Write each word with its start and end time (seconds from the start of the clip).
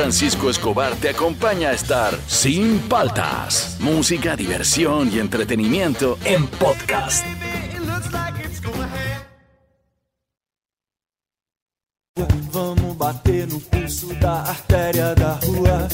Francisco 0.00 0.48
Escobar 0.48 0.96
te 0.96 1.10
acompaña 1.10 1.68
a 1.68 1.72
estar 1.74 2.18
sin 2.26 2.78
paltas. 2.88 3.76
Música, 3.80 4.34
diversión 4.34 5.12
y 5.12 5.18
entretenimiento 5.18 6.18
en 6.24 6.46
podcast. 6.46 7.22
Vamos 12.50 12.96
bater 12.96 13.46
no 13.46 13.60
pulso 13.60 14.06
da 14.14 14.40
artéria 14.40 15.14
da 15.14 15.38
rua. 15.44 15.86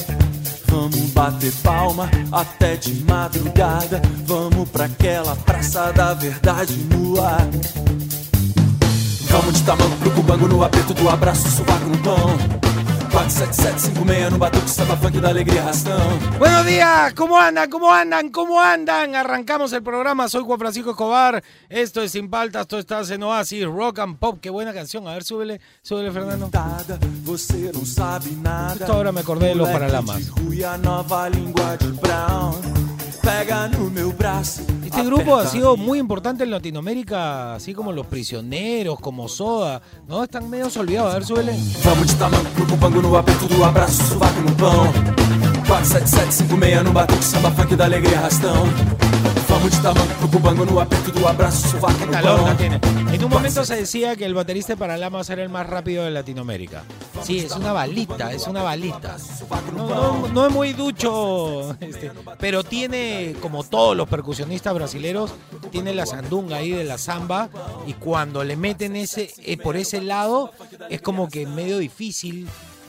Vamos 0.67 1.11
bater 1.11 1.51
palma 1.61 2.09
até 2.31 2.77
de 2.77 3.03
madrugada. 3.03 4.01
Vamos 4.25 4.69
pra 4.69 4.85
aquela 4.85 5.35
praça 5.35 5.91
da 5.91 6.13
verdade 6.13 6.77
nua. 6.89 7.39
Vamos 9.29 9.53
de 9.53 9.63
tamanco 9.63 9.97
pro 9.97 10.11
cubango 10.11 10.47
no 10.47 10.63
aperto 10.63 10.93
do 10.93 11.09
abraço, 11.09 11.49
sovaco 11.49 11.89
no 11.89 11.97
pão. 11.97 12.76
47756 13.27 14.31
no 14.31 14.37
batuque, 14.37 14.69
samba 14.69 14.95
funk 14.95 15.19
da 15.19 15.29
alegria 15.29 15.61
rastão. 15.61 15.99
Buenos 16.39 16.65
días, 16.65 17.13
¿cómo 17.13 17.37
andan? 17.37 17.69
¿Cómo 17.69 17.91
andan? 17.91 18.29
¿Cómo 18.29 18.61
andan? 18.61 19.15
Arrancamos 19.15 19.73
el 19.73 19.83
programa, 19.83 20.29
soy 20.29 20.43
Juan 20.43 20.57
Francisco 20.57 20.91
Escobar, 20.91 21.43
esto 21.67 22.01
es 22.01 22.13
Sin 22.13 22.29
Paltas, 22.29 22.61
esto 22.61 22.79
estás 22.79 23.11
en 23.11 23.23
Oasis, 23.23 23.65
Rock 23.65 23.99
and 23.99 24.17
Pop, 24.17 24.39
qué 24.41 24.49
buena 24.49 24.73
canción, 24.73 25.05
a 25.09 25.13
ver, 25.13 25.25
súbele, 25.25 25.59
súbele 25.81 26.11
Fernando. 26.11 26.49
Justo 27.25 28.93
ahora 28.93 29.11
me 29.11 29.19
acordé 29.19 29.47
de 29.49 29.55
los 29.55 29.69
Paralamas. 29.69 30.31
Pega 33.27 33.67
no 33.67 33.91
meu 33.91 34.13
braço. 34.13 34.61
Este 34.85 35.03
grupo 35.03 35.35
ha 35.35 35.45
sido 35.45 35.75
muy 35.75 35.99
importante 35.99 36.45
en 36.45 36.49
Latinoamérica, 36.49 37.55
así 37.55 37.73
como 37.73 37.91
Los 37.91 38.07
Prisioneros, 38.07 39.01
como 39.01 39.27
Soda, 39.27 39.81
¿no? 40.07 40.23
Están 40.23 40.49
medio 40.49 40.67
olvidados, 40.73 41.11
a 41.11 41.13
ver, 41.15 41.25
súbele. 41.25 41.51
Vamos 41.83 42.07
de 42.07 42.13
tamanco 42.13 42.49
pro 42.51 42.65
cubango 42.67 43.01
no 43.01 43.17
aperto 43.17 43.45
do 43.49 43.65
abraço, 43.65 44.01
sovaco 44.01 44.39
no 44.39 44.55
pão. 44.55 44.93
47756 45.67 46.83
no 46.85 46.93
batuque, 46.93 47.25
samba 47.25 47.51
funk 47.51 47.75
da 47.75 47.83
alegria 47.83 48.17
rastão. 48.17 48.65
Vamos 49.57 49.71
de 49.71 49.81
tamanco 49.81 50.13
pro 50.19 50.29
cubango 50.29 50.65
no 50.65 50.79
aperto 50.79 51.11
do 51.11 51.27
abraço, 51.27 51.67
sovaco 51.69 52.05
no 52.05 52.13
Esta 52.13 52.21
longa 52.21 52.53
pão. 52.53 52.57
tiene. 52.57 52.79
En 53.11 53.23
un 53.23 53.29
momento 53.31 53.65
se 53.65 53.75
decía 53.75 54.15
que 54.15 54.23
el 54.25 54.35
baterista 54.35 54.73
de 54.73 54.77
Paralamas 54.77 55.27
era 55.31 55.41
el 55.41 55.49
más 55.49 55.65
rápido 55.67 56.03
de 56.05 56.11
Latinoamérica. 56.11 56.83
Sí, 57.23 57.39
es 57.39 57.55
una 57.55 57.71
balita, 57.73 58.31
es 58.33 58.45
una 58.45 58.61
balita. 58.61 59.17
No, 59.75 59.87
no- 59.89 60.27
no 60.27 60.45
es 60.45 60.53
muy 60.53 60.73
ducho, 60.73 61.75
este, 61.79 62.11
pero 62.39 62.63
tiene, 62.63 63.35
como 63.41 63.63
todos 63.63 63.97
los 63.97 64.07
percusionistas 64.07 64.75
brasileros, 64.75 65.31
tiene 65.71 65.91
la 65.95 66.05
sandunga 66.05 66.57
ahí 66.57 66.69
de 66.69 66.83
la 66.83 66.99
samba 66.99 67.49
y 67.87 67.93
cuando 67.93 68.43
le 68.43 68.55
meten 68.57 68.95
ese 68.95 69.33
eh, 69.39 69.57
por 69.57 69.75
ese 69.75 70.01
lado 70.01 70.51
es 70.91 71.01
como 71.01 71.29
que 71.29 71.47
medio 71.47 71.79
difícil 71.79 72.47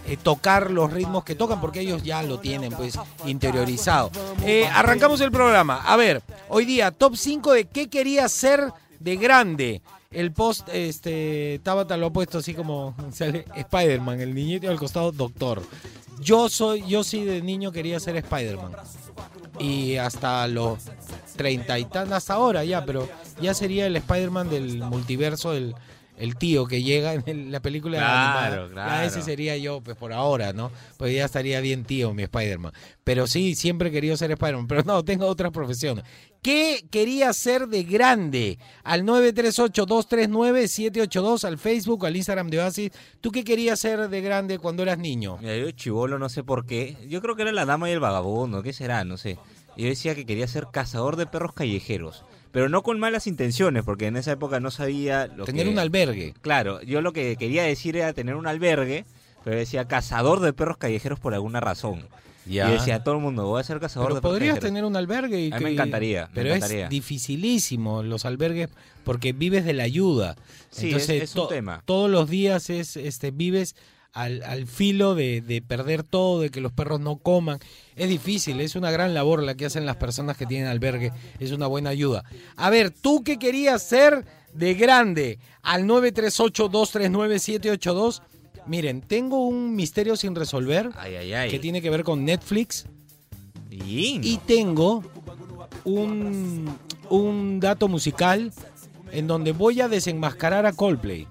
eh, 0.09 0.17
tocar 0.17 0.70
los 0.70 0.91
ritmos 0.91 1.23
que 1.23 1.34
tocan 1.34 1.61
porque 1.61 1.81
ellos 1.81 2.03
ya 2.03 2.23
lo 2.23 2.39
tienen 2.39 2.73
pues 2.73 2.98
interiorizado. 3.27 4.11
Eh, 4.42 4.67
arrancamos 4.67 5.20
el 5.20 5.31
programa. 5.31 5.83
A 5.84 5.97
ver, 5.97 6.23
hoy 6.48 6.64
día 6.64 6.91
top 6.91 7.14
5 7.14 7.53
de 7.53 7.67
qué 7.67 7.91
quería 7.91 8.27
ser 8.29 8.73
de 9.01 9.17
grande. 9.17 9.83
El 10.11 10.33
post, 10.33 10.67
este, 10.73 11.61
Tabata 11.62 11.98
lo 11.98 12.06
ha 12.06 12.12
puesto 12.12 12.39
así 12.39 12.55
como 12.55 12.95
Spider-Man, 13.55 14.20
el 14.23 14.34
niñito 14.34 14.70
al 14.70 14.79
costado, 14.79 15.12
doctor. 15.12 15.62
Yo 16.20 16.48
soy, 16.48 16.86
yo 16.86 17.05
sí 17.05 17.25
de 17.25 17.42
niño 17.42 17.70
quería 17.70 18.01
ser 18.01 18.17
Spider-Man. 18.17 18.73
Y 19.59 19.97
hasta 19.97 20.48
los 20.48 20.79
treinta 21.36 21.79
y 21.79 21.84
tan 21.84 22.12
hasta 22.14 22.34
ahora 22.34 22.64
ya, 22.64 22.84
pero 22.86 23.09
ya 23.42 23.53
sería 23.53 23.86
el 23.86 23.97
Spider-Man 23.97 24.48
del 24.48 24.79
multiverso, 24.79 25.53
el, 25.53 25.75
el 26.19 26.36
tío 26.36 26.66
que 26.66 26.83
llega 26.83 27.14
en 27.14 27.22
el- 27.27 27.52
la 27.52 27.61
película 27.61 27.98
Claro, 27.98 28.64
animada. 28.64 28.69
Claro. 28.72 29.06
ese 29.06 29.22
sería 29.22 29.56
yo, 29.56 29.80
pues 29.80 29.97
por 29.97 30.12
ahora, 30.12 30.52
¿no? 30.52 30.70
Pues 30.97 31.14
ya 31.14 31.24
estaría 31.24 31.61
bien 31.61 31.84
tío 31.84 32.12
mi 32.14 32.22
Spider-Man. 32.24 32.72
Pero 33.05 33.27
sí, 33.27 33.55
siempre 33.55 33.88
he 33.88 33.92
querido 33.92 34.16
ser 34.16 34.30
Spider-Man, 34.33 34.66
pero 34.69 34.83
no, 34.84 35.05
tengo 35.05 35.27
otras 35.27 35.52
profesiones. 35.52 36.05
¿Qué 36.42 36.84
quería 36.90 37.33
ser 37.33 37.67
de 37.68 37.83
grande? 37.83 38.58
Al 38.84 39.05
938-239-782, 39.05 41.45
al 41.45 41.58
Facebook, 41.58 42.07
al 42.07 42.17
Instagram 42.17 42.48
de 42.51 42.58
Oasis. 42.61 42.90
¿Tú 43.20 43.30
qué 43.30 43.45
querías 43.45 43.78
ser 43.80 44.08
de 44.08 44.20
grande 44.20 44.58
cuando 44.58 44.83
eras 44.83 44.98
niño? 44.98 45.39
Mira, 45.40 45.57
yo 45.57 45.70
chivolo 45.73 46.18
no 46.18 46.28
sé 46.28 46.45
por 46.45 46.67
qué. 46.67 46.96
Yo 47.08 47.20
creo 47.20 47.36
que 47.36 47.42
era 47.42 47.52
la 47.52 47.64
dama 47.64 47.89
y 47.89 47.92
el 47.92 48.01
vagabundo, 48.01 48.62
¿qué 48.62 48.73
será? 48.73 49.05
No 49.05 49.17
sé. 49.17 49.39
Yo 49.77 49.86
decía 49.86 50.14
que 50.14 50.27
quería 50.27 50.46
ser 50.48 50.67
cazador 50.73 51.17
de 51.17 51.27
perros 51.27 51.52
callejeros. 51.52 52.24
Pero 52.53 52.69
no 52.69 52.83
con 52.83 52.98
malas 52.98 53.27
intenciones, 53.27 53.85
porque 53.85 54.07
en 54.07 54.17
esa 54.17 54.33
época 54.33 54.59
no 54.61 54.70
sabía 54.70 55.27
lo 55.27 55.45
Tener 55.45 55.67
que... 55.67 55.73
un 55.73 55.79
albergue. 55.79 56.35
Claro, 56.41 56.81
yo 56.83 57.01
lo 57.03 57.13
que 57.13 57.36
quería 57.36 57.63
decir 57.63 57.97
era 57.97 58.13
tener 58.13 58.35
un 58.36 58.47
albergue, 58.47 59.05
pero 59.45 59.57
decía 59.57 59.86
cazador 59.86 60.41
de 60.41 60.53
perros 60.53 60.77
callejeros 60.79 61.20
por 61.20 61.35
alguna 61.35 61.61
razón. 61.61 62.08
Ya. 62.47 62.69
Y 62.70 62.73
decía 62.73 62.97
a 62.97 63.05
todo 63.05 63.17
el 63.17 63.20
mundo, 63.20 63.45
voy 63.47 63.61
a 63.61 63.64
ser 63.64 63.79
cazador 63.79 64.07
Pero 64.08 64.14
de 64.17 64.20
perros 64.23 64.33
podrías 64.33 64.55
callejeros. 64.55 64.70
tener 64.70 64.85
un 64.87 64.97
albergue. 64.97 65.41
Y 65.41 65.53
A 65.53 65.58
mí 65.58 65.64
me 65.64 65.70
encantaría, 65.73 66.29
me 66.29 66.35
Pero 66.35 66.48
encantaría. 66.55 66.85
es 66.85 66.91
dificilísimo 66.91 68.03
los 68.03 68.25
albergues 68.25 68.70
porque 69.05 69.33
vives 69.35 69.67
de 69.67 69.75
la 69.75 69.83
ayuda. 69.85 70.37
Sí, 70.70 70.91
es- 70.95 71.08
es 71.11 71.35
un 71.37 71.48
tema. 71.48 71.83
Todos 71.85 72.11
los 72.11 72.31
días 72.31 72.70
es, 72.70 72.97
este, 72.97 73.31
vives 73.31 73.77
al, 74.23 74.42
al 74.42 74.67
filo 74.67 75.14
de, 75.14 75.40
de 75.40 75.62
perder 75.62 76.02
todo, 76.02 76.40
de 76.40 76.51
que 76.51 76.61
los 76.61 76.73
perros 76.73 77.01
no 77.01 77.17
coman. 77.18 77.58
Es 77.96 78.08
difícil, 78.08 78.61
es 78.61 78.77
una 78.77 78.90
gran 78.90 79.14
labor 79.14 79.42
la 79.42 79.55
que 79.56 79.67
hacen 79.67 79.86
las 79.86 79.96
personas 79.96 80.36
que 80.36 80.46
tienen 80.46 80.68
albergue. 80.68 81.12
Es 81.39 81.52
una 81.52 81.67
buena 81.67 81.90
ayuda. 81.90 82.24
A 82.57 82.70
ver, 82.70 82.90
¿tú 82.90 83.23
qué 83.24 83.39
querías 83.39 83.83
ser 83.83 84.24
de 84.55 84.74
grande? 84.74 85.39
Al 85.62 85.84
938-239-782. 85.84 88.23
Miren, 88.67 89.01
tengo 89.01 89.46
un 89.46 89.74
misterio 89.74 90.17
sin 90.17 90.34
resolver 90.34 90.90
Ay, 90.96 91.14
ay, 91.17 91.33
ay. 91.33 91.51
que 91.51 91.58
tiene 91.58 91.80
que 91.80 91.90
ver 91.90 92.05
con 92.05 92.24
Netflix. 92.24 92.84
Y- 93.70 94.20
Y 94.23 94.39
tengo 94.46 95.02
un, 95.84 96.77
un 97.08 97.61
dato 97.61 97.89
musical 97.89 98.52
en 99.12 99.27
donde 99.27 99.52
voy 99.52 99.80
a 99.80 99.89
desenmascarar 99.89 100.67
a 100.67 100.73
Coldplay 100.73 101.27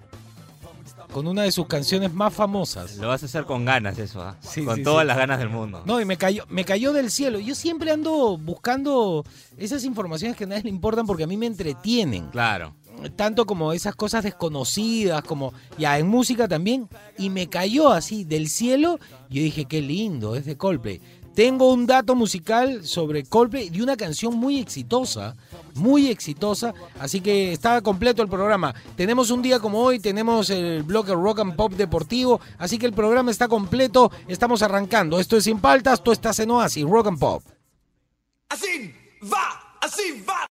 con 1.17 1.25
una 1.25 1.41
de 1.41 1.51
sus 1.51 1.65
canciones 1.65 2.13
más 2.13 2.31
famosas. 2.31 2.97
Lo 2.97 3.07
vas 3.07 3.23
a 3.23 3.25
hacer 3.25 3.45
con 3.45 3.65
ganas 3.65 3.97
eso, 3.97 4.21
¿ah? 4.21 4.37
Sí, 4.39 4.63
con 4.63 4.75
sí, 4.75 4.83
todas 4.83 5.01
sí. 5.01 5.07
las 5.07 5.17
ganas 5.17 5.39
del 5.39 5.49
mundo. 5.49 5.81
No, 5.83 5.99
y 5.99 6.05
me 6.05 6.15
cayó, 6.15 6.43
me 6.47 6.63
cayó 6.63 6.93
del 6.93 7.09
cielo. 7.09 7.39
Yo 7.39 7.55
siempre 7.55 7.89
ando 7.89 8.37
buscando 8.37 9.25
esas 9.57 9.83
informaciones 9.83 10.37
que 10.37 10.43
a 10.43 10.47
nadie 10.47 10.61
le 10.61 10.69
importan 10.69 11.07
porque 11.07 11.23
a 11.23 11.27
mí 11.27 11.35
me 11.35 11.47
entretienen. 11.47 12.27
Claro. 12.27 12.75
Tanto 13.15 13.47
como 13.47 13.73
esas 13.73 13.95
cosas 13.95 14.25
desconocidas, 14.25 15.23
como 15.23 15.53
ya 15.79 15.97
en 15.97 16.07
música 16.07 16.47
también. 16.47 16.87
Y 17.17 17.31
me 17.31 17.47
cayó 17.47 17.89
así 17.89 18.23
del 18.23 18.47
cielo. 18.47 18.99
Yo 19.27 19.41
dije, 19.41 19.65
qué 19.65 19.81
lindo, 19.81 20.35
es 20.35 20.45
de 20.45 20.55
Coldplay. 20.55 21.01
Tengo 21.37 21.71
un 21.71 21.85
dato 21.85 22.15
musical 22.15 22.83
sobre 22.83 23.23
Coldplay 23.23 23.69
de 23.69 23.83
una 23.83 23.95
canción 23.95 24.35
muy 24.35 24.57
exitosa, 24.57 25.35
muy 25.75 26.07
exitosa, 26.07 26.73
así 26.99 27.21
que 27.21 27.53
está 27.53 27.79
completo 27.81 28.23
el 28.23 28.27
programa. 28.27 28.73
Tenemos 28.95 29.29
un 29.29 29.43
día 29.43 29.59
como 29.59 29.81
hoy, 29.81 29.99
tenemos 29.99 30.49
el 30.49 30.81
bloque 30.81 31.13
Rock 31.13 31.41
and 31.41 31.55
Pop 31.55 31.73
Deportivo, 31.73 32.41
así 32.57 32.79
que 32.79 32.87
el 32.87 32.93
programa 32.93 33.29
está 33.29 33.47
completo, 33.47 34.11
estamos 34.27 34.63
arrancando. 34.63 35.19
Esto 35.19 35.37
es 35.37 35.43
Sin 35.43 35.59
Paltas, 35.59 36.03
tú 36.03 36.11
estás 36.11 36.39
en 36.39 36.49
Oasis, 36.49 36.83
Rock 36.85 37.09
and 37.09 37.19
Pop. 37.19 37.43
Assim 38.49 38.91
vá, 39.21 39.77
assim 39.79 40.23
vá. 40.25 40.47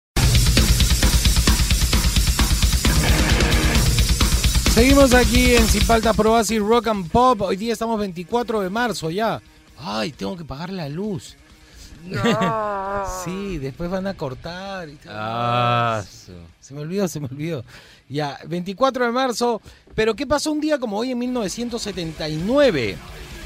Seguimos 4.73 5.15
aquí 5.15 5.57
en 5.57 5.67
Sin 5.67 5.85
Paltas 5.85 6.15
Pro 6.15 6.35
Oasis 6.35 6.61
Rock 6.61 6.87
and 6.87 7.11
Pop, 7.11 7.41
hoy 7.41 7.57
día 7.57 7.73
estamos 7.73 7.99
24 7.99 8.61
de 8.61 8.71
marzo 8.71 9.11
ya. 9.11 9.43
Ay, 9.79 10.13
tengo 10.13 10.37
que 10.37 10.45
pagar 10.45 10.71
la 10.71 10.89
luz. 10.89 11.37
sí, 13.25 13.59
después 13.59 13.91
van 13.91 14.07
a 14.07 14.15
cortar. 14.15 14.89
y 14.89 14.95
todo. 14.95 15.13
Ah, 15.15 16.03
Se 16.61 16.75
me 16.75 16.81
olvidó, 16.81 17.09
se 17.09 17.21
me 17.21 17.27
olvidó. 17.27 17.65
Ya, 18.09 18.39
24 18.47 19.07
de 19.07 19.13
marzo. 19.13 19.61
Pero 19.95 20.15
¿qué 20.15 20.27
pasó 20.27 20.53
un 20.53 20.61
día 20.61 20.79
como 20.79 20.99
hoy 20.99 21.13
en 21.13 21.19
1979? 21.19 22.97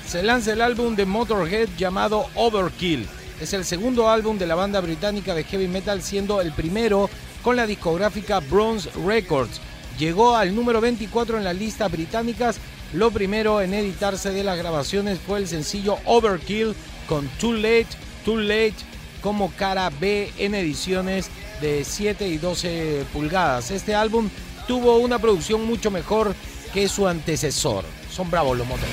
Se 0.06 0.22
lanza 0.22 0.52
el 0.52 0.60
álbum 0.60 0.96
de 0.96 1.06
Motorhead 1.06 1.68
llamado 1.78 2.26
Overkill. 2.34 3.06
Es 3.40 3.52
el 3.54 3.64
segundo 3.64 4.10
álbum 4.10 4.36
de 4.38 4.46
la 4.46 4.54
banda 4.54 4.80
británica 4.80 5.34
de 5.34 5.44
heavy 5.44 5.68
metal, 5.68 6.02
siendo 6.02 6.40
el 6.40 6.52
primero 6.52 7.08
con 7.42 7.56
la 7.56 7.66
discográfica 7.66 8.40
Bronze 8.40 8.90
Records. 9.06 9.60
Llegó 9.98 10.36
al 10.36 10.54
número 10.54 10.80
24 10.80 11.38
en 11.38 11.44
las 11.44 11.56
listas 11.56 11.90
británicas. 11.90 12.58
Lo 12.92 13.12
primero 13.12 13.62
en 13.62 13.72
editarse 13.72 14.30
de 14.30 14.42
las 14.42 14.58
grabaciones 14.58 15.20
fue 15.20 15.38
el 15.38 15.46
sencillo 15.46 15.98
Overkill 16.04 16.74
con 17.06 17.28
Too 17.38 17.54
Late, 17.54 17.86
Too 18.24 18.38
Late 18.38 18.74
como 19.20 19.52
cara 19.52 19.90
B 19.90 20.32
en 20.38 20.54
ediciones 20.54 21.30
de 21.60 21.84
7 21.84 22.26
y 22.26 22.38
12 22.38 23.04
pulgadas. 23.12 23.70
Este 23.70 23.94
álbum 23.94 24.28
tuvo 24.66 24.96
una 24.98 25.18
producción 25.18 25.64
mucho 25.66 25.90
mejor 25.90 26.34
que 26.72 26.88
su 26.88 27.06
antecesor. 27.06 27.84
Son 28.10 28.30
bravos 28.30 28.58
los 28.58 28.66
motores. 28.66 28.90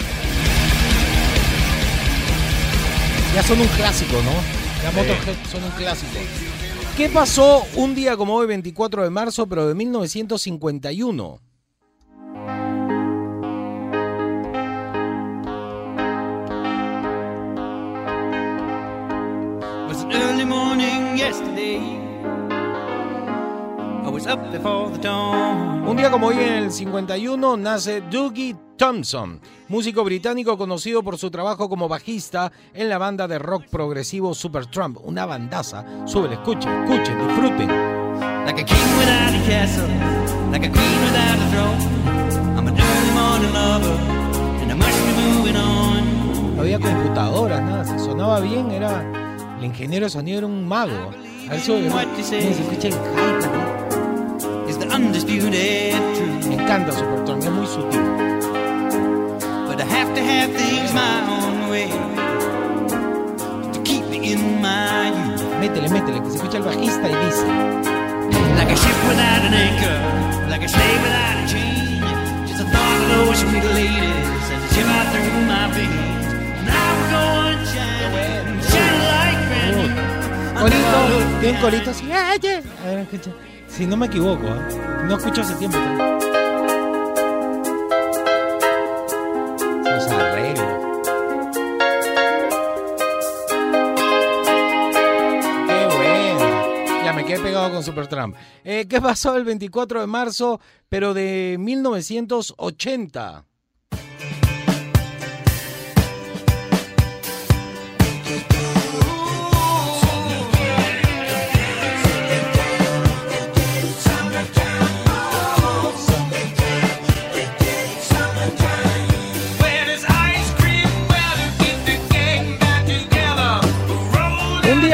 Ya 3.33 3.43
son 3.43 3.59
un 3.59 3.67
clásico, 3.67 4.17
¿no? 4.21 4.83
Ya 4.83 4.91
Motorhead 4.91 5.35
son 5.51 5.63
un 5.63 5.71
clásico. 5.71 6.19
¿Qué 6.95 7.09
pasó 7.09 7.65
un 7.75 7.95
día 7.95 8.15
como 8.17 8.35
hoy, 8.35 8.47
24 8.47 9.03
de 9.03 9.09
marzo, 9.09 9.47
pero 9.47 9.67
de 9.67 9.75
1951? 9.75 11.46
Un 25.85 25.97
día 25.97 26.09
como 26.09 26.27
hoy 26.27 26.37
en 26.37 26.53
el 26.53 26.71
51 26.71 27.57
nace 27.57 27.99
Dougie 28.01 28.55
Thompson, 28.77 29.41
músico 29.67 30.05
británico 30.05 30.57
conocido 30.57 31.03
por 31.03 31.17
su 31.17 31.29
trabajo 31.29 31.67
como 31.67 31.89
bajista 31.89 32.53
en 32.73 32.87
la 32.87 32.97
banda 32.97 33.27
de 33.27 33.39
rock 33.39 33.65
progresivo 33.69 34.33
Supertramp, 34.33 34.99
una 35.03 35.25
bandaza. 35.25 35.85
Súbele, 36.05 36.35
escuchen, 36.35 36.71
escuchen, 36.83 37.17
disfruten. 37.27 37.67
Like 38.45 38.61
a 38.61 38.65
king 38.65 38.97
without 38.97 39.35
a 39.35 39.45
castle, 39.45 39.87
like 40.51 40.65
a 40.65 40.71
queen 40.71 41.03
without 41.03 41.39
a 41.39 41.47
throne. 41.51 42.57
I'm 42.57 42.67
an 42.67 42.79
early 42.79 43.11
morning 43.11 43.53
lover, 43.53 43.99
and 44.61 44.71
I 44.71 44.75
must 44.75 44.97
be 45.05 45.11
moving 45.13 45.57
on. 45.57 46.55
No 46.55 46.61
había 46.61 46.79
computadoras, 46.79 47.61
nada, 47.61 47.83
se 47.83 47.99
sonaba 47.99 48.39
bien, 48.39 48.71
era... 48.71 49.26
El 49.57 49.65
ingeniero 49.65 50.05
de 50.05 50.09
sonido 50.09 50.37
era 50.39 50.47
un 50.47 50.67
mago. 50.67 51.11
A 51.47 51.51
ver 51.51 51.59
si 51.61 52.23
se 52.23 52.49
escucha 52.49 52.89
truth. 52.89 53.47
Me 56.47 56.55
encanta 56.55 56.91
Supertramp, 56.91 57.43
es 57.43 57.49
muy 57.49 57.65
sutil. 57.67 58.01
But 59.67 59.79
I 59.81 59.85
have 59.85 60.13
to 60.13 60.21
have 60.21 60.51
things 60.53 60.93
my 60.93 61.21
own 61.29 61.69
way 61.69 61.89
to 63.73 63.79
keep 63.83 64.05
me 64.09 64.31
in 64.31 64.61
my 64.61 65.09
youth. 65.09 65.43
Métele, 65.59 65.89
métele, 65.89 66.21
que 66.21 66.29
se 66.29 66.37
escucha 66.37 66.57
el 66.57 66.63
bajista 66.63 67.09
y 67.09 67.15
dice... 67.25 67.45
Like 68.55 68.71
a 68.71 68.75
ship 68.75 68.97
without 69.07 69.43
an 69.45 69.53
anchor, 69.53 70.49
like 70.49 70.63
a 70.63 70.67
slave 70.67 71.01
without 71.01 71.37
a 71.37 71.47
chain. 71.47 72.01
Just 72.47 72.61
a 72.61 72.65
thought 72.65 73.01
of 73.01 73.09
those 73.09 73.39
sweet 73.39 73.63
ladies 73.73 74.27
as 74.51 74.61
they 74.61 74.69
shiver 74.75 75.03
through 75.11 75.45
my 75.45 75.67
veins. 75.73 76.25
And 76.59 76.69
I 76.69 76.73
will 76.93 77.09
go 77.11 77.23
and 77.49 77.61
shine, 77.67 77.75
shine 77.75 78.01
like 78.03 78.11
brand 78.11 78.33
new. 78.33 78.36
Corito, 80.59 81.39
tiene 81.39 81.55
un 81.57 81.61
corito 81.61 81.91
así. 81.91 82.11
"Ay, 82.11 82.39
ay". 82.43 82.63
A 82.83 82.85
ver, 82.87 82.99
escucha. 82.99 83.31
Si 83.67 83.85
no 83.85 83.97
me 83.97 84.07
equivoco, 84.07 84.47
¿ah? 84.47 85.03
no 85.07 85.17
escucho 85.17 85.41
hace 85.41 85.55
tiempo. 85.55 85.77
Los 89.85 90.07
arreglos. 90.07 90.65
Qué 95.67 95.87
bueno. 95.95 97.03
Ya 97.03 97.13
me 97.13 97.25
quedé 97.25 97.39
pegado 97.39 97.71
con 97.71 97.83
Supertramp. 97.83 98.35
Eh, 98.63 98.85
¿Qué 98.89 99.01
pasó 99.01 99.35
el 99.37 99.43
24 99.43 100.01
de 100.01 100.07
marzo, 100.07 100.59
pero 100.89 101.13
de 101.13 101.57
1980? 101.59 103.45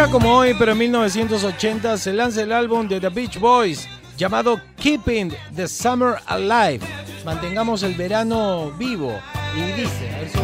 Día 0.04 0.12
como 0.12 0.38
hoy, 0.38 0.54
pero 0.58 0.72
en 0.74 0.78
1980, 0.80 1.98
se 1.98 2.14
lanza 2.14 2.42
el 2.42 2.52
álbum 2.52 2.88
de 2.88 3.00
The 3.00 3.10
Beach 3.10 3.40
Boys 3.40 3.88
llamado 4.18 4.60
Keeping 4.78 5.34
the 5.56 5.68
Summer 5.68 6.16
Alive. 6.26 6.80
Mantengamos 7.26 7.84
el 7.84 7.94
verano 7.96 8.72
vivo. 8.78 9.18
Y 9.56 9.62
dice, 9.82 10.14
a 10.14 10.20
ver 10.20 10.30
si- 10.30 10.38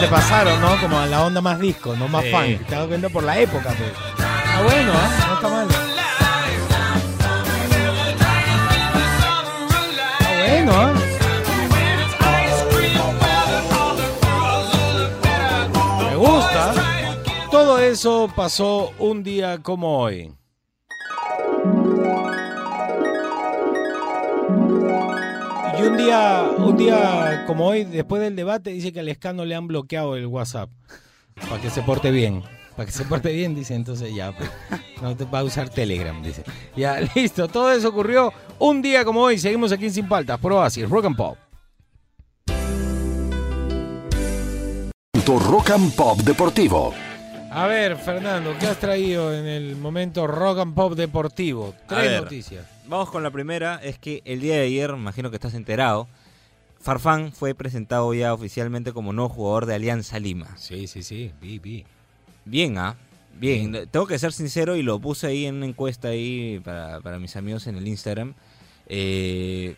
se 0.00 0.06
pasaron, 0.08 0.60
¿no? 0.60 0.76
Como 0.80 0.98
a 0.98 1.06
la 1.06 1.22
onda 1.24 1.40
más 1.40 1.60
disco, 1.60 1.94
no 1.96 2.08
más 2.08 2.24
Sí. 2.24 2.30
funk. 2.32 2.66
Te 2.66 2.74
das 2.74 2.86
cuenta 2.88 3.08
por 3.08 3.22
la 3.22 3.38
época, 3.38 3.68
pues. 3.76 3.92
Ah, 4.18 4.62
bueno, 4.64 4.92
¿eh? 4.92 4.96
No 5.28 5.34
está 5.34 5.48
mal. 5.48 5.68
Está 10.18 10.28
bueno, 10.38 10.98
¿eh? 10.98 11.01
Todo 17.62 17.78
eso 17.78 18.28
pasó 18.34 18.92
un 18.98 19.22
día 19.22 19.62
como 19.62 20.00
hoy. 20.00 20.34
Y 25.78 25.82
un 25.84 25.96
día, 25.96 26.50
un 26.58 26.76
día 26.76 27.44
como 27.46 27.68
hoy, 27.68 27.84
después 27.84 28.20
del 28.20 28.34
debate, 28.34 28.70
dice 28.70 28.92
que 28.92 28.98
al 28.98 29.08
escano 29.08 29.44
le 29.44 29.54
han 29.54 29.68
bloqueado 29.68 30.16
el 30.16 30.26
WhatsApp. 30.26 30.70
Para 31.48 31.62
que 31.62 31.70
se 31.70 31.82
porte 31.82 32.10
bien. 32.10 32.42
Para 32.74 32.86
que 32.86 32.92
se 32.92 33.04
porte 33.04 33.32
bien, 33.32 33.54
dice, 33.54 33.76
entonces 33.76 34.12
ya, 34.12 34.36
pues, 34.36 34.50
no 35.00 35.16
te 35.16 35.24
va 35.24 35.38
a 35.38 35.44
usar 35.44 35.68
Telegram, 35.68 36.20
dice. 36.20 36.42
Ya, 36.74 36.98
listo. 37.14 37.46
Todo 37.46 37.70
eso 37.70 37.90
ocurrió 37.90 38.32
un 38.58 38.82
día 38.82 39.04
como 39.04 39.20
hoy. 39.20 39.38
Seguimos 39.38 39.70
aquí 39.70 39.88
Sin 39.88 40.08
Paltas, 40.08 40.40
Pro 40.40 40.60
Así, 40.60 40.84
Rock 40.84 41.04
and 41.04 41.16
Pop. 41.16 41.38
Rock 45.24 45.70
and 45.70 45.94
Pop 45.94 46.18
Deportivo. 46.22 46.92
A 47.54 47.66
ver, 47.66 47.98
Fernando, 47.98 48.54
¿qué 48.58 48.66
has 48.66 48.78
traído 48.78 49.34
en 49.34 49.46
el 49.46 49.76
momento 49.76 50.26
Rock 50.26 50.60
and 50.60 50.74
Pop 50.74 50.94
deportivo? 50.94 51.74
Tres 51.86 52.10
ver. 52.10 52.22
noticias. 52.22 52.66
Vamos 52.86 53.10
con 53.10 53.22
la 53.22 53.30
primera, 53.30 53.78
es 53.82 53.98
que 53.98 54.22
el 54.24 54.40
día 54.40 54.54
de 54.54 54.62
ayer, 54.62 54.90
imagino 54.90 55.28
que 55.28 55.36
estás 55.36 55.52
enterado, 55.52 56.08
Farfán 56.80 57.30
fue 57.32 57.54
presentado 57.54 58.14
ya 58.14 58.32
oficialmente 58.32 58.92
como 58.92 59.12
nuevo 59.12 59.28
jugador 59.28 59.66
de 59.66 59.74
Alianza 59.74 60.18
Lima. 60.18 60.56
Sí, 60.56 60.86
sí, 60.86 61.02
sí, 61.02 61.32
vi, 61.42 61.58
vi. 61.58 61.84
Bien, 62.46 62.78
¿ah? 62.78 62.96
Bien, 63.38 63.86
tengo 63.90 64.06
que 64.06 64.18
ser 64.18 64.32
sincero 64.32 64.76
y 64.76 64.82
lo 64.82 64.98
puse 64.98 65.26
ahí 65.26 65.44
en 65.44 65.56
una 65.56 65.66
encuesta 65.66 66.08
ahí 66.08 66.58
para, 66.64 67.00
para 67.00 67.18
mis 67.18 67.36
amigos 67.36 67.66
en 67.66 67.76
el 67.76 67.86
Instagram. 67.86 68.34
eh, 68.86 69.76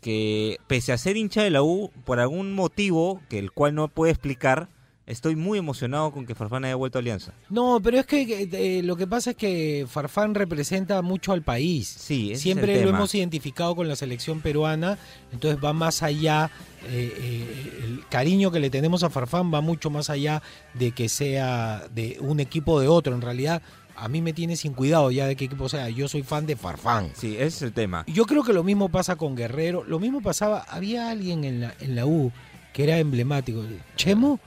que 0.00 0.58
pese 0.66 0.92
a 0.92 0.98
ser 0.98 1.16
hincha 1.16 1.42
de 1.42 1.50
la 1.50 1.62
U, 1.62 1.90
por 2.04 2.20
algún 2.20 2.54
motivo 2.54 3.20
que 3.28 3.38
el 3.38 3.52
cual 3.52 3.74
no 3.74 3.88
puedo 3.88 4.10
explicar, 4.10 4.68
estoy 5.06 5.36
muy 5.36 5.58
emocionado 5.58 6.12
con 6.12 6.26
que 6.26 6.34
Farfán 6.34 6.64
haya 6.64 6.76
vuelto 6.76 6.98
a 6.98 7.00
Alianza. 7.00 7.32
No, 7.50 7.80
pero 7.82 7.98
es 7.98 8.06
que 8.06 8.48
eh, 8.52 8.82
lo 8.82 8.96
que 8.96 9.06
pasa 9.06 9.30
es 9.30 9.36
que 9.36 9.86
Farfán 9.88 10.34
representa 10.34 11.02
mucho 11.02 11.32
al 11.32 11.42
país. 11.42 11.88
Sí, 11.88 12.36
Siempre 12.36 12.76
lo 12.76 12.86
tema. 12.86 12.98
hemos 12.98 13.14
identificado 13.14 13.74
con 13.74 13.88
la 13.88 13.96
selección 13.96 14.40
peruana, 14.40 14.98
entonces 15.32 15.62
va 15.62 15.72
más 15.72 16.02
allá, 16.02 16.50
eh, 16.88 17.12
eh, 17.16 17.80
el 17.84 18.04
cariño 18.08 18.50
que 18.50 18.60
le 18.60 18.70
tenemos 18.70 19.02
a 19.02 19.10
Farfán 19.10 19.52
va 19.52 19.60
mucho 19.60 19.90
más 19.90 20.10
allá 20.10 20.42
de 20.74 20.92
que 20.92 21.08
sea 21.08 21.84
de 21.94 22.18
un 22.20 22.40
equipo 22.40 22.72
o 22.72 22.80
de 22.80 22.88
otro. 22.88 23.14
En 23.14 23.20
realidad, 23.22 23.62
a 23.96 24.08
mí 24.08 24.22
me 24.22 24.32
tiene 24.32 24.56
sin 24.56 24.72
cuidado 24.72 25.10
ya 25.10 25.26
de 25.26 25.36
qué 25.36 25.44
equipo 25.44 25.68
sea. 25.68 25.88
Yo 25.88 26.08
soy 26.08 26.22
fan 26.22 26.46
de 26.46 26.56
Farfán. 26.56 27.10
Sí, 27.14 27.34
ese 27.34 27.46
es 27.46 27.62
el 27.62 27.72
tema. 27.72 28.04
Yo 28.06 28.24
creo 28.24 28.42
que 28.42 28.52
lo 28.52 28.64
mismo 28.64 28.88
pasa 28.88 29.16
con 29.16 29.36
Guerrero. 29.36 29.84
Lo 29.84 29.98
mismo 29.98 30.20
pasaba, 30.22 30.60
había 30.68 31.10
alguien 31.10 31.44
en 31.44 31.60
la, 31.60 31.74
en 31.80 31.96
la 31.96 32.06
U 32.06 32.32
que 32.72 32.84
era 32.84 32.98
emblemático. 32.98 33.62
Chemo, 33.96 34.40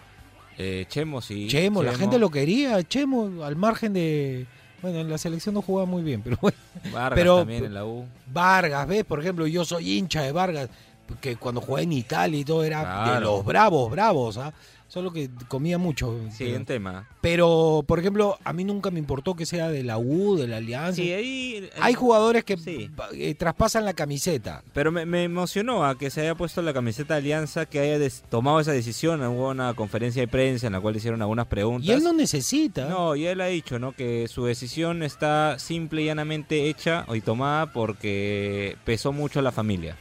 Eh, 0.57 0.85
Chemo, 0.87 1.21
sí. 1.21 1.47
Chemo, 1.47 1.83
la 1.83 1.95
gente 1.95 2.17
lo 2.19 2.29
quería, 2.29 2.81
Chemo, 2.83 3.43
al 3.43 3.55
margen 3.55 3.93
de... 3.93 4.45
Bueno, 4.81 4.99
en 4.99 5.09
la 5.09 5.17
selección 5.17 5.55
no 5.55 5.61
jugaba 5.61 5.85
muy 5.87 6.03
bien, 6.03 6.21
pero 6.21 6.37
bueno. 6.41 6.57
Vargas 6.93 7.17
pero- 7.19 7.37
también 7.39 7.65
en 7.65 7.73
la 7.73 7.85
U. 7.85 8.05
Vargas, 8.31 8.87
¿ves? 8.87 9.03
Por 9.03 9.19
ejemplo, 9.19 9.47
yo 9.47 9.65
soy 9.65 9.97
hincha 9.97 10.21
de 10.21 10.31
Vargas, 10.31 10.69
que 11.21 11.35
cuando 11.37 11.61
jugué 11.61 11.83
en 11.83 11.93
Italia 11.93 12.39
y 12.39 12.45
todo 12.45 12.63
era 12.63 13.13
de 13.15 13.21
los 13.21 13.43
bravos, 13.43 13.89
bravos, 13.89 14.37
¿ah? 14.37 14.53
Solo 14.87 15.11
que 15.11 15.29
comía 15.47 15.77
mucho. 15.77 16.17
Sí, 16.31 16.45
pero, 16.45 16.55
en 16.57 16.65
tema. 16.65 17.09
pero, 17.19 17.83
por 17.87 17.99
ejemplo, 17.99 18.37
a 18.43 18.53
mí 18.53 18.63
nunca 18.63 18.91
me 18.91 18.99
importó 18.99 19.35
que 19.35 19.45
sea 19.45 19.67
de 19.69 19.83
la 19.83 19.97
U, 19.97 20.37
de 20.37 20.47
la 20.47 20.57
Alianza. 20.57 20.95
Sí, 21.01 21.11
ahí... 21.11 21.69
Hay 21.81 21.95
jugadores 21.95 22.43
que 22.45 22.55
Sí. 22.55 22.89
eh, 23.13 23.33
traspasan 23.35 23.83
la 23.83 23.93
camiseta. 23.93 24.63
Pero 24.73 24.91
me, 24.91 25.05
me 25.05 25.23
emocionó 25.23 25.83
a 25.85 25.97
que 25.97 26.09
se 26.09 26.21
haya 26.21 26.35
puesto 26.35 26.61
la 26.61 26.71
camiseta 26.73 27.15
de 27.15 27.19
Alianza, 27.21 27.65
que 27.65 27.79
haya 27.79 27.99
des- 27.99 28.23
tomado 28.29 28.59
esa 28.59 28.71
decisión. 28.71 29.21
Hubo 29.23 29.49
una 29.49 29.73
conferencia 29.73 30.21
de 30.21 30.27
prensa 30.27 30.67
en 30.67 30.73
la 30.73 30.79
cual 30.79 30.95
hicieron 30.95 31.21
algunas 31.21 31.47
preguntas. 31.47 31.87
Y 31.89 31.91
él 31.91 32.03
no 32.03 32.13
necesita. 32.13 32.87
No, 32.87 33.15
y 33.15 33.25
él 33.25 33.41
ha 33.41 33.47
dicho, 33.47 33.79
¿no? 33.79 33.91
Que 33.91 34.27
su 34.29 34.45
decisión 34.45 35.03
está 35.03 35.57
simple 35.59 36.03
y 36.03 36.05
llanamente 36.05 36.69
hecha 36.69 37.05
y 37.13 37.21
tomada 37.21 37.73
porque 37.73 38.77
pesó 38.85 39.11
mucho 39.11 39.39
a 39.39 39.41
la 39.41 39.51
familia. 39.51 39.97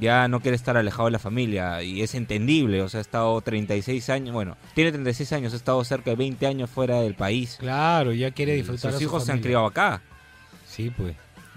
Ya 0.00 0.26
no 0.26 0.40
quiere 0.40 0.56
estar 0.56 0.76
alejado 0.76 1.04
de 1.04 1.12
la 1.12 1.18
familia 1.20 1.80
y 1.82 2.02
es 2.02 2.14
entendible, 2.16 2.82
o 2.82 2.88
sea, 2.88 2.98
ha 2.98 3.00
estado 3.00 3.40
36 3.40 4.10
años, 4.10 4.34
bueno, 4.34 4.56
tiene 4.74 4.90
36 4.90 5.32
años, 5.32 5.52
ha 5.52 5.56
estado 5.56 5.82
cerca 5.84 6.10
de 6.10 6.16
20 6.16 6.44
años 6.46 6.68
fuera 6.68 7.00
del 7.00 7.14
país. 7.14 7.56
Claro, 7.60 8.12
ya 8.12 8.32
quiere 8.32 8.54
disfrutar. 8.54 8.88
a 8.88 8.92
Sus 8.92 8.98
su 9.00 9.04
hijos 9.04 9.24
se 9.24 9.32
han 9.32 9.40
criado 9.40 9.64
acá, 9.66 10.02
Sí, 10.66 10.90
pues. 10.96 11.14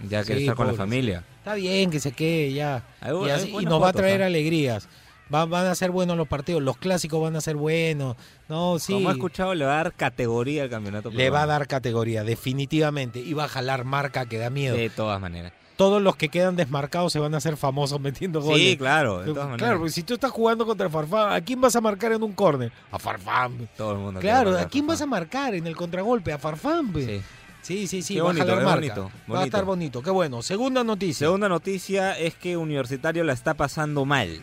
ya 0.07 0.23
quiere 0.23 0.41
estar 0.41 0.55
con 0.55 0.67
la 0.67 0.73
familia. 0.73 1.23
Está 1.39 1.55
bien 1.55 1.89
que 1.89 1.99
se 1.99 2.11
quede 2.11 2.53
ya. 2.53 2.83
Hay 3.01 3.13
y, 3.25 3.29
así- 3.31 3.51
nos 3.65 3.81
va 3.81 3.89
a 3.89 3.93
traer 3.93 4.21
alegrías. 4.21 4.87
Va- 5.33 5.45
van 5.45 5.65
a 5.67 5.75
ser 5.75 5.91
buenos 5.91 6.17
los 6.17 6.27
partidos, 6.27 6.61
los 6.61 6.77
clásicos 6.77 7.21
van 7.21 7.35
a 7.35 7.41
ser 7.41 7.55
buenos. 7.55 8.15
No, 8.47 8.77
sí. 8.79 8.93
Como 8.93 9.09
he 9.09 9.13
escuchado, 9.13 9.53
le 9.55 9.63
va 9.65 9.73
a 9.73 9.83
dar 9.83 9.93
categoría 9.93 10.63
al 10.63 10.69
campeonato. 10.69 11.09
Le 11.11 11.29
va 11.29 11.43
a 11.43 11.45
dar 11.45 11.67
categoría, 11.67 12.23
definitivamente. 12.23 13.19
Y 13.19 13.33
va 13.33 13.45
a 13.45 13.47
jalar 13.47 13.85
marca 13.85 14.25
que 14.27 14.37
da 14.37 14.49
miedo. 14.49 14.75
De 14.75 14.89
todas 14.89 15.19
maneras. 15.21 15.53
Todos 15.79 16.01
los 16.01 16.17
que 16.17 16.27
quedan 16.27 16.57
desmarcados 16.57 17.13
se 17.13 17.19
van 17.19 17.33
a 17.33 17.37
hacer 17.37 17.55
famosos 17.55 18.01
metiendo 18.07 18.41
goles. 18.41 18.61
Sí, 18.71 18.75
claro, 18.75 19.19
de 19.19 19.27
todas 19.27 19.45
maneras. 19.45 19.59
Claro, 19.59 19.77
porque 19.77 19.93
si 19.93 20.03
tú 20.03 20.15
estás 20.15 20.29
jugando 20.31 20.65
contra 20.65 20.89
Farfán, 20.89 21.31
¿a 21.31 21.39
quién 21.39 21.61
vas 21.61 21.73
a 21.77 21.79
marcar 21.79 22.11
en 22.11 22.21
un 22.21 22.33
córner? 22.33 22.69
A 22.91 22.99
Farfán. 22.99 23.69
Todo 23.77 23.93
el 23.93 23.97
mundo 23.99 24.19
Claro, 24.19 24.57
¿a 24.57 24.65
quién 24.65 24.85
vas 24.85 25.01
a 25.01 25.05
marcar 25.05 25.55
en 25.55 25.65
el 25.67 25.77
contragolpe? 25.77 26.33
A 26.33 26.37
Farfán. 26.37 26.91
pues. 26.91 27.05
Sí. 27.05 27.21
Sí, 27.61 27.87
sí, 27.87 28.01
sí, 28.01 28.15
Qué 28.15 28.21
va 28.21 28.29
a 28.29 28.33
bonito, 28.33 28.45
jalar 28.47 28.63
marca. 28.65 28.75
bonito, 28.79 29.01
Va 29.03 29.07
a 29.07 29.27
bonito. 29.27 29.43
estar 29.45 29.63
bonito, 29.65 30.01
qué 30.01 30.09
bueno. 30.09 30.41
Segunda 30.41 30.83
noticia. 30.83 31.27
Segunda 31.27 31.47
noticia 31.47 32.17
es 32.19 32.35
que 32.35 32.57
Universitario 32.57 33.23
la 33.23 33.31
está 33.33 33.53
pasando 33.53 34.03
mal. 34.05 34.39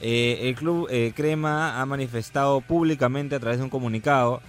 Eh, 0.00 0.38
el 0.48 0.54
club 0.54 0.86
eh, 0.90 1.12
Crema 1.14 1.80
ha 1.80 1.86
manifestado 1.86 2.60
públicamente 2.62 3.34
a 3.36 3.40
través 3.40 3.58
de 3.58 3.64
un 3.64 3.70
comunicado 3.70 4.40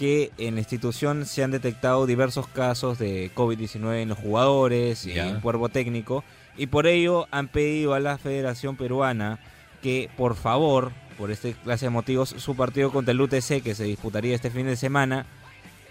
que 0.00 0.32
en 0.38 0.54
la 0.54 0.62
institución 0.62 1.26
se 1.26 1.44
han 1.44 1.50
detectado 1.50 2.06
diversos 2.06 2.48
casos 2.48 2.98
de 2.98 3.30
COVID-19 3.34 4.00
en 4.00 4.08
los 4.08 4.16
jugadores 4.16 5.04
y 5.04 5.10
en 5.18 5.26
el 5.26 5.40
cuerpo 5.42 5.68
técnico 5.68 6.24
y 6.56 6.68
por 6.68 6.86
ello 6.86 7.26
han 7.30 7.48
pedido 7.48 7.92
a 7.92 8.00
la 8.00 8.16
Federación 8.16 8.76
Peruana 8.76 9.40
que 9.82 10.08
por 10.16 10.36
favor, 10.36 10.92
por 11.18 11.30
este 11.30 11.52
clase 11.52 11.84
de 11.84 11.90
motivos, 11.90 12.30
su 12.30 12.56
partido 12.56 12.90
contra 12.90 13.12
el 13.12 13.20
UTC 13.20 13.62
que 13.62 13.74
se 13.74 13.84
disputaría 13.84 14.34
este 14.34 14.48
fin 14.48 14.64
de 14.64 14.76
semana 14.76 15.26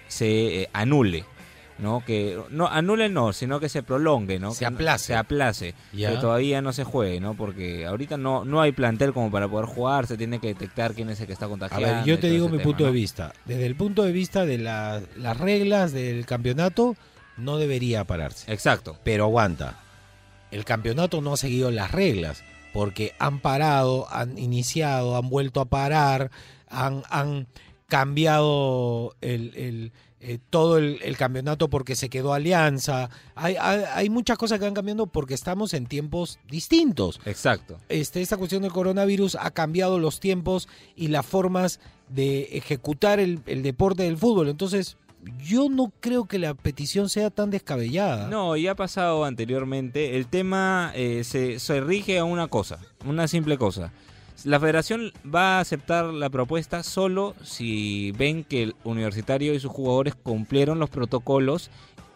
se 0.07 0.63
eh, 0.63 0.69
anule. 0.73 1.23
¿No? 1.81 2.03
Que 2.05 2.37
no 2.49 2.67
anule 2.67 3.09
no, 3.09 3.31
sino 3.33 3.59
que 3.59 3.69
se 3.69 3.83
prolongue, 3.83 4.37
¿no? 4.39 4.51
Se 4.53 4.65
Que 4.65 4.71
no- 4.71 4.75
aplace. 4.77 5.05
Se 5.07 5.15
aplace. 5.15 5.73
Que 5.95 6.07
todavía 6.21 6.61
no 6.61 6.73
se 6.73 6.83
juegue, 6.83 7.19
¿no? 7.19 7.33
Porque 7.35 7.85
ahorita 7.85 8.17
no, 8.17 8.43
no 8.45 8.61
hay 8.61 8.71
plantel 8.71 9.13
como 9.13 9.31
para 9.31 9.47
poder 9.47 9.65
jugar, 9.67 10.05
se 10.07 10.17
tiene 10.17 10.39
que 10.39 10.47
detectar 10.47 10.93
quién 10.93 11.09
es 11.09 11.19
el 11.21 11.27
que 11.27 11.33
está 11.33 11.45
A 11.45 11.49
contagiando. 11.49 11.87
ver, 11.97 12.05
yo 12.05 12.19
te 12.19 12.29
digo 12.29 12.45
mi 12.47 12.57
tema, 12.57 12.63
punto 12.63 12.83
¿no? 12.83 12.87
de 12.87 12.93
vista. 12.93 13.33
Desde 13.45 13.65
el 13.65 13.75
punto 13.75 14.03
de 14.03 14.11
vista 14.11 14.45
de 14.45 14.57
la- 14.57 15.01
las 15.17 15.37
reglas 15.37 15.91
del 15.93 16.25
campeonato, 16.25 16.95
no 17.37 17.57
debería 17.57 18.03
pararse. 18.03 18.51
Exacto. 18.51 18.97
Pero 19.03 19.23
aguanta. 19.23 19.79
El 20.51 20.65
campeonato 20.65 21.21
no 21.21 21.33
ha 21.33 21.37
seguido 21.37 21.71
las 21.71 21.91
reglas. 21.91 22.43
Porque 22.73 23.13
han 23.17 23.39
parado, 23.39 24.07
han 24.11 24.37
iniciado, 24.37 25.17
han 25.17 25.29
vuelto 25.29 25.59
a 25.59 25.65
parar, 25.65 26.29
han, 26.69 27.01
han 27.09 27.47
cambiado 28.13 29.15
el, 29.21 29.53
el, 29.55 29.91
eh, 30.21 30.37
todo 30.49 30.77
el, 30.77 30.99
el 31.01 31.15
campeonato 31.17 31.69
porque 31.69 31.95
se 31.95 32.09
quedó 32.09 32.33
alianza. 32.33 33.09
Hay, 33.35 33.55
hay, 33.59 33.83
hay 33.93 34.09
muchas 34.09 34.37
cosas 34.37 34.59
que 34.59 34.65
van 34.65 34.73
cambiando 34.73 35.07
porque 35.07 35.33
estamos 35.33 35.73
en 35.73 35.85
tiempos 35.85 36.39
distintos 36.49 37.21
Exacto. 37.25 37.77
este, 37.87 38.21
esta 38.21 38.35
cuestión 38.37 38.63
del 38.63 38.71
coronavirus 38.71 39.35
ha 39.35 39.51
cambiado 39.51 39.97
los 39.97 40.19
tiempos 40.19 40.67
y 40.95 41.07
las 41.07 41.25
formas 41.25 41.79
de 42.09 42.49
ejecutar 42.51 43.19
el, 43.19 43.39
el 43.45 43.63
deporte 43.63 44.03
del 44.03 44.17
fútbol. 44.17 44.49
Entonces, 44.49 44.97
yo 45.37 45.69
no 45.69 45.91
creo 45.99 46.25
que 46.25 46.39
la 46.39 46.53
petición 46.53 47.09
sea 47.09 47.29
tan 47.29 47.49
descabellada. 47.49 48.27
No, 48.27 48.55
ya 48.55 48.71
ha 48.71 48.75
pasado 48.75 49.25
anteriormente. 49.25 50.15
El 50.17 50.27
tema 50.27 50.91
eh, 50.95 51.23
se, 51.23 51.59
se 51.59 51.81
rige 51.81 52.19
a 52.19 52.23
una 52.23 52.47
cosa, 52.47 52.79
una 53.05 53.27
simple 53.27 53.57
cosa. 53.57 53.91
La 54.45 54.59
federación 54.59 55.11
va 55.23 55.57
a 55.57 55.59
aceptar 55.59 56.05
la 56.05 56.29
propuesta 56.29 56.81
solo 56.83 57.35
si 57.43 58.11
ven 58.13 58.45
que 58.45 58.63
el 58.63 58.75
universitario 58.85 59.53
y 59.53 59.59
sus 59.59 59.71
jugadores 59.71 60.15
cumplieron 60.15 60.79
los 60.79 60.89
protocolos 60.89 61.69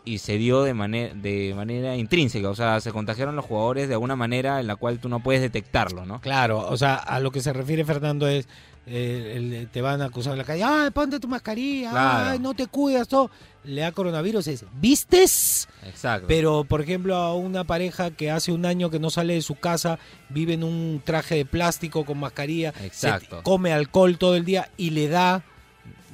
y 0.05 0.17
se 0.17 0.37
dio 0.37 0.63
de, 0.63 0.73
manera 0.73 1.13
de 1.13 1.53
manera 1.55 1.95
intrínseca. 1.95 2.49
O 2.49 2.55
sea, 2.55 2.79
se 2.81 2.91
contagiaron 2.91 3.35
los 3.35 3.45
jugadores 3.45 3.87
de 3.87 3.93
alguna 3.93 4.15
manera 4.15 4.59
en 4.59 4.67
la 4.67 4.75
cual 4.75 4.99
tú 4.99 5.09
no 5.09 5.21
puedes 5.21 5.41
detectarlo, 5.41 6.05
¿no? 6.05 6.19
Claro, 6.21 6.59
o 6.67 6.77
sea, 6.77 6.95
a 6.95 7.19
lo 7.19 7.31
que 7.31 7.41
se 7.41 7.53
refiere 7.53 7.85
Fernando 7.85 8.27
es, 8.27 8.47
eh, 8.85 9.33
el- 9.37 9.69
te 9.69 9.81
van 9.81 10.01
a 10.01 10.05
acusar 10.05 10.33
en 10.33 10.39
la 10.39 10.43
calle, 10.43 10.63
ay, 10.63 10.89
ponte 10.91 11.19
tu 11.19 11.27
mascarilla, 11.29 11.91
Claro. 11.91 12.29
ay, 12.31 12.39
no 12.39 12.53
te 12.53 12.67
cuidas, 12.67 13.07
todo. 13.07 13.31
Le 13.63 13.79
da 13.79 13.93
coronavirus, 13.93 14.45
es, 14.47 14.65
¿vistes? 14.81 15.69
Exacto. 15.85 16.27
Pero, 16.27 16.65
por 16.65 16.81
ejemplo, 16.81 17.15
a 17.15 17.33
una 17.33 17.63
pareja 17.63 18.11
que 18.11 18.29
hace 18.29 18.51
un 18.51 18.65
año 18.65 18.89
que 18.89 18.99
no 18.99 19.09
sale 19.09 19.35
de 19.35 19.41
su 19.41 19.55
casa, 19.55 19.99
vive 20.29 20.53
en 20.53 20.65
un 20.65 21.01
traje 21.03 21.35
de 21.35 21.45
plástico 21.45 22.03
con 22.03 22.19
mascarilla, 22.19 22.73
se- 22.73 22.85
Exacto. 22.87 23.41
come 23.43 23.71
alcohol 23.71 24.17
todo 24.17 24.35
el 24.35 24.43
día 24.43 24.69
y 24.75 24.89
le 24.89 25.07
da, 25.07 25.43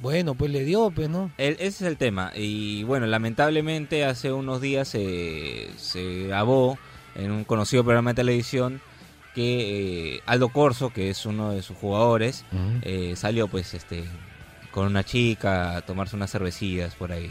bueno, 0.00 0.34
pues 0.34 0.50
le 0.50 0.64
dio, 0.64 0.90
pues, 0.90 1.08
¿no? 1.08 1.30
El- 1.38 1.54
ese 1.54 1.66
es 1.66 1.82
el 1.82 1.96
tema. 1.96 2.32
Y 2.34 2.82
bueno, 2.84 3.06
lamentablemente 3.06 4.04
hace 4.04 4.32
unos 4.32 4.60
días 4.60 4.88
se, 4.88 5.68
se 5.76 6.24
grabó 6.28 6.78
en 7.14 7.30
un 7.30 7.44
conocido 7.44 7.84
programa 7.84 8.10
de 8.10 8.14
televisión 8.16 8.80
que 9.34 10.16
eh, 10.16 10.20
Aldo 10.26 10.48
Corso, 10.48 10.92
que 10.92 11.10
es 11.10 11.24
uno 11.26 11.52
de 11.52 11.62
sus 11.62 11.76
jugadores, 11.76 12.44
eh, 12.82 13.14
salió 13.16 13.46
pues 13.48 13.74
este 13.74 14.04
con 14.72 14.86
una 14.86 15.02
chica 15.04 15.76
a 15.76 15.82
tomarse 15.82 16.14
unas 16.16 16.30
cervecillas 16.30 16.94
por 16.94 17.12
ahí. 17.12 17.30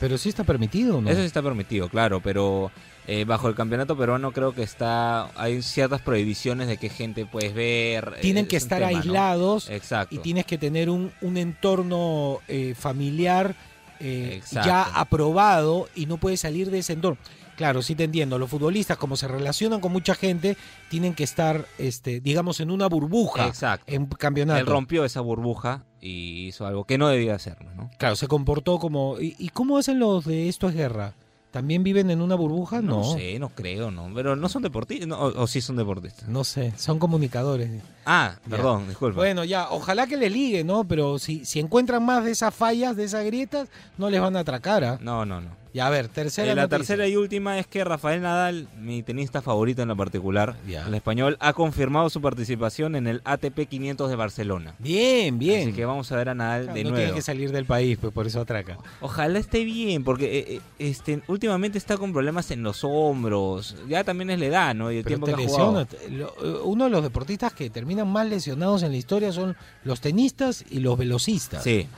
Pero 0.00 0.18
sí 0.18 0.28
está 0.28 0.44
permitido, 0.44 1.00
¿no? 1.00 1.08
Eso 1.10 1.20
sí 1.20 1.26
está 1.26 1.42
permitido, 1.42 1.88
claro, 1.88 2.20
pero 2.20 2.70
eh, 3.06 3.24
bajo 3.24 3.48
el 3.48 3.54
campeonato 3.54 3.96
peruano 3.96 4.32
creo 4.32 4.54
que 4.54 4.62
está 4.62 5.30
hay 5.40 5.62
ciertas 5.62 6.00
prohibiciones 6.00 6.68
de 6.68 6.76
qué 6.76 6.88
gente 6.88 7.26
puedes 7.26 7.54
ver. 7.54 8.14
Tienen 8.20 8.46
eh, 8.46 8.48
que 8.48 8.56
es 8.56 8.62
un 8.62 8.66
estar 8.66 8.78
tema, 8.80 8.92
¿no? 8.92 8.98
aislados 8.98 9.70
Exacto. 9.70 10.14
y 10.14 10.18
tienes 10.18 10.46
que 10.46 10.58
tener 10.58 10.88
un, 10.90 11.12
un 11.20 11.36
entorno 11.36 12.40
eh, 12.48 12.74
familiar 12.76 13.54
eh, 14.00 14.42
ya 14.50 14.82
aprobado 14.82 15.88
y 15.94 16.06
no 16.06 16.16
puedes 16.16 16.40
salir 16.40 16.70
de 16.70 16.78
ese 16.78 16.94
entorno. 16.94 17.18
Claro, 17.56 17.82
sí 17.82 17.94
te 17.94 18.04
entiendo. 18.04 18.38
Los 18.38 18.50
futbolistas, 18.50 18.98
como 18.98 19.16
se 19.16 19.28
relacionan 19.28 19.80
con 19.80 19.92
mucha 19.92 20.14
gente, 20.16 20.56
tienen 20.90 21.14
que 21.14 21.22
estar, 21.22 21.66
este, 21.78 22.20
digamos, 22.20 22.58
en 22.58 22.70
una 22.70 22.88
burbuja 22.88 23.46
Exacto. 23.46 23.84
en 23.92 24.06
campeonato. 24.06 24.58
Él 24.58 24.66
rompió 24.66 25.04
esa 25.04 25.20
burbuja 25.20 25.84
y 26.00 26.48
hizo 26.48 26.66
algo 26.66 26.84
que 26.84 26.98
no 26.98 27.08
debía 27.08 27.36
hacerlo, 27.36 27.70
¿no? 27.74 27.90
Claro, 27.96 28.16
se 28.16 28.26
comportó 28.26 28.80
como... 28.80 29.20
¿Y, 29.20 29.36
y 29.38 29.50
cómo 29.50 29.78
hacen 29.78 30.00
los 30.00 30.24
de 30.24 30.48
Esto 30.48 30.68
es 30.68 30.74
Guerra? 30.74 31.14
¿También 31.54 31.84
viven 31.84 32.10
en 32.10 32.20
una 32.20 32.34
burbuja? 32.34 32.82
No. 32.82 32.96
No 32.98 33.04
sé, 33.14 33.38
no 33.38 33.48
creo, 33.48 33.92
no. 33.92 34.10
Pero 34.12 34.34
no 34.34 34.48
son 34.48 34.62
deportistas, 34.62 35.06
no, 35.06 35.16
o, 35.20 35.42
o 35.44 35.46
sí 35.46 35.60
son 35.60 35.76
deportistas. 35.76 36.28
No 36.28 36.42
sé, 36.42 36.72
son 36.76 36.98
comunicadores. 36.98 37.70
Ah, 38.04 38.34
Ya. 38.44 38.50
perdón, 38.56 38.88
disculpa. 38.88 39.16
Bueno, 39.18 39.44
ya, 39.44 39.68
ojalá 39.70 40.08
que 40.08 40.16
les 40.16 40.32
ligue, 40.32 40.64
¿no? 40.64 40.82
Pero 40.82 41.20
si, 41.20 41.44
si 41.44 41.60
encuentran 41.60 42.04
más 42.04 42.24
de 42.24 42.32
esas 42.32 42.52
fallas, 42.52 42.96
de 42.96 43.04
esas 43.04 43.24
grietas, 43.24 43.68
no 43.98 44.10
les 44.10 44.20
van 44.20 44.34
a 44.36 44.40
atracar, 44.40 44.82
¿ah? 44.82 44.98
No, 45.00 45.24
no, 45.24 45.40
no. 45.40 45.50
Ya, 45.74 45.88
a 45.88 45.90
ver, 45.90 46.06
tercera 46.06 46.52
Eh, 46.52 46.54
la 46.54 46.62
noticia. 46.62 46.78
tercera 46.78 47.08
y 47.08 47.16
última 47.16 47.58
es 47.58 47.66
que 47.66 47.82
Rafael 47.82 48.22
Nadal, 48.22 48.68
mi 48.80 49.02
tenista 49.02 49.42
favorito 49.42 49.82
en 49.82 49.88
lo 49.88 49.96
particular, 49.96 50.54
el 50.68 50.94
español, 50.94 51.36
ha 51.40 51.52
confirmado 51.52 52.08
su 52.10 52.20
participación 52.20 52.94
en 52.94 53.08
el 53.08 53.20
ATP 53.24 53.66
500 53.68 54.08
de 54.08 54.14
Barcelona. 54.14 54.76
Bien, 54.78 55.36
bien. 55.36 55.62
Así 55.62 55.72
que 55.72 55.84
vamos 55.84 56.12
a 56.12 56.16
ver 56.16 56.28
a 56.28 56.34
Nadal 56.34 56.62
Claro, 56.66 56.74
de 56.76 56.84
no 56.84 56.90
nuevo. 56.90 57.02
tiene 57.04 57.16
que 57.16 57.22
salir 57.22 57.50
del 57.50 57.64
país, 57.64 57.98
pues 58.00 58.12
por 58.12 58.24
eso 58.24 58.40
atraca. 58.40 58.78
Ojalá 59.00 59.40
esté 59.40 59.64
bien, 59.64 60.04
porque 60.04 60.38
eh, 60.38 60.44
eh, 60.56 60.60
este, 60.78 61.22
últimamente 61.26 61.76
está 61.76 61.96
con 61.96 62.12
problemas 62.12 62.52
en 62.52 62.62
los 62.62 62.84
hombros. 62.84 63.74
Ya 63.88 64.04
también 64.04 64.30
es 64.30 64.38
la 64.38 64.46
edad, 64.46 64.74
¿no? 64.76 64.92
Y 64.92 64.98
el 64.98 65.02
Pero 65.04 65.08
tiempo 65.24 65.26
te 65.26 65.34
que 65.34 65.44
ha 65.44 65.48
jugado. 65.48 65.80
eh, 65.82 66.26
uno 66.62 66.84
de 66.84 66.90
los 66.90 67.02
deportistas 67.02 67.52
que 67.52 67.68
terminan 67.68 68.06
más 68.06 68.28
lesionados 68.28 68.84
en 68.84 68.92
la 68.92 68.96
historia 68.96 69.32
son 69.32 69.56
los 69.82 70.00
tenistas 70.00 70.64
y 70.70 70.78
los 70.78 70.96
velocistas. 70.96 71.64
Sí, 71.64 71.88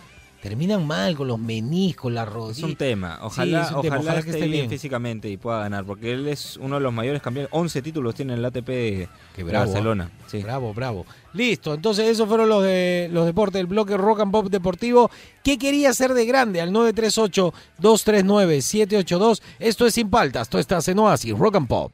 Terminan 0.42 0.86
mal 0.86 1.16
con 1.16 1.26
los 1.28 1.38
meniscos, 1.38 2.12
las 2.12 2.26
es 2.28 2.32
rodillas. 2.32 2.62
un 2.70 2.76
tema. 2.76 3.18
Ojalá, 3.22 3.62
es 3.62 3.70
un 3.72 3.80
tema. 3.82 3.96
ojalá 3.96 4.10
Ojalá 4.12 4.22
que 4.22 4.30
esté, 4.30 4.42
bien, 4.42 4.52
bien. 4.52 4.70
físicamente 4.70 5.28
y 5.28 5.36
pueda 5.36 5.58
ganar, 5.60 5.84
porque 5.84 6.12
él 6.12 6.28
es 6.28 6.56
uno 6.58 6.76
de 6.76 6.82
los 6.82 6.92
mayores 6.92 7.20
campeones. 7.22 7.48
11 7.52 7.82
títulos 7.82 8.14
tiene 8.14 8.34
el 8.34 8.44
ATP 8.44 8.68
de 8.68 9.08
bravo, 9.38 9.66
Barcelona. 9.66 10.10
Sí. 10.26 10.42
Bravo, 10.42 10.72
bravo. 10.74 11.06
Listo, 11.32 11.74
entonces 11.74 12.06
esos 12.08 12.28
fueron 12.28 12.48
los 12.48 12.62
de 12.62 13.08
los 13.12 13.26
deportes 13.26 13.58
del 13.58 13.66
bloque 13.66 13.96
Rock 13.96 14.20
and 14.20 14.30
Pop 14.32 14.46
Deportivo. 14.48 15.10
¿Qué 15.42 15.58
quería 15.58 15.90
hacer 15.90 16.14
de 16.14 16.24
grande? 16.26 16.60
Al 16.60 16.70
938-239-782. 16.72 19.42
Esto 19.58 19.86
es 19.86 19.94
Sin 19.94 20.10
Paltas, 20.10 20.48
tú 20.48 20.58
estás 20.58 20.86
en 20.88 20.98
Oasis, 20.98 21.36
Rock 21.36 21.56
and 21.56 21.68
Pop. 21.68 21.92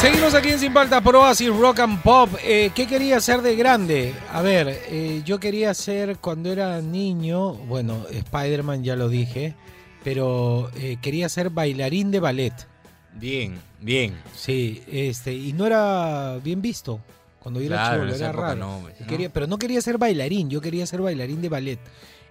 Seguimos 0.00 0.34
aquí 0.34 0.50
en 0.50 0.58
Sin 0.60 0.72
Paltas 0.72 1.02
por 1.02 1.16
Oasis 1.16 1.48
Rock 1.54 1.80
and 1.80 2.00
Pop. 2.02 2.30
Eh, 2.44 2.70
¿Qué 2.74 2.86
quería 2.86 3.16
hacer 3.16 3.42
de 3.42 3.56
grande? 3.56 4.14
A 4.32 4.42
ver, 4.42 4.68
eh, 4.88 5.22
yo 5.24 5.40
quería 5.40 5.74
ser 5.74 6.18
cuando 6.18 6.52
era 6.52 6.80
niño, 6.80 7.54
bueno, 7.54 8.04
Spider-Man 8.08 8.84
ya 8.84 8.94
lo 8.94 9.08
dije, 9.08 9.54
pero 10.04 10.70
eh, 10.76 10.98
quería 11.02 11.28
ser 11.28 11.50
bailarín 11.50 12.12
de 12.12 12.20
ballet. 12.20 12.52
Bien, 13.14 13.58
bien. 13.80 14.14
Sí, 14.36 14.82
este, 14.86 15.34
y 15.34 15.52
no 15.52 15.66
era 15.66 16.38
bien 16.44 16.62
visto. 16.62 17.00
Cuando 17.40 17.60
yo 17.60 17.66
era 17.66 17.76
Claro, 17.88 18.06
esa 18.08 18.24
era 18.28 18.32
raro. 18.32 18.54
no, 18.56 18.82
Y 19.00 19.02
¿no? 19.02 19.06
quería- 19.08 19.30
pero 19.32 19.46
no 19.48 19.58
quería 19.58 19.80
ser 19.80 19.98
bailarín, 19.98 20.48
yo 20.48 20.60
quería 20.60 20.86
ser 20.86 21.00
bailarín 21.02 21.42
de 21.42 21.48
ballet. 21.48 21.80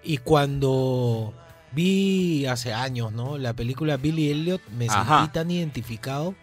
Y 0.03 0.17
cuando 0.19 1.33
vi 1.73 2.45
hace 2.45 2.71
años, 2.71 3.11
¿no? 3.11 3.37
La 3.37 3.53
película 3.53 3.97
Billy 3.97 4.29
Elliot, 4.31 4.61
me 4.77 4.87
Ajá. 4.87 5.19
sentí 5.19 5.33
tan 5.33 5.51
identificado. 5.51 6.33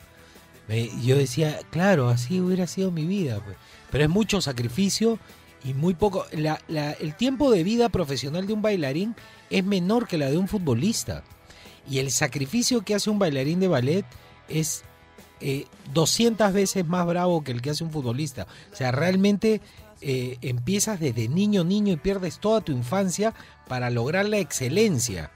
Me- 0.69 0.91
yo 1.03 1.17
decía, 1.17 1.61
claro, 1.71 2.09
así 2.09 2.41
hubiera 2.41 2.67
sido 2.67 2.91
mi 2.91 3.05
vida. 3.07 3.41
pues. 3.45 3.57
Pero 3.91 4.05
es 4.05 4.11
mucho 4.11 4.41
sacrificio 4.41 5.19
y 5.65 5.75
muy 5.75 5.95
poco. 5.95 6.27
la- 6.33 6.61
la- 6.69 6.93
el 6.93 7.15
tiempo 7.17 7.51
de 7.51 7.63
vida 7.65 7.89
profesional 7.89 8.47
de 8.47 8.53
un 8.53 8.63
bailarín 8.63 9.15
es 9.51 9.65
menor 9.65 10.07
que 10.09 10.19
la 10.19 10.31
de 10.31 10.39
un 10.39 10.49
futbolista. 10.49 11.23
Y 11.89 11.99
el 11.99 12.11
sacrificio 12.11 12.83
que 12.83 12.95
hace 12.95 13.11
un 13.11 13.19
bailarín 13.19 13.61
de 13.61 13.69
ballet 13.69 14.05
es 14.49 14.83
eh, 15.41 15.67
200 15.93 16.53
veces 16.55 16.87
más 16.87 17.05
bravo 17.07 17.45
que 17.45 17.53
el 17.53 17.61
que 17.61 17.71
hace 17.71 17.85
un 17.85 17.91
futbolista. 17.91 18.47
O 18.73 18.77
sea, 18.77 18.91
realmente 18.93 19.61
eh, 20.01 20.39
empiezas 20.43 20.99
desde 21.01 21.29
niño, 21.29 21.65
niño 21.65 21.93
y 21.93 21.97
pierdes 21.97 22.39
toda 22.39 22.61
tu 22.63 22.73
infancia 22.73 23.35
para 23.69 23.91
lograr 23.91 24.27
la 24.27 24.39
excelencia. 24.39 25.31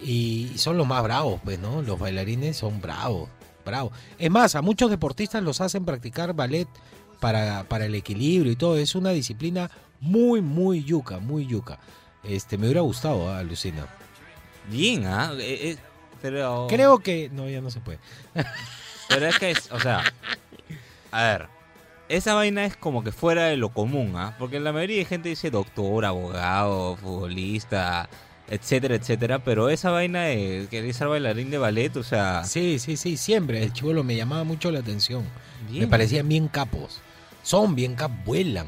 Y 0.00 0.50
son 0.56 0.76
los 0.76 0.86
más 0.86 1.02
bravos, 1.04 1.40
pues, 1.44 1.58
¿no? 1.60 1.82
Los 1.82 1.98
bailarines 1.98 2.56
son 2.56 2.80
bravos, 2.80 3.28
bravos. 3.64 3.92
Es 4.18 4.30
más, 4.30 4.54
a 4.54 4.62
muchos 4.62 4.90
deportistas 4.90 5.42
los 5.42 5.60
hacen 5.60 5.84
practicar 5.84 6.34
ballet 6.34 6.68
para, 7.20 7.64
para 7.64 7.86
el 7.86 7.94
equilibrio 7.94 8.52
y 8.52 8.56
todo. 8.56 8.76
Es 8.76 8.94
una 8.94 9.10
disciplina 9.10 9.70
muy, 10.00 10.40
muy 10.40 10.84
yuca, 10.84 11.18
muy 11.18 11.46
yuca. 11.46 11.78
Este, 12.22 12.58
me 12.58 12.66
hubiera 12.66 12.80
gustado, 12.82 13.32
¿ah, 13.32 13.42
Lucina. 13.42 13.86
Bien, 14.70 15.06
¿ah? 15.06 15.32
Eh, 15.38 15.70
eh, 15.70 15.76
pero... 16.22 16.66
Creo 16.68 16.98
que... 16.98 17.30
No, 17.32 17.48
ya 17.48 17.60
no 17.60 17.70
se 17.70 17.80
puede. 17.80 17.98
Pero 19.08 19.26
es 19.26 19.38
que 19.38 19.50
es, 19.50 19.70
o 19.70 19.78
sea, 19.78 20.02
a 21.10 21.22
ver, 21.22 21.48
esa 22.08 22.34
vaina 22.34 22.64
es 22.64 22.76
como 22.76 23.04
que 23.04 23.12
fuera 23.12 23.44
de 23.44 23.56
lo 23.56 23.70
común, 23.70 24.14
¿ah? 24.16 24.34
Porque 24.38 24.60
la 24.60 24.72
mayoría 24.72 24.98
de 24.98 25.04
gente 25.04 25.28
dice 25.28 25.50
doctor, 25.50 26.04
abogado, 26.04 26.96
futbolista, 26.96 28.08
etcétera, 28.48 28.94
etcétera, 28.94 29.42
pero 29.42 29.68
esa 29.70 29.90
vaina 29.90 30.22
de 30.24 30.66
querer 30.70 30.92
ser 30.94 31.08
bailarín 31.08 31.50
de 31.50 31.58
ballet, 31.58 31.96
o 31.96 32.02
sea, 32.02 32.44
Sí, 32.44 32.78
sí, 32.78 32.96
sí, 32.96 33.16
siempre. 33.16 33.62
El 33.62 33.72
chivolo 33.72 34.04
me 34.04 34.16
llamaba 34.16 34.44
mucho 34.44 34.70
la 34.70 34.80
atención. 34.80 35.24
bien. 35.70 35.84
Me 35.84 35.88
parecían 35.88 36.28
bien 36.28 36.48
capos. 36.48 37.00
Son 37.42 37.74
bien 37.74 37.94
capos, 37.94 38.18
vuelan. 38.24 38.66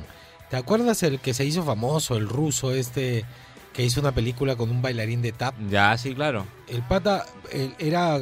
¿Te 0.50 0.56
acuerdas 0.56 1.02
el 1.02 1.18
que 1.18 1.34
se 1.34 1.44
hizo 1.44 1.62
famoso, 1.62 2.16
el 2.16 2.28
ruso 2.28 2.72
este, 2.72 3.24
que 3.72 3.84
hizo 3.84 4.00
una 4.00 4.12
película 4.12 4.56
con 4.56 4.70
un 4.70 4.80
bailarín 4.82 5.20
de 5.22 5.32
tap? 5.32 5.54
Ya, 5.70 5.96
sí, 5.98 6.14
claro. 6.14 6.46
El 6.68 6.82
pata 6.82 7.26
él 7.52 7.74
era 7.78 8.18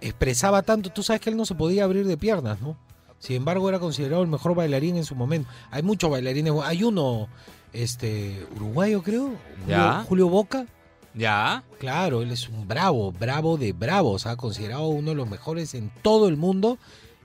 expresaba 0.00 0.62
tanto, 0.62 0.90
tú 0.90 1.02
sabes 1.02 1.20
que 1.20 1.30
él 1.30 1.36
no 1.36 1.44
se 1.46 1.54
podía 1.54 1.84
abrir 1.84 2.06
de 2.06 2.16
piernas, 2.16 2.60
¿no? 2.60 2.76
Sin 3.18 3.36
embargo, 3.36 3.68
era 3.68 3.78
considerado 3.78 4.22
el 4.22 4.28
mejor 4.28 4.54
bailarín 4.54 4.96
en 4.96 5.04
su 5.04 5.14
momento. 5.14 5.48
Hay 5.70 5.82
muchos 5.82 6.10
bailarines, 6.10 6.52
hay 6.62 6.84
uno 6.84 7.28
este 7.72 8.46
uruguayo, 8.54 9.02
creo. 9.02 9.32
Julio 10.08 10.28
Boca. 10.28 10.66
Ya. 11.16 11.64
Claro, 11.78 12.22
él 12.22 12.30
es 12.30 12.48
un 12.48 12.68
bravo, 12.68 13.10
bravo 13.10 13.56
de 13.56 13.72
bravos, 13.72 14.26
ha 14.26 14.36
considerado 14.36 14.86
uno 14.88 15.10
de 15.10 15.16
los 15.16 15.28
mejores 15.28 15.74
en 15.74 15.90
todo 16.02 16.28
el 16.28 16.36
mundo 16.36 16.78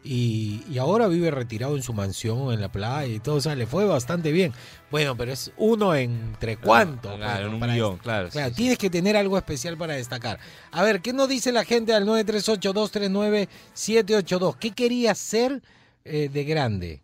y, 0.03 0.63
y 0.69 0.77
ahora 0.79 1.07
vive 1.07 1.29
retirado 1.29 1.75
en 1.75 1.83
su 1.83 1.93
mansión 1.93 2.51
en 2.51 2.59
la 2.61 2.71
playa 2.71 3.13
y 3.13 3.19
todo, 3.19 3.35
o 3.35 3.41
sea, 3.41 3.53
le 3.55 3.67
fue 3.67 3.85
bastante 3.85 4.31
bien. 4.31 4.53
Bueno, 4.89 5.15
pero 5.15 5.31
es 5.31 5.51
uno 5.57 5.93
entre 5.93 6.57
cuántos. 6.57 7.15
Claro, 7.17 7.47
en 7.47 7.53
un 7.53 7.59
millón, 7.59 7.97
claro. 7.97 8.27
sí, 8.27 8.31
Claro, 8.33 8.49
sí, 8.49 8.55
tienes 8.55 8.77
que 8.77 8.89
tener 8.89 9.15
algo 9.15 9.37
especial 9.37 9.77
para 9.77 9.93
destacar. 9.93 10.39
A 10.71 10.83
ver, 10.83 11.01
¿qué 11.01 11.13
nos 11.13 11.29
dice 11.29 11.51
la 11.51 11.65
gente 11.65 11.93
al 11.93 12.05
938-239-782? 12.07 14.55
¿Qué 14.57 14.71
quería 14.71 15.13
ser 15.13 15.61
eh, 16.03 16.29
de 16.31 16.43
grande? 16.45 17.01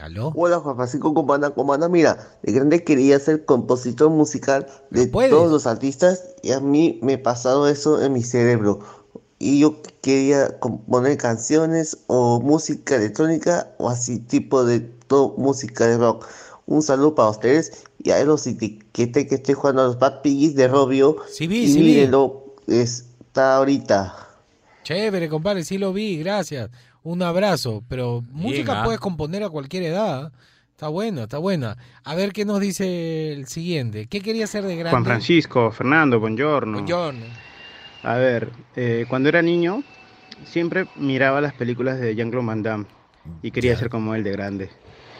¿Aló? 0.00 0.32
Hola 0.34 0.60
Juan 0.60 0.76
Francisco 0.76 1.12
Comanda, 1.12 1.50
Comanda, 1.50 1.88
mira, 1.88 2.16
de 2.42 2.52
grande 2.52 2.82
quería 2.82 3.18
ser 3.18 3.44
compositor 3.44 4.08
musical 4.08 4.66
de 4.90 5.06
todos 5.06 5.50
los 5.50 5.66
artistas 5.66 6.24
y 6.42 6.52
a 6.52 6.60
mí 6.60 6.98
me 7.02 7.14
ha 7.14 7.22
pasado 7.22 7.68
eso 7.68 8.02
en 8.02 8.14
mi 8.14 8.22
cerebro. 8.22 8.80
Y 9.38 9.60
yo 9.60 9.76
quería 10.00 10.58
componer 10.58 11.18
canciones 11.18 11.98
o 12.06 12.40
música 12.40 12.96
electrónica 12.96 13.68
o 13.78 13.90
así 13.90 14.18
tipo 14.18 14.64
de 14.64 14.80
todo 14.80 15.34
música 15.36 15.86
de 15.86 15.98
rock. 15.98 16.26
Un 16.66 16.82
saludo 16.82 17.14
para 17.14 17.30
ustedes 17.30 17.84
y 18.02 18.10
a 18.10 18.24
los 18.24 18.46
etiqueté 18.46 19.26
que 19.26 19.34
estoy 19.34 19.54
jugando 19.54 19.82
a 19.82 19.86
los 19.86 19.98
Bad 19.98 20.22
Piggies 20.22 20.54
de 20.54 20.68
Robio. 20.68 21.16
Sí 21.28 21.46
vi, 21.46 21.64
y 21.64 21.68
sí 21.68 21.78
vi. 21.78 21.84
mírenlo, 21.84 22.54
está 22.66 23.56
ahorita. 23.56 24.28
Chévere, 24.82 25.28
compadre, 25.28 25.62
sí 25.62 25.78
lo 25.78 25.92
vi, 25.92 26.18
gracias. 26.18 26.70
Un 27.02 27.22
abrazo, 27.22 27.82
pero 27.88 28.22
música 28.30 28.80
ah. 28.80 28.84
puedes 28.84 29.00
componer 29.00 29.42
a 29.42 29.48
cualquier 29.48 29.84
edad. 29.84 30.32
Está 30.70 30.88
buena, 30.88 31.22
está 31.24 31.38
buena. 31.38 31.76
A 32.04 32.14
ver 32.14 32.32
qué 32.32 32.44
nos 32.44 32.60
dice 32.60 33.32
el 33.32 33.46
siguiente. 33.46 34.06
¿Qué 34.06 34.20
quería 34.20 34.46
ser 34.46 34.64
de 34.64 34.76
grande? 34.76 34.90
Juan 34.90 35.04
Francisco, 35.04 35.70
Fernando, 35.70 36.18
buongiorno. 36.20 36.78
Buongiorno. 36.78 37.26
A 38.02 38.14
ver, 38.14 38.50
eh, 38.76 39.04
cuando 39.08 39.28
era 39.28 39.42
niño, 39.42 39.82
siempre 40.44 40.86
miraba 40.96 41.40
las 41.40 41.52
películas 41.52 42.00
de 42.00 42.14
Jean-Claude 42.14 42.46
Van 42.46 42.62
Damme 42.62 42.86
y 43.42 43.50
quería 43.50 43.76
ser 43.76 43.90
como 43.90 44.14
él 44.14 44.24
de 44.24 44.32
grande. 44.32 44.70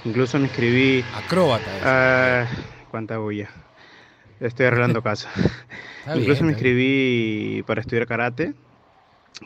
Incluso 0.04 0.38
me 0.38 0.44
inscribí. 0.44 1.04
Acróbata. 1.14 1.66
Ah, 1.84 2.46
cuánta 2.90 3.18
bulla. 3.18 3.50
Estoy 4.40 4.66
arreglando 4.66 5.02
casa. 5.02 5.28
Bien, 6.06 6.20
Incluso 6.20 6.42
me 6.42 6.48
bien. 6.48 6.58
inscribí 6.58 7.62
para 7.66 7.82
estudiar 7.82 8.06
karate 8.06 8.54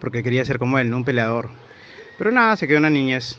porque 0.01 0.23
quería 0.23 0.45
ser 0.45 0.59
como 0.59 0.79
él, 0.79 0.91
no 0.91 0.99
un 0.99 1.05
peleador. 1.05 1.51
Pero 2.19 2.31
nada, 2.31 2.57
se 2.57 2.69
quedó 2.69 2.79
una 2.79 2.91
niñez. 2.91 3.37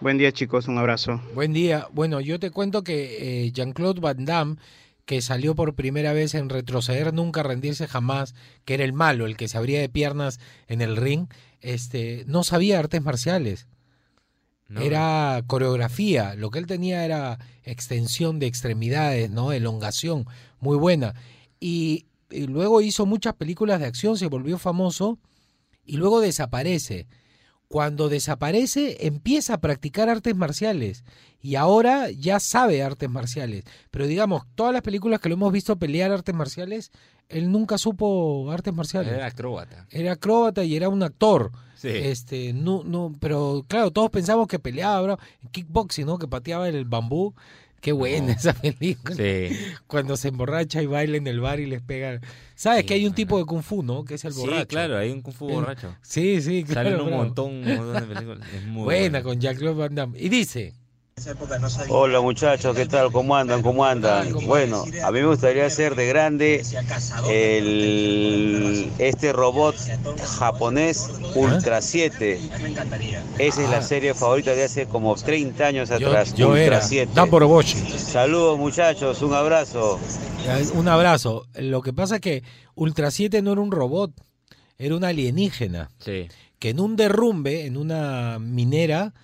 Buen 0.00 0.18
día, 0.18 0.32
chicos, 0.32 0.68
un 0.68 0.76
abrazo. 0.76 1.20
Buen 1.34 1.52
día. 1.52 1.88
Bueno, 1.92 2.20
yo 2.20 2.38
te 2.38 2.50
cuento 2.50 2.84
que 2.84 3.44
eh, 3.44 3.52
Jean-Claude 3.52 4.00
Van 4.00 4.24
Damme, 4.24 4.56
que 5.06 5.22
salió 5.22 5.54
por 5.54 5.74
primera 5.74 6.12
vez 6.12 6.34
en 6.34 6.48
Retroceder 6.50 7.12
Nunca, 7.14 7.42
Rendirse 7.42 7.86
Jamás, 7.86 8.34
que 8.64 8.74
era 8.74 8.84
el 8.84 8.92
malo, 8.92 9.26
el 9.26 9.36
que 9.36 9.48
se 9.48 9.56
abría 9.56 9.80
de 9.80 9.88
piernas 9.88 10.40
en 10.68 10.82
el 10.82 10.96
ring, 10.96 11.26
este, 11.60 12.24
no 12.26 12.44
sabía 12.44 12.78
artes 12.78 13.02
marciales. 13.02 13.66
No. 14.68 14.82
Era 14.82 15.42
coreografía. 15.46 16.34
Lo 16.34 16.50
que 16.50 16.60
él 16.60 16.66
tenía 16.66 17.04
era 17.04 17.38
extensión 17.64 18.38
de 18.38 18.46
extremidades, 18.46 19.30
¿no? 19.30 19.52
Elongación, 19.52 20.26
muy 20.60 20.76
buena. 20.76 21.14
Y, 21.58 22.06
y 22.30 22.46
luego 22.46 22.80
hizo 22.80 23.04
muchas 23.04 23.34
películas 23.34 23.80
de 23.80 23.86
acción, 23.86 24.16
se 24.16 24.28
volvió 24.28 24.58
famoso 24.58 25.18
y 25.84 25.96
luego 25.96 26.20
desaparece. 26.20 27.08
Cuando 27.70 28.08
desaparece, 28.08 29.06
empieza 29.06 29.54
a 29.54 29.60
practicar 29.60 30.08
artes 30.08 30.34
marciales 30.34 31.04
y 31.40 31.54
ahora 31.54 32.10
ya 32.10 32.40
sabe 32.40 32.82
artes 32.82 33.08
marciales. 33.08 33.62
Pero 33.92 34.08
digamos, 34.08 34.42
todas 34.56 34.72
las 34.72 34.82
películas 34.82 35.20
que 35.20 35.28
lo 35.28 35.36
hemos 35.36 35.52
visto 35.52 35.76
pelear 35.76 36.10
artes 36.10 36.34
marciales, 36.34 36.90
él 37.28 37.52
nunca 37.52 37.78
supo 37.78 38.50
artes 38.50 38.74
marciales. 38.74 39.12
Era 39.12 39.26
acróbata. 39.26 39.86
Era 39.90 40.14
acróbata 40.14 40.64
y 40.64 40.74
era 40.74 40.88
un 40.88 41.04
actor. 41.04 41.52
Sí. 41.76 41.90
Este, 41.90 42.52
no, 42.52 42.82
no, 42.82 43.14
pero 43.20 43.64
claro, 43.68 43.92
todos 43.92 44.10
pensamos 44.10 44.48
que 44.48 44.58
peleaba, 44.58 45.00
bro, 45.02 45.18
kickboxing, 45.52 46.06
¿no? 46.06 46.18
Que 46.18 46.26
pateaba 46.26 46.68
el 46.68 46.86
bambú. 46.86 47.34
Qué 47.80 47.92
buena 47.92 48.26
No. 48.28 48.32
esa 48.32 48.52
película. 48.52 49.14
Sí. 49.16 49.56
Cuando 49.86 50.16
se 50.16 50.28
emborracha 50.28 50.82
y 50.82 50.86
baila 50.86 51.16
en 51.16 51.26
el 51.26 51.40
bar 51.40 51.60
y 51.60 51.66
les 51.66 51.80
pega. 51.80 52.20
¿Sabes 52.54 52.80
Sí, 52.82 52.86
que 52.86 52.94
hay 52.94 53.06
un 53.06 53.14
tipo 53.14 53.38
de 53.38 53.44
kung 53.46 53.62
fu, 53.62 53.82
¿no? 53.82 54.04
Que 54.04 54.14
es 54.14 54.24
el 54.26 54.32
Sí, 54.34 54.40
borracho. 54.40 54.66
claro, 54.68 54.98
hay 54.98 55.10
un 55.10 55.22
Kung 55.22 55.34
Fu 55.34 55.48
borracho. 55.48 55.96
Sí, 56.02 56.42
sí, 56.42 56.62
claro. 56.64 56.90
Salen 56.90 57.06
un 57.06 57.10
montón, 57.16 57.52
un 57.52 57.76
montón 57.76 57.94
de 58.08 58.14
películas. 58.14 58.48
Es 58.54 58.64
muy 58.66 58.84
Buena 58.84 59.22
con 59.22 59.40
Jean-Claude 59.40 59.74
Van 59.78 59.94
Damme. 59.94 60.18
Y 60.20 60.28
dice, 60.28 60.74
Hola 61.90 62.20
muchachos, 62.22 62.74
¿qué 62.74 62.86
tal? 62.86 63.12
¿Cómo 63.12 63.36
andan? 63.36 63.60
¿Cómo 63.62 63.84
andan? 63.84 64.32
Bueno, 64.46 64.84
a 65.04 65.10
mí 65.10 65.20
me 65.20 65.26
gustaría 65.26 65.68
ser 65.68 65.94
de 65.94 66.06
grande 66.06 66.64
el 67.28 68.90
este 68.98 69.32
robot 69.34 69.76
japonés 70.38 71.10
Ultra 71.34 71.82
7. 71.82 72.40
Esa 73.38 73.62
es 73.62 73.68
Ah. 73.68 73.70
la 73.70 73.82
serie 73.82 74.14
favorita 74.14 74.52
de 74.54 74.64
hace 74.64 74.86
como 74.86 75.14
30 75.14 75.66
años 75.66 75.90
yo, 75.90 75.96
atrás. 75.96 76.32
yo 76.34 76.48
Ultra 76.48 76.64
era 76.64 76.80
7. 76.80 77.12
Dan 77.14 77.28
Boroboshi. 77.28 77.76
Saludos 77.98 78.58
muchachos, 78.58 79.20
un 79.20 79.34
abrazo. 79.34 80.00
Un 80.74 80.88
abrazo. 80.88 81.44
Lo 81.54 81.82
que 81.82 81.92
pasa 81.92 82.14
es 82.14 82.20
que 82.22 82.42
Ultra 82.74 83.10
7 83.10 83.42
no 83.42 83.52
era 83.52 83.60
un 83.60 83.70
robot, 83.72 84.12
era 84.78 84.96
una 84.96 85.08
alienígena. 85.08 85.90
Sí. 85.98 86.28
que 86.58 86.68
en 86.70 86.80
un 86.80 86.94
derrumbe, 86.94 87.64
en 87.64 87.78
una 87.78 88.38
minera, 88.38 89.14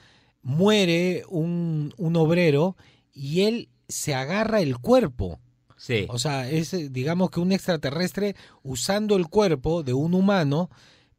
muere 0.46 1.24
un, 1.28 1.92
un 1.96 2.14
obrero 2.14 2.76
y 3.12 3.40
él 3.42 3.68
se 3.88 4.14
agarra 4.14 4.60
el 4.60 4.78
cuerpo. 4.78 5.40
Sí. 5.76 6.06
O 6.08 6.20
sea, 6.20 6.48
es 6.48 6.72
eh, 6.72 6.88
digamos 6.88 7.30
que 7.30 7.40
un 7.40 7.50
extraterrestre 7.50 8.36
usando 8.62 9.16
el 9.16 9.26
cuerpo 9.26 9.82
de 9.82 9.92
un 9.92 10.14
humano, 10.14 10.70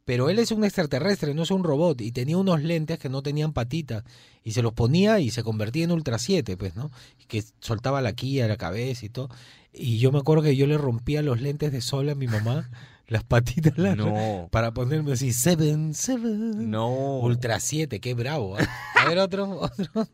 pero 0.06 0.30
él 0.30 0.38
es 0.38 0.50
un 0.50 0.64
extraterrestre, 0.64 1.34
no 1.34 1.42
es 1.42 1.50
un 1.50 1.62
robot, 1.62 2.00
y 2.00 2.10
tenía 2.10 2.38
unos 2.38 2.62
lentes 2.62 2.98
que 2.98 3.10
no 3.10 3.22
tenían 3.22 3.52
patitas, 3.52 4.02
y 4.42 4.52
se 4.52 4.62
los 4.62 4.72
ponía 4.72 5.20
y 5.20 5.30
se 5.30 5.42
convertía 5.42 5.84
en 5.84 5.92
Ultra 5.92 6.18
7, 6.18 6.56
pues, 6.56 6.74
¿no? 6.74 6.90
Que 7.26 7.44
soltaba 7.60 8.00
la 8.00 8.14
quilla 8.14 8.44
de 8.44 8.48
la 8.48 8.56
cabeza 8.56 9.04
y 9.04 9.10
todo. 9.10 9.28
Y 9.74 9.98
yo 9.98 10.10
me 10.10 10.20
acuerdo 10.20 10.42
que 10.42 10.56
yo 10.56 10.66
le 10.66 10.78
rompía 10.78 11.20
los 11.20 11.42
lentes 11.42 11.70
de 11.70 11.82
sol 11.82 12.08
a 12.08 12.14
mi 12.14 12.28
mamá, 12.28 12.70
las 13.08 13.24
patitas 13.24 13.76
las- 13.76 13.96
No. 13.96 14.48
para 14.50 14.72
ponerme 14.72 15.12
así, 15.12 15.32
Seven, 15.32 15.94
Seven. 15.94 16.70
No. 16.70 16.88
Ultra 17.18 17.58
7, 17.60 18.00
qué 18.00 18.14
bravo. 18.14 18.58
¿eh? 18.58 18.66
A 18.96 19.08
ver, 19.08 19.18
otro, 19.18 19.48
otro. 19.60 20.06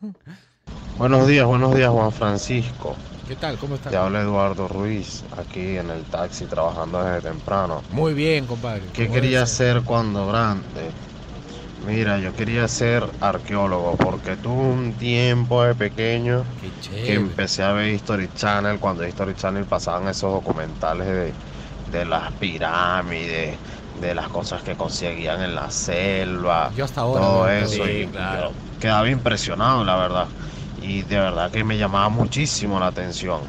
Buenos 0.99 1.27
días, 1.27 1.45
buenos 1.47 1.75
días 1.75 1.91
Juan 1.91 2.13
Francisco. 2.13 2.95
¿Qué 3.29 3.37
tal? 3.37 3.57
¿Cómo 3.59 3.77
Te 3.77 3.89
estás? 3.89 3.95
habla 3.95 4.21
Eduardo 4.21 4.69
Ruiz, 4.69 5.25
aquí 5.37 5.77
en 5.77 5.91
el 5.91 6.03
taxi 6.05 6.45
trabajando 6.45 7.03
desde 7.03 7.29
temprano. 7.29 7.83
Muy 7.91 8.15
bien, 8.15 8.47
compadre. 8.47 8.83
¿Qué 8.93 9.09
quería 9.09 9.45
ser 9.47 9.83
cuando 9.83 10.27
grande? 10.29 10.91
Mira, 11.87 12.19
yo 12.19 12.35
quería 12.35 12.67
ser 12.69 13.05
arqueólogo 13.21 13.97
porque 13.97 14.37
tuve 14.37 14.55
un 14.63 14.93
tiempo 14.95 15.63
de 15.65 15.75
pequeño 15.75 16.45
Qué 16.91 17.03
que 17.03 17.15
empecé 17.15 17.63
a 17.63 17.73
ver 17.73 17.89
History 17.93 18.31
Channel 18.35 18.79
cuando 18.79 19.07
History 19.07 19.35
Channel 19.35 19.65
pasaban 19.65 20.09
esos 20.09 20.33
documentales 20.33 21.07
de, 21.07 21.33
de 21.95 22.05
las 22.05 22.33
pirámides, 22.35 23.57
de 24.01 24.15
las 24.15 24.29
cosas 24.29 24.63
que 24.63 24.75
conseguían 24.75 25.41
en 25.43 25.55
la 25.55 25.71
selva, 25.71 26.73
Yo 26.77 26.85
hasta 26.85 27.01
ahora. 27.03 27.21
todo 27.21 27.49
eso. 27.49 27.85
Sí, 27.87 27.91
y 28.03 28.07
claro. 28.09 28.53
quedaba 28.81 29.09
impresionado, 29.09 29.85
la 29.85 29.97
verdad. 29.97 30.27
y 30.83 31.01
de 31.03 31.17
verdad 31.19 31.51
que 31.51 31.65
me 31.65 31.79
llamaba 31.79 32.09
muchísimo 32.11 32.79
la 32.79 32.89
atención. 32.89 33.41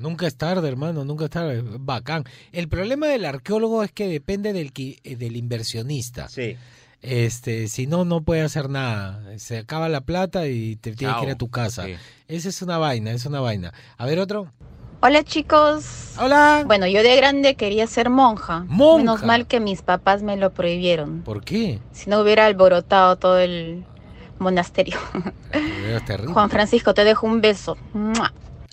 Nunca 0.00 0.26
es 0.26 0.36
tarde, 0.36 0.68
hermano, 0.68 1.04
nunca 1.04 1.26
es 1.26 1.30
tarde. 1.30 1.62
Bacán. 1.78 2.24
El 2.50 2.66
problema 2.68 3.06
del 3.06 3.24
arqueólogo 3.24 3.84
es 3.84 3.92
que 3.92 4.08
depende 4.08 4.52
del, 4.52 4.72
eh, 4.76 5.14
del 5.16 5.36
inversionista. 5.36 6.28
Sí. 6.28 6.56
Este, 7.02 7.68
si 7.68 7.86
no, 7.86 8.04
no 8.04 8.22
puede 8.22 8.42
hacer 8.42 8.68
nada. 8.68 9.22
Se 9.38 9.58
acaba 9.58 9.88
la 9.88 10.00
plata 10.00 10.48
y 10.48 10.74
te 10.76 10.92
tienes 10.96 11.16
que 11.18 11.24
ir 11.26 11.30
a 11.30 11.36
tu 11.36 11.50
casa. 11.50 11.84
Sí. 11.84 11.94
Esa 12.26 12.48
es 12.48 12.62
una 12.62 12.78
vaina, 12.78 13.12
es 13.12 13.26
una 13.26 13.40
vaina. 13.40 13.72
A 13.96 14.06
ver 14.06 14.18
otro. 14.18 14.50
Hola 15.04 15.24
chicos. 15.24 16.14
Hola. 16.16 16.62
Bueno, 16.64 16.86
yo 16.86 17.02
de 17.02 17.16
grande 17.16 17.56
quería 17.56 17.88
ser 17.88 18.08
monja. 18.08 18.64
Monja. 18.68 18.98
Menos 18.98 19.24
mal 19.24 19.48
que 19.48 19.58
mis 19.58 19.82
papás 19.82 20.22
me 20.22 20.36
lo 20.36 20.52
prohibieron. 20.52 21.22
¿Por 21.22 21.42
qué? 21.42 21.80
Si 21.90 22.08
no 22.08 22.20
hubiera 22.20 22.46
alborotado 22.46 23.16
todo 23.16 23.40
el 23.40 23.84
monasterio. 24.38 24.96
Juan 26.32 26.50
Francisco, 26.50 26.94
te 26.94 27.02
dejo 27.02 27.26
un 27.26 27.40
beso. 27.40 27.76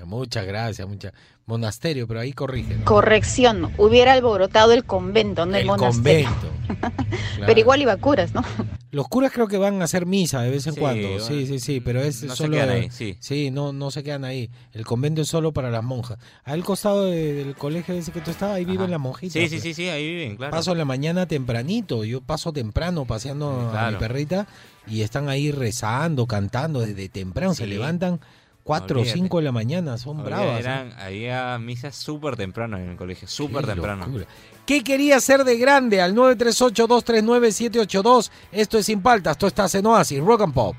Muchas 0.06 0.46
gracias, 0.46 0.88
muchas. 0.88 1.14
Monasterio, 1.50 2.08
pero 2.08 2.20
ahí 2.22 2.32
corrigen. 2.32 2.82
Corrección, 2.84 3.72
hubiera 3.78 4.14
alborotado 4.14 4.72
el 4.72 4.86
convento, 4.86 5.46
no 5.46 5.56
el, 5.56 5.62
El 5.62 5.68
monasterio. 5.68 6.30
convento. 6.30 6.56
Claro. 7.40 7.48
Pero 7.48 7.60
igual 7.62 7.82
iba 7.82 7.94
a 7.94 7.98
curas, 7.98 8.34
¿no? 8.34 8.44
Los 8.92 9.08
curas 9.08 9.32
creo 9.32 9.48
que 9.48 9.58
van 9.58 9.82
a 9.82 9.86
hacer 9.86 10.06
misa 10.06 10.42
de 10.42 10.52
vez 10.52 10.68
en 10.68 10.74
Sí, 10.74 10.80
cuando. 10.80 11.08
bueno, 11.08 11.24
Sí, 11.24 11.48
sí, 11.48 11.60
sí, 11.60 11.80
pero 11.80 12.02
es 12.02 12.22
no 12.24 12.32
se 12.32 12.44
solo. 12.44 12.52
quedan 12.58 12.70
ahí, 12.70 12.90
sí. 13.20 13.50
no, 13.50 13.72
no 13.72 13.92
se 13.92 14.04
quedan 14.04 14.26
ahí. 14.26 14.50
El 14.74 14.86
convento 14.86 15.22
es 15.22 15.30
solo 15.30 15.54
para 15.54 15.70
las 15.72 15.84
monjas. 15.84 16.20
Al 16.44 16.64
costado 16.66 17.06
de- 17.06 17.34
del 17.34 17.56
colegio 17.56 17.96
ese 17.96 18.12
que 18.12 18.20
tú 18.22 18.30
estabas, 18.32 18.58
ahí 18.58 18.66
viven 18.66 18.92
las 18.92 19.00
monjitas. 19.00 19.34
Sí, 19.42 19.48
sí, 19.48 19.60
sí, 19.62 19.74
sí, 19.74 19.88
ahí 19.90 20.06
viven, 20.08 20.36
claro. 20.36 20.52
Paso 20.52 20.76
la 20.76 20.84
mañana 20.86 21.28
tempranito. 21.28 22.04
Yo 22.04 22.20
paso 22.22 22.52
temprano 22.52 23.06
paseando 23.06 23.70
Sí, 23.72 23.78
a 23.78 23.92
mi 23.92 23.98
perrita 23.98 24.48
y 24.86 25.02
están 25.02 25.30
ahí 25.30 25.52
rezando, 25.52 26.28
cantando 26.28 26.82
desde 26.82 27.08
temprano. 27.10 27.54
Se 27.54 27.64
Sí. 27.64 27.70
levantan 27.70 28.20
4 28.70 28.98
o 28.98 29.02
Olvídate. 29.02 29.20
5 29.20 29.38
de 29.38 29.44
la 29.44 29.52
mañana. 29.52 29.98
Son 29.98 30.24
bravas. 30.24 30.58
¿eh? 30.58 30.60
Eran, 30.60 30.94
había 31.00 31.58
misas 31.58 31.96
súper 31.96 32.36
temprano 32.36 32.78
en 32.78 32.90
el 32.90 32.98
colegio, 32.98 33.28
súper 33.28 33.66
Qué 33.66 33.72
temprano. 33.72 34.06
locura. 34.06 34.28
¿Qué 34.68 34.84
quería 34.84 35.18
hacer 35.18 35.44
de 35.44 35.58
grande? 35.58 36.04
Al 36.04 36.14
938-239-782. 36.14 38.30
Esto 38.52 38.78
es 38.78 38.86
Sin 38.86 39.02
Paltas. 39.02 39.32
Esto 39.32 39.48
está 39.48 39.66
en 39.76 39.88
Oasis, 39.88 40.20
Rock 40.20 40.42
and 40.42 40.54
Pop. 40.54 40.76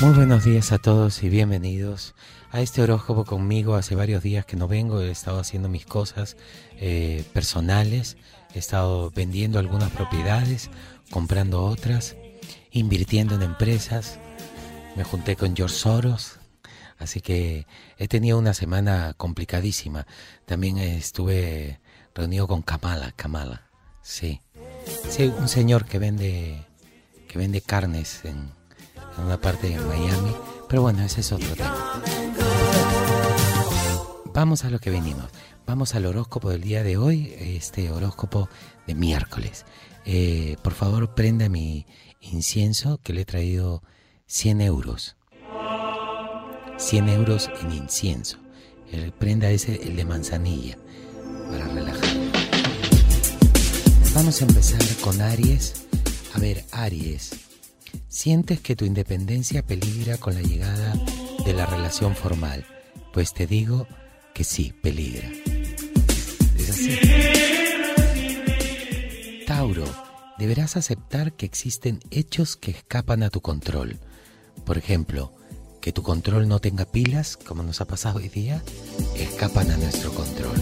Muy 0.00 0.14
buenos 0.14 0.44
días 0.44 0.72
a 0.72 0.78
todos 0.78 1.22
y 1.22 1.28
bienvenidos 1.28 2.14
a 2.52 2.62
este 2.62 2.80
horóscopo 2.80 3.26
conmigo. 3.26 3.74
Hace 3.74 3.96
varios 3.96 4.22
días 4.22 4.46
que 4.46 4.56
no 4.56 4.66
vengo, 4.66 5.02
he 5.02 5.10
estado 5.10 5.40
haciendo 5.40 5.68
mis 5.68 5.84
cosas 5.84 6.38
eh, 6.78 7.22
personales, 7.34 8.16
he 8.54 8.58
estado 8.58 9.10
vendiendo 9.10 9.58
algunas 9.58 9.90
propiedades, 9.90 10.70
comprando 11.10 11.64
otras, 11.64 12.16
invirtiendo 12.70 13.34
en 13.34 13.42
empresas. 13.42 14.18
Me 14.96 15.04
junté 15.04 15.36
con 15.36 15.54
George 15.56 15.76
Soros, 15.76 16.38
así 16.98 17.20
que 17.20 17.66
he 17.96 18.08
tenido 18.08 18.38
una 18.38 18.54
semana 18.54 19.14
complicadísima. 19.16 20.06
También 20.46 20.78
estuve 20.78 21.80
reunido 22.14 22.48
con 22.48 22.62
Kamala, 22.62 23.12
Kamala, 23.12 23.70
sí. 24.02 24.40
Sí, 25.08 25.32
un 25.38 25.48
señor 25.48 25.84
que 25.84 25.98
vende 25.98 26.66
que 27.28 27.38
vende 27.38 27.60
carnes 27.60 28.24
en, 28.24 28.50
en 29.16 29.24
una 29.24 29.40
parte 29.40 29.68
de 29.68 29.78
Miami, 29.78 30.34
pero 30.68 30.82
bueno, 30.82 31.04
ese 31.04 31.20
es 31.20 31.30
otro 31.30 31.54
tema. 31.54 32.02
Vamos 34.34 34.64
a 34.64 34.70
lo 34.70 34.80
que 34.80 34.90
venimos. 34.90 35.30
Vamos 35.66 35.94
al 35.94 36.06
horóscopo 36.06 36.50
del 36.50 36.62
día 36.62 36.82
de 36.82 36.96
hoy, 36.96 37.34
este 37.38 37.90
horóscopo 37.90 38.48
de 38.86 38.94
miércoles. 38.94 39.64
Eh, 40.04 40.56
por 40.62 40.74
favor, 40.74 41.14
prenda 41.14 41.48
mi 41.48 41.86
incienso 42.20 42.98
que 43.02 43.12
le 43.12 43.22
he 43.22 43.24
traído 43.24 43.82
100 44.26 44.60
euros. 44.62 45.16
100 46.76 47.08
euros 47.10 47.50
en 47.62 47.72
incienso. 47.72 48.38
El 48.90 49.12
prenda 49.12 49.50
ese, 49.50 49.82
el 49.82 49.96
de 49.96 50.04
manzanilla, 50.04 50.76
para 51.50 51.68
relajar. 51.68 52.10
Vamos 54.14 54.42
a 54.42 54.46
empezar 54.46 54.82
con 55.02 55.20
Aries. 55.20 55.86
A 56.34 56.40
ver, 56.40 56.64
Aries, 56.72 57.30
sientes 58.08 58.60
que 58.60 58.74
tu 58.74 58.84
independencia 58.84 59.64
peligra 59.64 60.16
con 60.16 60.34
la 60.34 60.42
llegada 60.42 60.94
de 61.44 61.52
la 61.52 61.66
relación 61.66 62.16
formal. 62.16 62.66
Pues 63.12 63.32
te 63.34 63.46
digo 63.46 63.86
que 64.40 64.44
sí, 64.44 64.72
peligra. 64.80 65.30
Es 66.56 66.70
así. 66.70 66.98
Tauro, 69.46 69.84
deberás 70.38 70.78
aceptar 70.78 71.34
que 71.34 71.44
existen 71.44 72.00
hechos 72.10 72.56
que 72.56 72.70
escapan 72.70 73.22
a 73.22 73.28
tu 73.28 73.42
control. 73.42 73.98
Por 74.64 74.78
ejemplo, 74.78 75.34
que 75.82 75.92
tu 75.92 76.02
control 76.02 76.48
no 76.48 76.58
tenga 76.58 76.86
pilas, 76.86 77.36
como 77.36 77.62
nos 77.62 77.82
ha 77.82 77.84
pasado 77.84 78.16
hoy 78.16 78.30
día, 78.30 78.62
escapan 79.14 79.72
a 79.72 79.76
nuestro 79.76 80.10
control. 80.14 80.56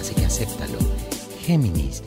Así 0.00 0.12
que 0.16 0.24
acéptalo. 0.24 0.78
Géminis, 1.42 2.02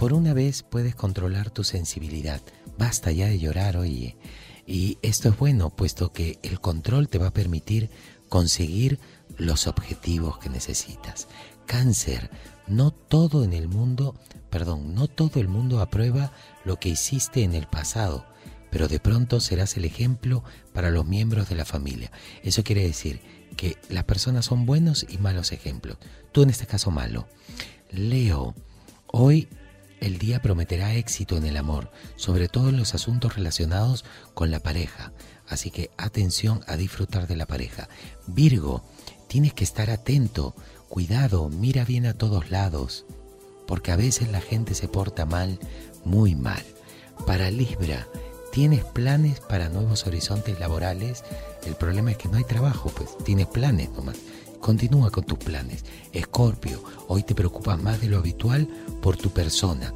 por 0.00 0.12
una 0.12 0.34
vez 0.34 0.64
puedes 0.64 0.96
controlar 0.96 1.50
tu 1.50 1.62
sensibilidad. 1.62 2.40
Basta 2.76 3.12
ya 3.12 3.28
de 3.28 3.38
llorar, 3.38 3.76
oye. 3.76 4.16
Y 4.66 4.98
esto 5.02 5.28
es 5.28 5.38
bueno, 5.38 5.70
puesto 5.70 6.12
que 6.12 6.40
el 6.42 6.58
control 6.60 7.08
te 7.08 7.18
va 7.18 7.28
a 7.28 7.34
permitir 7.34 7.88
conseguir 8.28 8.98
los 9.38 9.66
objetivos 9.66 10.38
que 10.38 10.48
necesitas. 10.48 11.28
Cáncer, 11.66 12.30
no 12.66 12.90
todo 12.90 13.44
en 13.44 13.52
el 13.52 13.68
mundo, 13.68 14.14
perdón, 14.50 14.94
no 14.94 15.08
todo 15.08 15.40
el 15.40 15.48
mundo 15.48 15.80
aprueba 15.80 16.32
lo 16.64 16.78
que 16.78 16.88
hiciste 16.88 17.42
en 17.42 17.54
el 17.54 17.66
pasado, 17.66 18.26
pero 18.70 18.88
de 18.88 19.00
pronto 19.00 19.40
serás 19.40 19.76
el 19.76 19.84
ejemplo 19.84 20.44
para 20.72 20.90
los 20.90 21.06
miembros 21.06 21.48
de 21.48 21.56
la 21.56 21.64
familia. 21.64 22.10
Eso 22.42 22.64
quiere 22.64 22.82
decir 22.82 23.20
que 23.56 23.76
las 23.88 24.04
personas 24.04 24.46
son 24.46 24.66
buenos 24.66 25.04
y 25.08 25.18
malos 25.18 25.52
ejemplos. 25.52 25.98
Tú 26.32 26.42
en 26.42 26.50
este 26.50 26.66
caso 26.66 26.90
malo. 26.90 27.26
Leo, 27.90 28.54
hoy 29.08 29.48
el 30.00 30.18
día 30.18 30.40
prometerá 30.40 30.94
éxito 30.94 31.36
en 31.36 31.44
el 31.44 31.56
amor, 31.56 31.90
sobre 32.16 32.48
todo 32.48 32.70
en 32.70 32.78
los 32.78 32.94
asuntos 32.94 33.36
relacionados 33.36 34.04
con 34.34 34.50
la 34.50 34.60
pareja. 34.60 35.12
Así 35.48 35.70
que 35.70 35.90
atención 35.98 36.62
a 36.66 36.76
disfrutar 36.76 37.26
de 37.26 37.36
la 37.36 37.46
pareja. 37.46 37.88
Virgo, 38.26 38.84
tienes 39.30 39.54
que 39.54 39.62
estar 39.62 39.90
atento, 39.90 40.56
cuidado, 40.88 41.48
mira 41.50 41.84
bien 41.84 42.04
a 42.04 42.14
todos 42.14 42.50
lados, 42.50 43.06
porque 43.64 43.92
a 43.92 43.96
veces 43.96 44.32
la 44.32 44.40
gente 44.40 44.74
se 44.74 44.88
porta 44.88 45.24
mal, 45.24 45.60
muy 46.04 46.34
mal. 46.34 46.64
Para 47.28 47.48
Libra, 47.52 48.08
¿tienes 48.50 48.84
planes 48.84 49.38
para 49.38 49.68
nuevos 49.68 50.04
horizontes 50.08 50.58
laborales? 50.58 51.22
El 51.64 51.76
problema 51.76 52.10
es 52.10 52.16
que 52.16 52.28
no 52.28 52.38
hay 52.38 52.44
trabajo, 52.44 52.90
pues 52.90 53.16
tienes 53.18 53.46
planes 53.46 53.90
nomás. 53.90 54.16
Continúa 54.58 55.12
con 55.12 55.22
tus 55.22 55.38
planes. 55.38 55.84
Escorpio, 56.12 56.82
hoy 57.06 57.22
te 57.22 57.36
preocupas 57.36 57.80
más 57.80 58.00
de 58.00 58.08
lo 58.08 58.18
habitual 58.18 58.66
por 59.00 59.16
tu 59.16 59.30
persona. 59.30 59.94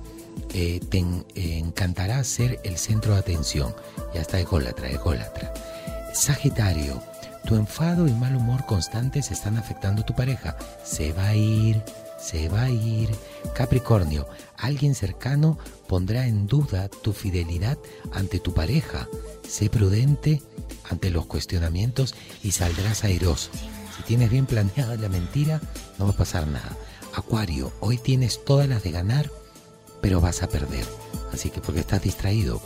Eh, 0.52 0.78
te 0.88 0.98
eh, 0.98 1.58
encantará 1.58 2.22
ser 2.22 2.60
el 2.62 2.78
centro 2.78 3.14
de 3.14 3.18
atención. 3.18 3.74
Ya 4.14 4.20
está 4.20 4.38
ególatra, 4.38 4.88
ególatra. 4.90 5.52
Sagitario, 6.14 7.02
tu 7.44 7.56
enfado 7.56 8.08
y 8.08 8.12
mal 8.12 8.36
humor 8.36 8.64
constantes 8.66 9.30
están 9.30 9.56
afectando 9.58 10.02
a 10.02 10.06
tu 10.06 10.14
pareja. 10.14 10.56
Se 10.84 11.12
va 11.12 11.28
a 11.28 11.36
ir, 11.36 11.82
se 12.18 12.48
va 12.48 12.62
a 12.62 12.70
ir. 12.70 13.10
Capricornio, 13.54 14.26
alguien 14.56 14.94
cercano 14.94 15.58
pondrá 15.86 16.26
en 16.26 16.46
duda 16.46 16.88
tu 16.88 17.12
fidelidad 17.12 17.78
ante 18.12 18.40
tu 18.40 18.54
pareja. 18.54 19.08
Sé 19.46 19.68
prudente 19.68 20.42
ante 20.88 21.10
los 21.10 21.26
cuestionamientos 21.26 22.14
y 22.42 22.52
saldrás 22.52 23.04
airoso. 23.04 23.50
Si 23.96 24.02
tienes 24.02 24.30
bien 24.30 24.46
planeada 24.46 24.96
la 24.96 25.08
mentira, 25.08 25.60
no 25.98 26.06
va 26.06 26.12
a 26.12 26.16
pasar 26.16 26.46
nada. 26.46 26.76
Acuario, 27.14 27.72
hoy 27.80 27.98
tienes 27.98 28.44
todas 28.44 28.68
las 28.68 28.82
de 28.82 28.90
ganar, 28.90 29.30
pero 30.00 30.20
vas 30.20 30.42
a 30.42 30.48
perder. 30.48 30.84
Así 31.32 31.50
que 31.50 31.60
porque 31.60 31.80
estás 31.80 32.02
distraído. 32.02 32.60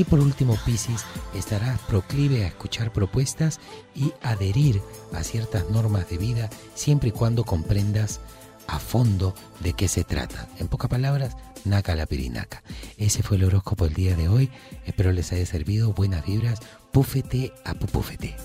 Y 0.00 0.04
por 0.04 0.18
último, 0.20 0.56
Piscis, 0.64 1.04
estarás 1.34 1.78
proclive 1.82 2.44
a 2.44 2.46
escuchar 2.46 2.90
propuestas 2.90 3.60
y 3.94 4.14
adherir 4.22 4.80
a 5.12 5.22
ciertas 5.22 5.68
normas 5.68 6.08
de 6.08 6.16
vida 6.16 6.48
siempre 6.74 7.10
y 7.10 7.12
cuando 7.12 7.44
comprendas 7.44 8.22
a 8.66 8.78
fondo 8.78 9.34
de 9.62 9.74
qué 9.74 9.88
se 9.88 10.04
trata. 10.04 10.48
En 10.58 10.68
pocas 10.68 10.88
palabras, 10.88 11.36
naca 11.66 11.94
la 11.96 12.06
pirinaca. 12.06 12.62
Ese 12.96 13.22
fue 13.22 13.36
el 13.36 13.44
horóscopo 13.44 13.84
del 13.84 13.92
día 13.92 14.16
de 14.16 14.30
hoy. 14.30 14.50
Espero 14.86 15.12
les 15.12 15.32
haya 15.32 15.44
servido. 15.44 15.92
Buenas 15.92 16.24
vibras. 16.24 16.60
Púfete 16.92 17.52
a 17.66 17.74
pupúfete. 17.74 18.36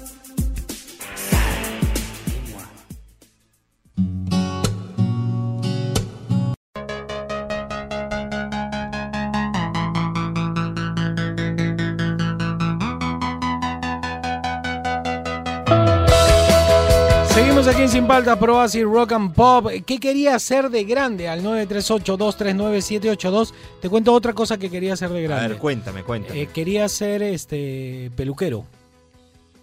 Aquí 17.75 17.87
Sin 17.87 18.07
Paltas, 18.07 18.37
Pro 18.37 18.59
Así 18.59 18.83
Rock 18.83 19.11
and 19.13 19.33
Pop. 19.33 19.67
¿Qué 19.85 19.99
quería 19.99 20.35
hacer 20.35 20.69
de 20.69 20.83
grande? 20.85 21.27
Al 21.27 21.43
938-239-782. 21.43 23.51
Te 23.81 23.89
cuento 23.89 24.13
otra 24.13 24.33
cosa 24.33 24.57
que 24.57 24.69
quería 24.69 24.93
hacer 24.93 25.09
de 25.09 25.19
A 25.19 25.23
grande. 25.27 25.47
ver, 25.49 25.57
cuéntame, 25.57 26.03
cuéntame. 26.03 26.41
Eh, 26.43 26.47
quería 26.53 26.87
ser 26.89 27.21
este 27.23 28.11
peluquero. 28.15 28.65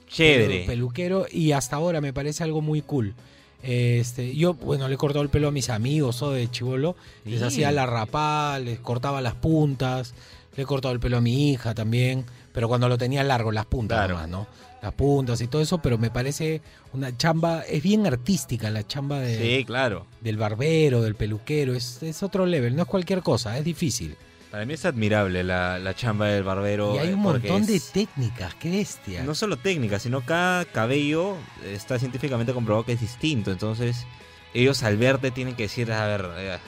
Chévere. 0.08 0.64
Pelu- 0.64 0.66
Peluquero 0.66 1.26
y 1.30 1.52
hasta 1.52 1.76
ahora 1.76 2.00
me 2.02 2.12
parece 2.12 2.42
algo 2.44 2.60
muy 2.60 2.82
cool. 2.82 3.14
Este, 3.62 4.34
yo, 4.34 4.54
bueno, 4.54 4.88
le 4.88 4.94
he 4.94 4.98
cortado 4.98 5.22
el 5.22 5.28
pelo 5.30 5.46
a 5.48 5.52
mis 5.52 5.70
amigos 5.70 6.20
o 6.22 6.32
de 6.32 6.50
chivolo. 6.50 6.96
Les 7.24 7.38
Sí. 7.40 7.46
hacía 7.46 7.72
la 7.72 7.86
rapada, 7.86 8.58
les 8.58 8.78
cortaba 8.80 9.20
las 9.22 9.34
puntas. 9.34 10.12
Le 10.56 10.64
he 10.64 10.66
cortado 10.66 10.92
el 10.92 11.00
pelo 11.00 11.16
a 11.18 11.20
mi 11.22 11.50
hija 11.52 11.72
también. 11.74 12.24
Pero 12.52 12.68
cuando 12.68 12.88
lo 12.88 12.98
tenía 12.98 13.22
largo, 13.24 13.52
las 13.52 13.64
puntas 13.64 13.96
Claro. 13.98 14.14
nomás, 14.14 14.28
¿no? 14.28 14.46
Las 14.82 14.92
puntas 14.94 15.40
y 15.40 15.46
todo 15.46 15.62
eso. 15.62 15.78
Pero 15.78 15.96
me 15.96 16.10
parece 16.10 16.60
una 16.92 17.16
chamba, 17.16 17.62
es 17.62 17.82
bien 17.82 18.06
artística 18.06 18.68
la 18.70 18.86
chamba 18.86 19.20
de, 19.20 19.38
Sí, 19.38 19.64
claro. 19.64 20.06
del 20.20 20.36
barbero, 20.36 21.00
del 21.02 21.14
peluquero. 21.14 21.72
Es, 21.74 22.02
es 22.02 22.22
otro 22.22 22.44
level, 22.44 22.76
no 22.76 22.82
es 22.82 22.88
cualquier 22.88 23.22
cosa, 23.22 23.56
es 23.56 23.64
difícil. 23.64 24.16
Para 24.50 24.66
mí 24.66 24.74
es 24.74 24.84
admirable 24.84 25.42
la, 25.44 25.78
la 25.78 25.94
chamba 25.94 26.26
del 26.26 26.42
barbero. 26.44 26.94
y 26.96 26.98
hay 26.98 27.08
eh, 27.08 27.14
un 27.14 27.20
montón 27.20 27.64
de 27.64 27.80
técnicas, 27.80 28.54
qué 28.56 28.70
bestia. 28.70 29.22
No 29.22 29.34
solo 29.34 29.56
técnicas, 29.56 30.02
sino 30.02 30.20
cada 30.20 30.66
cabello 30.66 31.36
está 31.64 31.98
científicamente 31.98 32.52
comprobado 32.52 32.84
que 32.84 32.92
es 32.92 33.00
distinto. 33.00 33.50
Entonces, 33.50 34.04
ellos 34.52 34.82
al 34.82 34.98
verte 34.98 35.30
tienen 35.30 35.54
que 35.56 35.62
decir, 35.62 35.90
a 35.90 36.06
ver, 36.06 36.28
eh, 36.36 36.58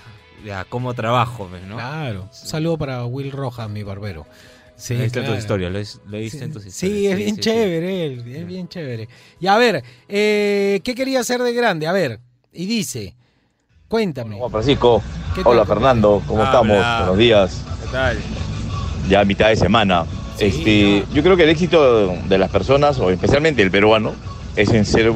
ya, 0.46 0.64
¿cómo 0.64 0.94
trabajo? 0.94 1.46
pues, 1.50 1.62
¿no? 1.64 1.77
Claro. 1.77 2.22
Un 2.22 2.33
saludo 2.33 2.79
para 2.79 3.05
Will 3.05 3.31
Rojas, 3.33 3.68
mi 3.68 3.83
barbero. 3.83 4.27
Sí, 4.76 4.94
en 4.94 5.08
claro. 5.10 5.28
tus 5.30 5.38
historias, 5.38 6.00
Sí, 6.10 6.38
en 6.40 6.52
tus 6.52 6.62
sí, 6.64 6.68
historias. 6.68 7.12
es 7.12 7.16
bien 7.18 7.28
sí, 7.30 7.34
sí. 7.37 7.40
chévere 7.40 8.06
él, 8.06 8.24
es 8.26 8.46
bien 8.46 8.68
chévere. 8.68 9.08
Y 9.40 9.46
a 9.46 9.56
ver, 9.56 9.82
eh, 10.08 10.80
¿qué 10.82 10.94
quería 10.94 11.20
hacer 11.20 11.42
de 11.42 11.52
grande? 11.52 11.87
A 11.87 11.92
ver, 11.92 12.18
y 12.52 12.66
dice, 12.66 13.14
cuéntame. 13.88 14.37
Juan 14.37 14.50
Francisco, 14.50 15.02
¿Qué 15.34 15.42
tal, 15.42 15.52
hola? 15.52 15.64
Fernando, 15.64 16.22
¿cómo 16.26 16.42
Habla. 16.42 16.60
estamos? 16.76 16.98
Buenos 16.98 17.18
días, 17.18 17.62
¿Qué 17.84 17.88
tal? 17.92 18.18
ya 19.08 19.20
a 19.20 19.24
mitad 19.24 19.48
de 19.48 19.56
semana. 19.56 20.06
Sí, 20.37 20.46
este, 20.46 21.04
yo 21.14 21.22
creo 21.22 21.37
que 21.37 21.44
el 21.44 21.50
éxito 21.50 22.12
de 22.28 22.38
las 22.38 22.50
personas, 22.50 22.98
o 22.98 23.10
especialmente 23.10 23.62
el 23.62 23.70
peruano, 23.70 24.12
es 24.56 24.70
en 24.70 24.84
ser 24.84 25.12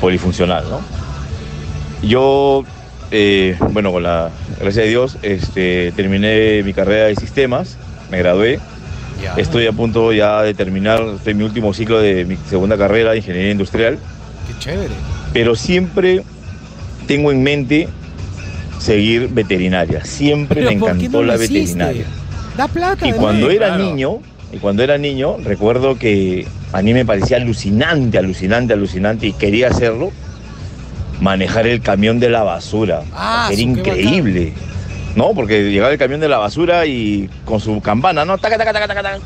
polifuncional, 0.00 0.64
¿no? 0.70 0.80
Yo, 2.02 2.64
eh, 3.10 3.56
bueno, 3.72 3.92
con 3.92 4.02
la 4.02 4.30
gracia 4.60 4.82
de 4.82 4.88
Dios, 4.88 5.18
este, 5.22 5.92
terminé 5.92 6.62
mi 6.62 6.72
carrera 6.72 7.06
de 7.06 7.16
sistemas, 7.16 7.76
me 8.10 8.18
gradué. 8.18 8.60
Estoy 9.36 9.66
a 9.66 9.72
punto 9.72 10.12
ya 10.12 10.42
de 10.42 10.54
terminar, 10.54 11.02
estoy 11.16 11.32
en 11.32 11.38
mi 11.38 11.44
último 11.44 11.72
ciclo 11.74 11.98
de 12.00 12.24
mi 12.24 12.36
segunda 12.48 12.76
carrera 12.78 13.12
de 13.12 13.18
ingeniería 13.18 13.50
industrial. 13.52 13.98
Qué 14.46 14.58
chévere. 14.58 14.94
pero 15.32 15.54
siempre 15.56 16.22
tengo 17.06 17.32
en 17.32 17.42
mente 17.42 17.88
seguir 18.78 19.28
veterinaria. 19.28 20.04
Siempre 20.04 20.60
me 20.62 20.76
¿por 20.78 20.90
qué 20.92 20.96
encantó 21.06 21.20
no 21.20 21.26
la 21.26 21.34
hiciste? 21.36 21.54
veterinaria. 21.54 22.04
Da 22.56 22.68
plata. 22.68 23.08
Y 23.08 23.12
cuando 23.12 23.50
era 23.50 23.68
claro. 23.68 23.84
niño, 23.84 24.18
y 24.52 24.58
cuando 24.58 24.82
era 24.82 24.98
niño, 24.98 25.36
recuerdo 25.42 25.96
que 25.98 26.46
a 26.72 26.82
mí 26.82 26.92
me 26.92 27.04
parecía 27.04 27.38
alucinante, 27.38 28.18
alucinante, 28.18 28.72
alucinante, 28.74 29.26
y 29.28 29.32
quería 29.32 29.68
hacerlo, 29.68 30.12
manejar 31.20 31.66
el 31.66 31.80
camión 31.80 32.20
de 32.20 32.28
la 32.30 32.42
basura. 32.42 33.02
Ah, 33.12 33.48
Era 33.52 33.60
increíble. 33.60 34.52
¿No? 35.16 35.32
Porque 35.34 35.70
llegaba 35.70 35.92
el 35.92 35.98
camión 35.98 36.20
de 36.20 36.28
la 36.28 36.38
basura 36.38 36.86
y 36.86 37.28
con 37.44 37.60
su 37.60 37.80
campana, 37.80 38.24
¿no? 38.24 38.36
Taca, 38.38 38.58
taca, 38.58 38.72
taca, 38.72 38.88
taca, 38.88 39.02
taca. 39.02 39.18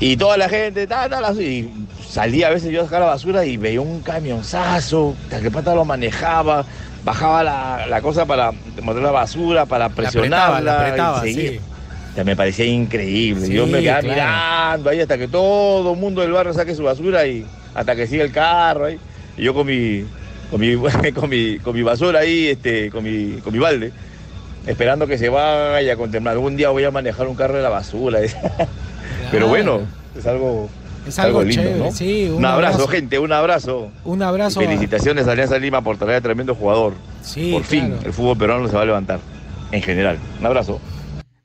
Y 0.00 0.16
toda 0.16 0.36
la 0.36 0.48
gente, 0.48 0.86
ta, 0.86 1.08
ta, 1.08 1.20
la- 1.20 1.32
y 1.32 1.70
salía 2.06 2.48
a 2.48 2.50
veces 2.50 2.70
yo 2.70 2.82
a 2.82 2.84
sacar 2.84 3.00
la 3.00 3.06
basura 3.06 3.44
y 3.46 3.56
veía 3.56 3.80
un 3.80 4.00
camionzazo, 4.02 5.14
hasta 5.24 5.40
que 5.40 5.46
el 5.46 5.52
pata 5.52 5.74
lo 5.74 5.84
manejaba, 5.86 6.64
bajaba 7.04 7.42
la, 7.42 7.86
la 7.88 8.02
cosa 8.02 8.26
para 8.26 8.52
montar 8.82 9.02
la 9.02 9.10
basura, 9.12 9.64
para 9.64 9.88
La 9.88 9.94
presionarla. 9.94 10.46
apretaba, 10.46 10.60
la 10.60 10.80
apretaba, 10.80 11.26
y 11.28 11.34
sí. 11.34 11.60
Me 12.24 12.34
parecía 12.36 12.64
increíble. 12.64 13.46
Sí, 13.46 13.52
yo 13.54 13.66
me 13.66 13.80
quedaba 13.80 14.00
claro. 14.00 14.14
mirando 14.14 14.90
ahí 14.90 15.00
hasta 15.00 15.18
que 15.18 15.28
todo 15.28 15.92
el 15.92 15.98
mundo 15.98 16.22
del 16.22 16.32
barrio 16.32 16.52
saque 16.54 16.74
su 16.74 16.82
basura 16.82 17.26
y 17.26 17.44
hasta 17.74 17.94
que 17.94 18.06
siga 18.06 18.24
el 18.24 18.32
carro 18.32 18.86
ahí. 18.86 18.98
Y 19.36 19.42
yo 19.42 19.52
con 19.52 19.66
mi, 19.66 20.04
con 20.50 20.60
mi, 20.60 20.76
con 21.14 21.28
mi, 21.28 21.58
con 21.58 21.74
mi 21.74 21.82
basura 21.82 22.20
ahí, 22.20 22.48
este, 22.48 22.90
con 22.90 23.04
mi, 23.04 23.38
con 23.42 23.52
mi 23.52 23.58
balde, 23.58 23.92
esperando 24.66 25.06
que 25.06 25.18
se 25.18 25.28
vaya 25.28 25.92
a 25.92 25.96
contemplar. 25.96 26.34
Algún 26.34 26.56
día 26.56 26.70
voy 26.70 26.84
a 26.84 26.90
manejar 26.90 27.28
un 27.28 27.34
carro 27.34 27.56
de 27.56 27.62
la 27.62 27.68
basura. 27.68 28.20
Pero 29.30 29.48
bueno, 29.48 29.80
es 30.16 30.26
algo, 30.26 30.68
Es 31.06 31.18
algo, 31.18 31.42
lindo, 31.42 31.62
chévere, 31.62 31.78
¿no? 31.78 31.92
sí. 31.92 32.28
Un, 32.34 32.44
abrazo, 32.44 32.86
gente, 32.88 33.18
un 33.18 33.32
abrazo. 33.32 33.90
Un 34.04 34.22
abrazo. 34.22 34.60
Felicitaciones 34.60 35.26
a 35.28 35.32
Alianza 35.32 35.58
Lima 35.58 35.82
por 35.82 35.96
traer 35.96 36.16
a 36.16 36.20
tremendo 36.20 36.54
jugador. 36.54 36.94
Sí, 37.22 37.52
por 37.52 37.64
fin, 37.64 37.88
claro. 37.88 38.06
el 38.06 38.12
fútbol 38.12 38.38
peruano 38.38 38.68
se 38.68 38.76
va 38.76 38.82
a 38.82 38.86
levantar. 38.86 39.20
En 39.72 39.82
general. 39.82 40.18
Un 40.40 40.46
abrazo. 40.46 40.80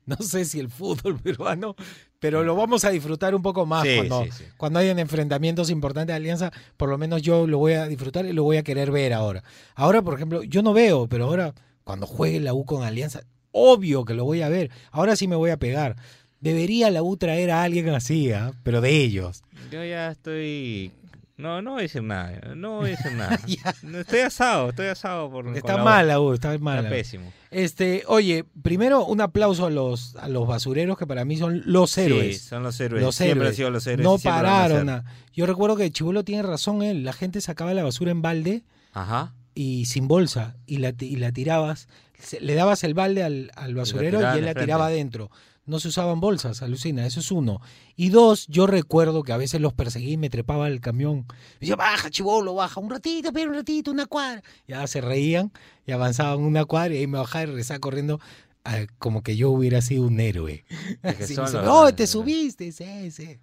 No 0.06 0.16
sé 0.16 0.44
si 0.44 0.58
el 0.58 0.68
fútbol 0.68 1.18
peruano, 1.22 1.76
pero 2.18 2.42
lo 2.42 2.56
vamos 2.56 2.84
a 2.84 2.90
disfrutar 2.90 3.34
un 3.34 3.42
poco 3.42 3.66
más 3.66 3.84
Sí, 3.84 3.96
cuando, 3.96 4.24
sí, 4.24 4.30
sí. 4.32 4.44
cuando 4.56 4.78
hayan 4.78 4.98
enfrentamientos 4.98 5.70
importantes 5.70 6.08
de 6.08 6.16
Alianza. 6.16 6.52
Por 6.76 6.88
lo 6.88 6.98
menos 6.98 7.22
yo 7.22 7.46
lo 7.46 7.58
voy 7.58 7.74
a 7.74 7.86
disfrutar 7.86 8.26
y 8.26 8.32
lo 8.32 8.42
voy 8.44 8.56
a 8.56 8.62
querer 8.62 8.90
ver 8.90 9.12
ahora. 9.12 9.42
Ahora, 9.74 10.02
por 10.02 10.14
ejemplo, 10.14 10.42
yo 10.42 10.62
no 10.62 10.72
veo, 10.72 11.06
pero 11.08 11.26
ahora 11.26 11.54
cuando 11.92 12.06
juegue 12.06 12.40
la 12.40 12.54
U 12.54 12.64
con 12.64 12.84
Alianza, 12.84 13.20
obvio 13.50 14.06
que 14.06 14.14
lo 14.14 14.24
voy 14.24 14.40
a 14.40 14.48
ver. 14.48 14.70
Ahora 14.92 15.14
sí 15.14 15.28
me 15.28 15.36
voy 15.36 15.50
a 15.50 15.58
pegar. 15.58 15.96
Debería 16.40 16.90
la 16.90 17.02
U 17.02 17.18
traer 17.18 17.50
a 17.50 17.62
alguien 17.64 17.90
así, 17.90 18.32
¿ah? 18.32 18.52
pero 18.62 18.80
de 18.80 18.96
ellos. 18.96 19.42
Yo 19.70 19.84
ya 19.84 20.10
estoy. 20.10 20.90
No, 21.36 21.60
no 21.60 21.72
voy 21.72 21.80
a 21.80 21.82
decir 21.82 22.02
nada. 22.02 22.54
No 22.56 22.76
voy 22.76 22.92
a 22.92 22.96
decir 22.96 23.12
nada. 23.12 23.38
Estoy 24.00 24.20
asado, 24.20 24.70
estoy 24.70 24.86
asado 24.86 25.30
por. 25.30 25.54
Está 25.54 25.76
la 25.76 25.84
mal 25.84 26.04
U. 26.06 26.08
la 26.08 26.20
U, 26.20 26.32
está 26.32 26.56
mal. 26.58 26.78
Está 26.78 26.88
pésimo. 26.88 27.30
Este, 27.50 28.04
oye, 28.06 28.46
primero 28.62 29.04
un 29.04 29.20
aplauso 29.20 29.66
a 29.66 29.70
los, 29.70 30.16
a 30.16 30.28
los 30.30 30.48
basureros 30.48 30.96
que 30.96 31.06
para 31.06 31.26
mí 31.26 31.36
son 31.36 31.60
los 31.66 31.98
héroes. 31.98 32.38
Sí, 32.40 32.48
son 32.48 32.62
los 32.62 32.80
héroes. 32.80 33.02
Los 33.02 33.16
Siempre 33.16 33.32
héroes. 33.40 33.50
han 33.50 33.56
sido 33.56 33.70
los 33.70 33.86
héroes. 33.86 34.02
No 34.04 34.16
pararon. 34.18 34.88
a- 34.88 35.04
Yo 35.34 35.44
recuerdo 35.44 35.76
que 35.76 35.90
Chibolo 35.92 36.24
tiene 36.24 36.42
razón 36.42 36.82
él. 36.82 37.04
La 37.04 37.12
gente 37.12 37.42
sacaba 37.42 37.74
la 37.74 37.82
basura 37.84 38.12
en 38.12 38.22
balde 38.22 38.62
Ajá. 38.94 39.34
Y 39.54 39.84
sin 39.86 40.08
bolsa 40.08 40.56
y 40.66 40.78
la, 40.78 40.94
y 40.98 41.16
la 41.16 41.32
tirabas. 41.32 41.88
Se- 42.18 42.40
Le 42.40 42.54
dabas 42.54 42.84
el 42.84 42.94
balde 42.94 43.22
al, 43.22 43.50
al 43.56 43.74
basurero 43.74 44.20
y, 44.20 44.38
él 44.38 44.44
la 44.44 44.54
tiraba 44.54 44.86
adentro. 44.86 45.30
No 45.64 45.78
se 45.78 45.88
usaban 45.88 46.18
bolsas, 46.18 46.60
alucina. 46.62 47.06
Eso 47.06 47.20
es 47.20 47.30
uno. 47.30 47.60
Y 47.94 48.08
dos, 48.08 48.46
yo 48.48 48.66
recuerdo 48.66 49.22
que 49.22 49.32
a 49.32 49.36
veces 49.36 49.60
los 49.60 49.72
perseguí 49.72 50.12
y 50.12 50.16
me 50.16 50.28
trepaba 50.28 50.66
al 50.66 50.80
camión. 50.80 51.24
Y 51.60 51.66
yo, 51.66 51.76
baja, 51.76 52.10
chivolo, 52.10 52.54
baja. 52.54 52.80
Un 52.80 52.90
ratito, 52.90 53.32
pero 53.32 53.50
un 53.50 53.56
ratito, 53.56 53.90
una 53.92 54.06
cuadra. 54.06 54.42
Ya 54.66 54.84
se 54.88 55.00
reían 55.00 55.52
y 55.86 55.92
avanzaban 55.92 56.40
una 56.40 56.64
cuadra 56.64 56.94
y 56.94 56.98
ahí 56.98 57.06
me 57.06 57.18
bajaba 57.18 57.44
y 57.44 57.46
regresaba 57.46 57.78
corriendo 57.78 58.18
ah, 58.64 58.86
como 58.98 59.22
que 59.22 59.36
yo 59.36 59.50
hubiera 59.50 59.80
sido 59.82 60.04
un 60.04 60.18
héroe. 60.18 60.64
Es 61.02 61.14
que 61.16 61.22
me 61.36 61.42
dice, 61.44 61.62
no, 61.62 61.94
te 61.94 62.06
subiste, 62.08 62.72
sí, 62.72 63.10
sí. 63.12 63.38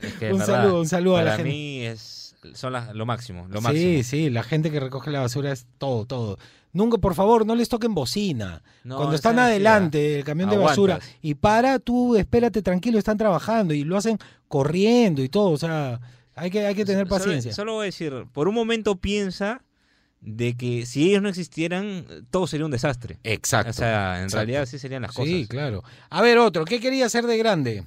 Es 0.00 0.12
que, 0.14 0.30
Un 0.32 0.40
saludo, 0.40 0.80
un 0.80 0.88
saludo 0.88 1.16
a 1.16 1.22
la 1.22 1.30
para 1.32 1.36
gente. 1.38 1.50
mí 1.52 1.80
es, 1.86 2.23
son 2.54 2.72
las- 2.74 2.94
lo 2.94 3.06
máximo, 3.06 3.46
lo 3.48 3.58
sí, 3.58 3.64
máximo. 3.64 4.02
sí, 4.02 4.30
la 4.30 4.42
gente 4.42 4.70
que 4.70 4.80
recoge 4.80 5.10
la 5.10 5.20
basura 5.20 5.52
es 5.52 5.66
todo, 5.78 6.04
todo. 6.06 6.38
Nunca, 6.72 6.98
por 6.98 7.14
favor, 7.14 7.46
no 7.46 7.54
les 7.54 7.68
toquen 7.68 7.94
bocina. 7.94 8.62
No, 8.82 8.96
Cuando 8.96 9.14
están 9.14 9.38
adelante 9.38 9.98
del 9.98 10.24
camión 10.24 10.50
de 10.50 10.56
basura 10.58 10.98
y 11.22 11.34
para, 11.34 11.78
tú 11.78 12.16
espérate 12.16 12.62
tranquilo, 12.62 12.98
están 12.98 13.16
trabajando 13.16 13.72
y 13.74 13.84
lo 13.84 13.96
hacen 13.96 14.18
corriendo 14.48 15.22
y 15.22 15.28
todo. 15.28 15.50
O 15.50 15.56
sea, 15.56 16.00
hay 16.34 16.50
que, 16.50 16.66
hay 16.66 16.74
que 16.74 16.84
tener 16.84 17.06
Solo- 17.06 17.18
paciencia. 17.18 17.52
Solo, 17.52 17.74
voy 17.74 17.82
a 17.82 17.86
decir, 17.86 18.12
por 18.32 18.48
un 18.48 18.54
momento 18.56 18.96
piensa 18.96 19.62
de 20.20 20.56
que 20.56 20.84
si 20.86 21.08
ellos 21.10 21.22
no 21.22 21.28
existieran, 21.28 22.06
todo 22.30 22.46
sería 22.46 22.64
un 22.64 22.72
desastre. 22.72 23.18
Exacto. 23.22 23.70
O 23.70 23.72
sea, 23.74 24.16
en 24.18 24.24
exacto. 24.24 24.36
realidad 24.38 24.62
así 24.62 24.78
serían 24.78 25.02
las 25.02 25.12
cosas. 25.12 25.28
Sí, 25.32 25.46
claro. 25.46 25.84
A 26.10 26.22
ver, 26.22 26.38
otro, 26.38 26.64
¿qué 26.64 26.80
quería 26.80 27.06
hacer 27.06 27.26
de 27.26 27.36
grande? 27.38 27.84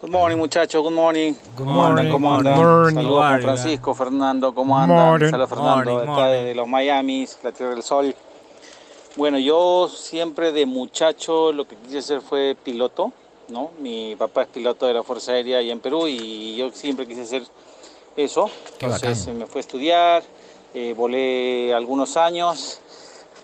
Good 0.00 0.10
morning, 0.10 0.36
muchachos. 0.36 0.82
Good 0.82 0.92
morning. 0.92 1.32
Good 1.56 1.64
¿Cómo 1.66 1.84
andan? 1.86 2.08
morning, 2.08 2.12
¿Cómo 2.12 2.34
andan? 2.34 2.54
Saludos 2.94 3.20
Morning. 3.24 3.42
Francisco, 3.42 3.94
Fernando. 3.94 4.54
¿Cómo 4.54 4.78
andan? 4.78 5.30
Saludos 5.30 5.48
Fernando, 5.48 5.90
Morning, 5.92 5.98
acá 6.10 6.12
morning. 6.26 6.44
de 6.44 6.54
los 6.54 6.68
Miamis, 6.68 7.38
la 7.42 7.52
Tierra 7.52 7.74
del 7.74 7.82
Sol. 7.82 8.14
Bueno, 9.16 9.38
yo 9.38 9.88
siempre 9.88 10.52
de 10.52 10.66
muchacho 10.66 11.52
lo 11.52 11.66
que 11.66 11.76
quise 11.76 11.98
hacer 11.98 12.20
fue 12.20 12.56
piloto, 12.62 13.12
¿no? 13.48 13.70
Mi 13.78 14.14
papá 14.16 14.42
es 14.42 14.48
piloto 14.48 14.86
de 14.86 14.94
la 14.94 15.02
Fuerza 15.02 15.32
Aérea 15.32 15.58
allá 15.58 15.72
en 15.72 15.80
Perú 15.80 16.06
y 16.08 16.56
yo 16.56 16.70
siempre 16.72 17.06
quise 17.06 17.22
hacer 17.22 17.44
eso. 18.16 18.50
Entonces 18.80 19.26
eh, 19.28 19.32
me 19.32 19.46
fue 19.46 19.60
a 19.60 19.62
estudiar, 19.62 20.22
eh, 20.74 20.92
volé 20.96 21.72
algunos 21.72 22.16
años, 22.16 22.80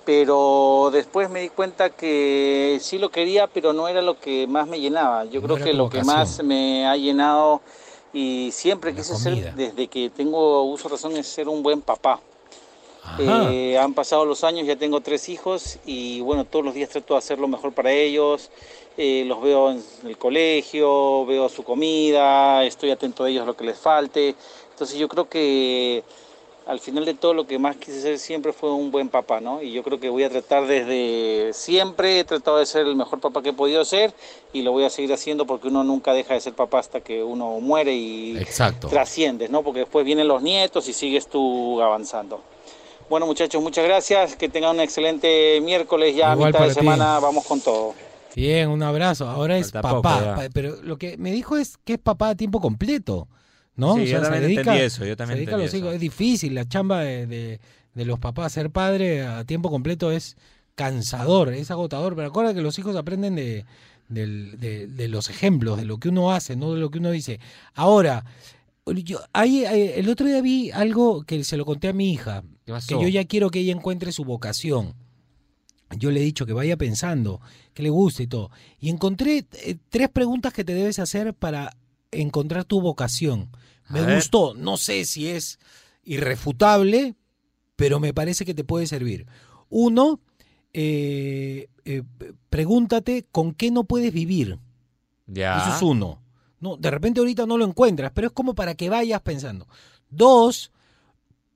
pero 0.04 0.90
después 0.92 1.30
me 1.30 1.40
di 1.42 1.48
cuenta 1.50 1.90
que 1.90 2.78
sí 2.80 2.98
lo 2.98 3.10
quería, 3.10 3.46
pero 3.46 3.72
no 3.72 3.88
era 3.88 4.02
lo 4.02 4.18
que 4.18 4.46
más 4.46 4.66
me 4.66 4.80
llenaba. 4.80 5.24
Yo 5.26 5.40
No 5.40 5.46
creo 5.46 5.64
que 5.64 5.72
lo 5.72 5.90
que 5.90 6.02
más 6.02 6.42
me 6.42 6.86
ha 6.86 6.96
llenado 6.96 7.60
y 8.12 8.50
siempre 8.52 8.90
La 8.92 8.96
quise 8.98 9.12
comida. 9.12 9.42
ser, 9.42 9.54
desde 9.54 9.88
que 9.88 10.10
tengo 10.10 10.62
uso 10.64 10.88
razón, 10.88 11.16
es 11.16 11.26
ser 11.26 11.48
un 11.48 11.62
buen 11.62 11.80
papá. 11.80 12.20
Eh, 13.18 13.78
han 13.78 13.94
pasado 13.94 14.24
los 14.24 14.44
años, 14.44 14.66
ya 14.66 14.76
tengo 14.76 15.00
tres 15.00 15.28
hijos 15.28 15.78
y 15.86 16.20
bueno, 16.20 16.44
todos 16.44 16.64
los 16.64 16.74
días 16.74 16.90
trato 16.90 17.14
de 17.14 17.18
hacer 17.18 17.38
lo 17.38 17.48
mejor 17.48 17.72
para 17.72 17.90
ellos. 17.92 18.50
Eh, 18.96 19.24
los 19.26 19.40
veo 19.40 19.70
en 19.70 19.82
el 20.04 20.18
colegio, 20.18 21.24
veo 21.24 21.48
su 21.48 21.62
comida, 21.62 22.64
estoy 22.64 22.90
atento 22.90 23.24
a 23.24 23.30
ellos 23.30 23.46
lo 23.46 23.56
que 23.56 23.64
les 23.64 23.78
falte. 23.78 24.34
Entonces 24.72 24.98
yo 24.98 25.08
creo 25.08 25.28
que 25.28 26.02
al 26.70 26.78
final 26.78 27.04
de 27.04 27.14
todo 27.14 27.34
lo 27.34 27.48
que 27.48 27.58
más 27.58 27.74
quise 27.76 28.00
ser 28.00 28.18
siempre 28.20 28.52
fue 28.52 28.72
un 28.72 28.92
buen 28.92 29.08
papá, 29.08 29.40
¿no? 29.40 29.60
Y 29.60 29.72
yo 29.72 29.82
creo 29.82 29.98
que 29.98 30.08
voy 30.08 30.22
a 30.22 30.30
tratar 30.30 30.66
desde 30.68 31.50
siempre, 31.52 32.20
he 32.20 32.24
tratado 32.24 32.58
de 32.58 32.66
ser 32.66 32.86
el 32.86 32.94
mejor 32.94 33.18
papá 33.18 33.42
que 33.42 33.48
he 33.48 33.52
podido 33.52 33.84
ser 33.84 34.14
y 34.52 34.62
lo 34.62 34.70
voy 34.70 34.84
a 34.84 34.90
seguir 34.90 35.12
haciendo 35.12 35.46
porque 35.46 35.66
uno 35.66 35.82
nunca 35.82 36.12
deja 36.12 36.34
de 36.34 36.40
ser 36.40 36.52
papá 36.52 36.78
hasta 36.78 37.00
que 37.00 37.24
uno 37.24 37.58
muere 37.58 37.92
y 37.96 38.36
Exacto. 38.38 38.86
trasciendes, 38.86 39.50
¿no? 39.50 39.62
Porque 39.64 39.80
después 39.80 40.04
vienen 40.06 40.28
los 40.28 40.42
nietos 40.42 40.88
y 40.88 40.92
sigues 40.92 41.26
tú 41.26 41.82
avanzando. 41.82 42.40
Bueno 43.08 43.26
muchachos, 43.26 43.60
muchas 43.60 43.84
gracias, 43.84 44.36
que 44.36 44.48
tengan 44.48 44.76
un 44.76 44.80
excelente 44.80 45.60
miércoles, 45.62 46.14
ya 46.14 46.30
a 46.30 46.34
Igual 46.34 46.52
mitad 46.52 46.62
de 46.62 46.68
ti. 46.68 46.74
semana 46.74 47.18
vamos 47.18 47.44
con 47.46 47.60
todo. 47.60 47.94
Bien, 48.36 48.68
un 48.68 48.80
abrazo. 48.84 49.28
Ahora 49.28 49.58
es 49.58 49.72
Falta 49.72 49.82
papá. 49.90 50.48
pero 50.54 50.76
lo 50.82 50.96
que 50.98 51.16
me 51.18 51.32
dijo 51.32 51.56
es 51.56 51.78
que 51.84 51.94
es 51.94 51.98
papá 51.98 52.28
a 52.28 52.34
tiempo 52.36 52.60
completo. 52.60 53.26
¿No? 53.80 53.94
Sí, 53.96 54.02
O 54.02 54.04
sea, 54.06 54.12
yo 54.12 54.18
se 54.18 54.22
también 54.30 54.42
dedica- 54.44 54.60
entendí 54.60 54.80
eso, 54.84 55.04
yo 55.04 55.16
también 55.16 55.36
se 55.36 55.40
dedica 55.40 55.56
a 55.56 55.58
los 55.58 55.74
hijos. 55.74 55.94
Es 55.94 56.00
difícil, 56.00 56.54
la 56.54 56.68
chamba 56.68 57.00
de, 57.00 57.26
de- 57.26 57.60
de 57.94 58.04
los 58.04 58.18
papás. 58.20 58.52
Ser 58.52 58.70
padre 58.70 59.22
a 59.26 59.44
tiempo 59.44 59.70
completo 59.70 60.12
es 60.12 60.36
cansador, 60.76 61.52
es 61.52 61.70
agotador. 61.70 62.14
Pero 62.14 62.28
acuerda 62.28 62.54
que 62.54 62.60
los 62.62 62.78
hijos 62.78 62.94
aprenden 62.96 63.34
de, 63.34 63.64
de- 64.08 64.86
de 64.86 65.08
los 65.08 65.28
ejemplos, 65.30 65.76
de 65.78 65.84
lo 65.84 65.98
que 65.98 66.08
uno 66.10 66.30
hace, 66.32 66.54
no 66.56 66.74
de 66.74 66.80
lo 66.80 66.90
que 66.90 66.98
uno 66.98 67.10
dice. 67.10 67.40
Ahora, 67.74 68.24
yo, 68.86 69.20
eh, 69.44 69.94
el 69.96 70.08
otro 70.08 70.26
día 70.26 70.40
vi 70.40 70.70
algo 70.70 71.22
que 71.24 71.42
se 71.44 71.56
lo 71.56 71.64
conté 71.64 71.88
a 71.88 71.92
mi 71.92 72.12
hija, 72.12 72.42
¿Qué 72.64 72.72
que 72.72 72.94
yo 73.02 73.08
ya 73.08 73.24
quiero 73.24 73.50
que 73.50 73.60
ella 73.60 73.72
encuentre 73.72 74.12
su 74.12 74.24
vocación. 74.24 74.94
Yo 75.98 76.12
le 76.12 76.20
he 76.20 76.24
dicho 76.24 76.46
que 76.46 76.52
vaya 76.52 76.76
pensando, 76.76 77.40
que 77.74 77.82
le 77.82 77.90
guste 77.90 78.22
y 78.22 78.26
todo. 78.28 78.50
Y 78.78 78.90
encontré 78.90 79.44
eh, 79.64 79.76
tres 79.88 80.08
preguntas 80.08 80.52
que 80.52 80.62
te 80.64 80.72
debes 80.74 81.00
hacer 81.00 81.34
para 81.34 81.76
encontrar 82.12 82.64
tu 82.64 82.80
vocación. 82.80 83.48
Me 83.90 84.00
A 84.00 84.06
ver. 84.06 84.16
gustó, 84.16 84.54
no 84.54 84.76
sé 84.76 85.04
si 85.04 85.28
es 85.28 85.58
irrefutable, 86.04 87.14
pero 87.76 88.00
me 88.00 88.14
parece 88.14 88.44
que 88.44 88.54
te 88.54 88.64
puede 88.64 88.86
servir. 88.86 89.26
Uno, 89.68 90.20
eh, 90.72 91.68
eh, 91.84 92.02
pregúntate 92.48 93.26
con 93.30 93.52
qué 93.54 93.70
no 93.70 93.84
puedes 93.84 94.12
vivir. 94.12 94.58
Ya. 95.26 95.58
Eso 95.58 95.76
es 95.76 95.82
uno. 95.82 96.22
No, 96.60 96.76
de 96.76 96.90
repente 96.90 97.20
ahorita 97.20 97.46
no 97.46 97.56
lo 97.56 97.64
encuentras, 97.64 98.12
pero 98.14 98.28
es 98.28 98.32
como 98.32 98.54
para 98.54 98.74
que 98.74 98.90
vayas 98.90 99.22
pensando. 99.22 99.66
Dos, 100.10 100.72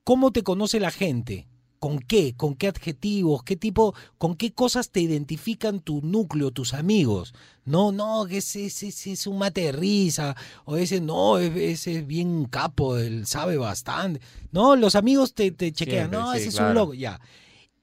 ¿cómo 0.03 0.31
te 0.31 0.41
conoce 0.43 0.79
la 0.79 0.91
gente? 0.91 1.47
¿Con 1.85 1.99
qué? 1.99 2.33
¿Con 2.35 2.55
qué 2.55 2.67
adjetivos? 2.67 3.43
¿Qué 3.43 3.55
tipo? 3.55 3.93
¿Con 4.17 4.33
qué 4.35 4.51
cosas 4.51 4.89
te 4.89 5.01
identifican 5.01 5.79
tu 5.81 6.01
núcleo, 6.01 6.49
tus 6.49 6.73
amigos? 6.73 7.35
No, 7.63 7.91
no, 7.91 8.25
que 8.27 8.37
ese, 8.37 8.65
ese- 8.65 8.87
ese 8.87 9.11
es 9.11 9.27
un 9.27 9.37
mate 9.37 9.61
de 9.65 9.71
risa. 9.71 10.35
O 10.65 10.77
ese 10.77 10.99
no, 10.99 11.37
e- 11.37 11.71
ese 11.71 11.97
es 11.99 12.07
bien 12.07 12.45
capo, 12.45 12.97
él 12.97 13.27
sabe 13.27 13.57
bastante. 13.57 14.19
No, 14.51 14.75
los 14.75 14.95
amigos 14.95 15.35
te, 15.35 15.51
te 15.51 15.71
chequean. 15.71 16.09
Siempre, 16.09 16.17
no, 16.17 16.31
sí, 16.31 16.37
ese 16.39 16.49
es 16.49 16.55
un 16.55 16.73
loco. 16.73 16.95
Ya. 16.95 17.21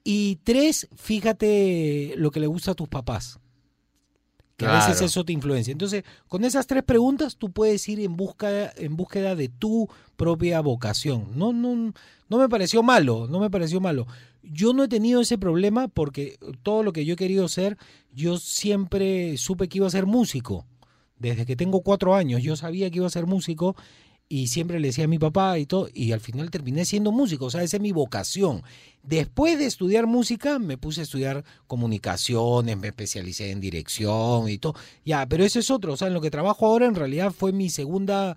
Y 0.03 0.41
tres, 0.43 0.89
fíjate 0.97 2.15
lo 2.17 2.33
que 2.33 2.41
le 2.41 2.49
gusta 2.49 2.73
a 2.73 2.75
tus 2.75 2.89
papás. 2.89 3.39
Que 4.57 4.67
a 4.67 4.75
veces 4.75 5.01
eso 5.01 5.25
te 5.25 5.33
influencia. 5.33 5.73
Entonces, 5.73 6.05
con 6.29 6.45
esas 6.45 6.67
tres 6.67 6.83
preguntas 6.83 7.37
tú 7.37 7.51
puedes 7.51 7.89
ir 7.89 8.01
en 8.01 8.17
busca 8.17 8.73
en 8.77 8.97
búsqueda 8.97 9.35
de 9.35 9.49
tu 9.49 9.89
propia 10.17 10.61
vocación. 10.61 11.29
No, 11.35 11.53
no, 11.53 11.93
no 12.29 12.39
me 12.39 12.49
pareció 12.49 12.83
malo, 12.83 13.27
no 13.29 13.41
me 13.41 13.51
pareció 13.51 13.81
malo. 13.81 14.07
Yo 14.43 14.73
no 14.73 14.85
he 14.85 14.89
tenido 14.89 15.21
ese 15.21 15.39
problema 15.39 15.89
porque 15.89 16.39
todo 16.63 16.83
lo 16.83 16.93
que 16.93 17.05
yo 17.05 17.15
he 17.15 17.17
querido 17.17 17.49
ser, 17.49 17.79
yo 18.13 18.39
siempre 18.39 19.37
supe 19.37 19.69
que 19.69 19.79
iba 19.79 19.87
a 19.87 19.91
ser 19.91 20.07
músico. 20.07 20.67
Desde 21.19 21.47
que 21.47 21.57
tengo 21.57 21.83
cuatro 21.83 22.15
años, 22.15 22.43
yo 22.43 22.57
sabía 22.57 22.91
que 22.91 22.99
iba 22.99 23.07
a 23.07 23.11
ser 23.11 23.27
músico 23.27 23.77
y 24.35 24.47
siempre 24.47 24.81
le 24.81 24.89
decía 24.89 25.05
a 25.05 25.09
mi 25.09 25.19
papá 25.19 25.59
y 25.59 25.67
todo, 25.67 25.89
y 25.93 26.13
al 26.13 26.21
final 26.21 26.51
terminé 26.51 26.87
siendo 26.87 27.13
músico, 27.13 27.45
o 27.47 27.51
sea, 27.51 27.63
esa 27.63 27.77
es 27.77 27.83
mi 27.83 27.93
vocación. 27.93 28.63
Después 29.03 29.59
de 29.59 29.67
estudiar 29.67 30.07
música, 30.07 30.59
me 30.59 30.79
puse 30.79 31.01
a 31.01 31.03
estudiar 31.03 31.45
comunicaciones, 31.67 32.79
me 32.79 32.89
especialicé 32.89 33.51
en 33.51 33.61
dirección 33.61 34.49
y 34.49 34.57
todo. 34.59 34.75
Ya, 35.05 35.27
pero 35.27 35.45
eso 35.45 35.59
es 35.59 35.71
otro, 35.71 35.93
o 35.93 35.97
sea, 35.99 36.09
en 36.09 36.15
lo 36.15 36.23
que 36.23 36.31
trabajo 36.31 36.67
ahora 36.67 36.87
en 36.87 36.95
realidad 36.95 37.31
fue 37.33 37.53
mi 37.53 37.69
segunda, 37.69 38.37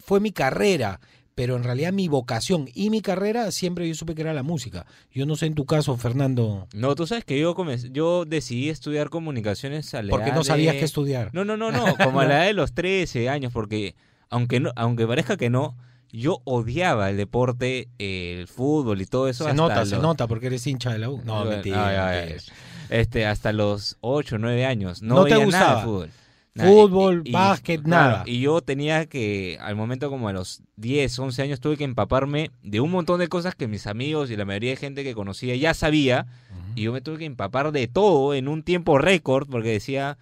fue 0.00 0.18
mi 0.18 0.32
carrera, 0.32 1.00
pero 1.36 1.54
en 1.56 1.62
realidad 1.64 1.92
mi 1.92 2.08
vocación 2.08 2.68
y 2.74 2.90
mi 2.90 3.00
carrera 3.00 3.52
siempre 3.52 3.86
yo 3.86 3.94
supe 3.94 4.14
que 4.16 4.22
era 4.22 4.32
la 4.34 4.42
música. 4.42 4.86
Yo 5.12 5.24
no 5.26 5.36
sé 5.36 5.46
en 5.46 5.54
tu 5.54 5.66
caso, 5.66 5.96
Fernando, 5.96 6.66
No, 6.74 6.94
tú 6.96 7.06
sabes 7.06 7.24
que 7.24 7.38
yo 7.38 7.54
comencé- 7.54 7.90
yo 7.92 8.24
decidí 8.24 8.70
estudiar 8.70 9.10
comunicaciones 9.10 9.92
a 9.94 10.02
la 10.02 10.10
porque 10.10 10.30
edad 10.30 10.36
no 10.36 10.42
sabías 10.44 10.74
de- 10.74 10.78
qué 10.80 10.84
estudiar. 10.84 11.30
No, 11.32 11.44
no, 11.44 11.56
no, 11.56 11.70
no, 11.70 11.84
como 12.02 12.20
a 12.20 12.24
la 12.24 12.38
edad 12.38 12.46
de 12.46 12.54
los 12.54 12.72
13 12.72 13.28
años, 13.28 13.52
porque 13.52 13.94
aunque 14.30 14.60
no, 14.60 14.72
aunque 14.76 15.06
parezca 15.06 15.36
que 15.36 15.50
no, 15.50 15.76
yo 16.10 16.40
odiaba 16.44 17.10
el 17.10 17.16
deporte, 17.16 17.88
el 17.98 18.46
fútbol 18.48 19.00
y 19.00 19.06
todo 19.06 19.28
eso. 19.28 19.44
se 19.44 19.50
hasta 19.50 19.62
nota, 19.62 19.84
se 19.86 19.98
nota 19.98 20.26
porque 20.26 20.46
eres 20.46 20.66
hincha 20.66 20.92
de 20.92 20.98
la 20.98 21.10
U. 21.10 21.20
No, 21.24 21.44
mentira. 21.44 21.88
ay, 21.88 21.96
ay, 22.20 22.28
mentira. 22.30 22.52
Este, 22.88 23.26
hasta 23.26 23.52
los 23.52 23.96
8, 24.00 24.38
9 24.38 24.64
años. 24.64 25.02
No, 25.02 25.16
No 25.16 25.24
te 25.24 25.34
veía 25.34 25.44
gustaba. 25.44 25.66
nada 25.66 25.80
de 25.80 25.84
fútbol. 25.86 26.10
Nada, 26.54 26.70
Fútbol, 26.70 27.22
básquet, 27.30 27.82
nada. 27.84 28.22
Y 28.24 28.40
yo 28.40 28.62
tenía 28.62 29.04
que, 29.04 29.58
al 29.60 29.76
momento 29.76 30.08
como 30.08 30.30
a 30.30 30.32
los 30.32 30.62
10, 30.76 31.18
11 31.18 31.42
años, 31.42 31.60
tuve 31.60 31.76
que 31.76 31.84
empaparme 31.84 32.50
de 32.62 32.80
un 32.80 32.90
montón 32.90 33.20
de 33.20 33.28
cosas 33.28 33.54
que 33.54 33.68
mis 33.68 33.86
amigos 33.86 34.30
y 34.30 34.36
la 34.36 34.46
mayoría 34.46 34.70
de 34.70 34.76
gente 34.76 35.04
que 35.04 35.14
conocía 35.14 35.54
ya 35.56 35.74
sabía. 35.74 36.26
Y 36.74 36.84
yo 36.84 36.94
me 36.94 37.02
tuve 37.02 37.18
que 37.18 37.24
empapar 37.26 37.72
de 37.72 37.88
todo 37.88 38.32
en 38.32 38.48
un 38.48 38.62
tiempo 38.62 38.96
récord 38.96 39.46
porque 39.50 39.68
decía, 39.68 40.16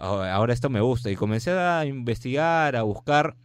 "Oh, 0.00 0.22
ahora 0.22 0.54
esto 0.54 0.70
me 0.70 0.80
gusta. 0.80 1.08
Y 1.08 1.14
comencé 1.14 1.52
a 1.52 1.84
investigar, 1.84 2.74
a 2.74 2.82
buscar. 2.82 3.36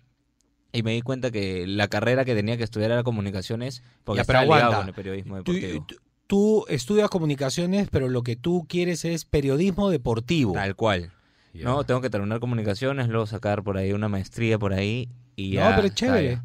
Y 0.73 0.83
me 0.83 0.91
di 0.93 1.01
cuenta 1.01 1.31
que 1.31 1.65
la 1.67 1.87
carrera 1.87 2.23
que 2.25 2.33
tenía 2.33 2.55
que 2.57 2.63
estudiar 2.63 2.91
era 2.91 3.03
comunicaciones 3.03 3.83
porque 4.03 4.19
Ya, 4.21 4.23
pero 4.25 4.39
estaba 4.39 4.55
ligado 4.57 4.77
con 4.79 4.87
el 4.87 4.93
periodismo 4.93 5.43
Tú, 5.43 5.53
deportivo. 5.53 5.85
tú- 5.87 5.95
tú 6.27 6.65
estudias 6.69 7.09
comunicaciones, 7.09 7.89
pero 7.91 8.07
lo 8.07 8.23
que 8.23 8.35
tú 8.37 8.65
quieres 8.69 9.03
es 9.03 9.25
periodismo 9.25 9.89
deportivo. 9.89 10.53
Tal 10.53 10.75
cual. 10.75 11.11
No, 11.53 11.83
tengo 11.83 11.99
que 11.99 12.09
terminar 12.09 12.39
comunicaciones, 12.39 13.09
luego 13.09 13.25
sacar 13.27 13.61
por 13.63 13.75
ahí 13.77 13.91
una 13.91 14.07
maestría 14.07 14.57
por 14.57 14.71
ahí 14.73 15.09
y 15.35 15.55
No, 15.57 15.69
pero 15.75 15.87
es 15.87 15.93
chévere. 15.93 16.41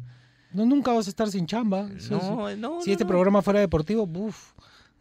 No, 0.51 0.65
nunca 0.65 0.91
vas 0.91 1.07
a 1.07 1.09
estar 1.09 1.29
sin 1.29 1.45
chamba. 1.45 1.83
No, 1.83 1.99
sí. 1.99 2.09
no, 2.11 2.49
si 2.49 2.57
no, 2.57 2.79
este 2.81 3.03
no. 3.03 3.07
programa 3.07 3.41
fuera 3.41 3.61
deportivo, 3.61 4.05
buf. 4.05 4.51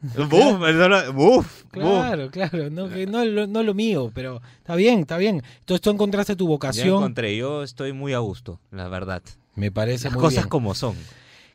Buf, 0.00 0.60
perdona, 0.60 1.10
buf, 1.10 1.46
buf. 1.46 1.64
Claro, 1.72 2.30
claro. 2.30 2.70
No, 2.70 2.88
que 2.88 3.06
no, 3.06 3.24
lo- 3.24 3.46
no 3.46 3.60
es 3.60 3.66
lo 3.66 3.74
mío, 3.74 4.10
pero 4.14 4.40
está 4.58 4.76
bien, 4.76 5.00
está 5.00 5.16
bien. 5.16 5.42
Entonces 5.60 5.80
tú 5.80 5.90
encontraste 5.90 6.36
tu 6.36 6.46
vocación. 6.46 6.88
encontré, 6.98 7.34
yo 7.36 7.62
estoy 7.62 7.92
muy 7.92 8.12
a 8.12 8.18
gusto, 8.18 8.60
la 8.70 8.88
verdad. 8.88 9.22
Me 9.54 9.72
parece 9.72 10.04
Las 10.04 10.12
muy 10.14 10.20
cosas 10.20 10.44
bien. 10.44 10.48
como 10.50 10.74
son. 10.74 10.94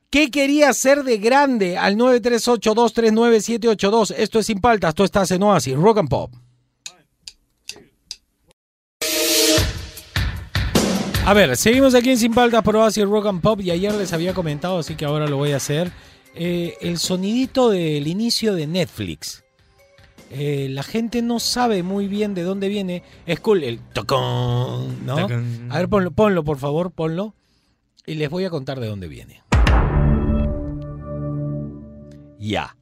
¿Qué 0.09 0.31
querías 0.31 0.75
ser 0.75 1.03
de 1.03 1.19
grande? 1.19 1.77
Al 1.77 1.95
938-239-782. 1.97 4.13
Esto 4.17 4.39
es 4.39 4.45
Sin 4.47 4.59
Paltas, 4.59 4.93
tú 4.95 5.03
estás 5.05 5.29
en 5.31 5.43
Oasis, 5.43 5.75
Rock 5.75 5.99
and 5.99 6.09
Pop. 6.09 6.33
A 11.25 11.33
ver, 11.35 11.55
seguimos 11.55 11.93
aquí 11.93 12.09
en 12.09 12.17
Sin 12.17 12.33
Paltas 12.33 12.63
por 12.63 12.75
Oasis 12.75 13.05
Rock 13.05 13.27
and 13.27 13.41
Pop 13.41 13.61
y 13.61 13.69
ayer 13.71 13.93
les 13.93 14.11
había 14.11 14.33
comentado, 14.33 14.79
así 14.79 14.95
que 14.95 15.05
ahora 15.05 15.27
lo 15.27 15.37
voy 15.37 15.51
a 15.51 15.57
hacer. 15.57 15.91
Eh, 16.35 16.77
el 16.81 16.97
sonidito 16.97 17.69
del 17.69 18.07
inicio 18.07 18.53
de 18.55 18.67
Netflix. 18.67 19.43
Eh, 20.29 20.67
la 20.69 20.83
gente 20.83 21.21
no 21.21 21.39
sabe 21.39 21.83
muy 21.83 22.07
bien 22.07 22.33
de 22.33 22.43
dónde 22.43 22.69
viene. 22.69 23.03
Es 23.25 23.41
cool 23.41 23.63
el 23.63 23.79
tocón, 23.79 25.05
¿no? 25.05 25.17
A 25.69 25.77
ver, 25.77 25.89
ponlo, 25.89 26.11
ponlo, 26.11 26.43
por 26.43 26.57
favor, 26.57 26.91
ponlo. 26.91 27.35
Y 28.05 28.15
les 28.15 28.29
voy 28.29 28.45
a 28.45 28.49
contar 28.49 28.79
de 28.79 28.87
dónde 28.87 29.07
viene. 29.07 29.43
Ya. 32.39 32.75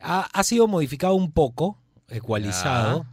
Ha, 0.00 0.28
ha 0.32 0.42
sido 0.42 0.66
modificado 0.66 1.14
un 1.14 1.30
poco, 1.30 1.78
ecualizado, 2.08 3.06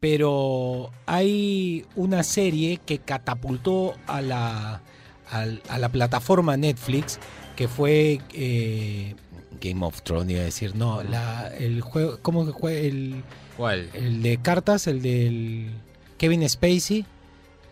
pero 0.00 0.90
hay 1.06 1.84
una 1.96 2.22
serie 2.22 2.80
que 2.84 2.98
catapultó 2.98 3.94
a 4.06 4.22
la, 4.22 4.82
a 5.30 5.78
la 5.78 5.88
plataforma 5.90 6.56
Netflix, 6.56 7.20
que 7.60 7.68
fue 7.68 8.22
eh, 8.32 9.14
Game 9.60 9.84
of 9.84 10.00
Thrones, 10.00 10.30
iba 10.30 10.40
a 10.40 10.44
decir, 10.44 10.74
no, 10.74 11.02
la, 11.02 11.48
el 11.58 11.82
juego, 11.82 12.18
¿cómo 12.22 12.46
que 12.46 12.58
fue? 12.58 12.86
El, 12.86 13.22
¿Cuál? 13.54 13.90
el 13.92 14.22
de 14.22 14.38
cartas, 14.38 14.86
el 14.86 15.02
del 15.02 15.70
Kevin 16.16 16.48
Spacey, 16.48 17.04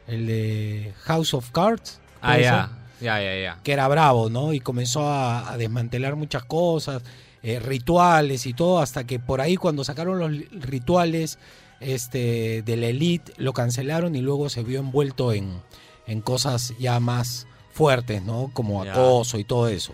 el 0.06 0.26
de 0.26 0.92
House 1.04 1.32
of 1.32 1.50
Cards. 1.52 2.02
Ah, 2.20 2.32
¿puede 2.32 2.42
ya. 2.42 2.70
Ya, 3.00 3.22
ya, 3.22 3.40
ya. 3.40 3.60
que 3.62 3.72
era 3.72 3.88
bravo, 3.88 4.28
¿no? 4.28 4.52
Y 4.52 4.60
comenzó 4.60 5.08
a, 5.08 5.52
a 5.52 5.56
desmantelar 5.56 6.16
muchas 6.16 6.44
cosas, 6.44 7.02
eh, 7.42 7.58
rituales 7.58 8.44
y 8.44 8.52
todo, 8.52 8.80
hasta 8.80 9.04
que 9.04 9.18
por 9.18 9.40
ahí 9.40 9.56
cuando 9.56 9.84
sacaron 9.84 10.18
los 10.18 10.50
rituales 10.50 11.38
este, 11.80 12.60
de 12.60 12.76
la 12.76 12.88
elite, 12.88 13.32
lo 13.38 13.54
cancelaron 13.54 14.14
y 14.16 14.20
luego 14.20 14.50
se 14.50 14.62
vio 14.62 14.80
envuelto 14.80 15.32
en, 15.32 15.62
en 16.06 16.20
cosas 16.20 16.74
ya 16.78 17.00
más 17.00 17.46
fuertes, 17.78 18.24
¿no? 18.24 18.50
Como 18.52 18.82
acoso 18.82 19.38
y 19.38 19.44
todo 19.44 19.68
eso. 19.68 19.92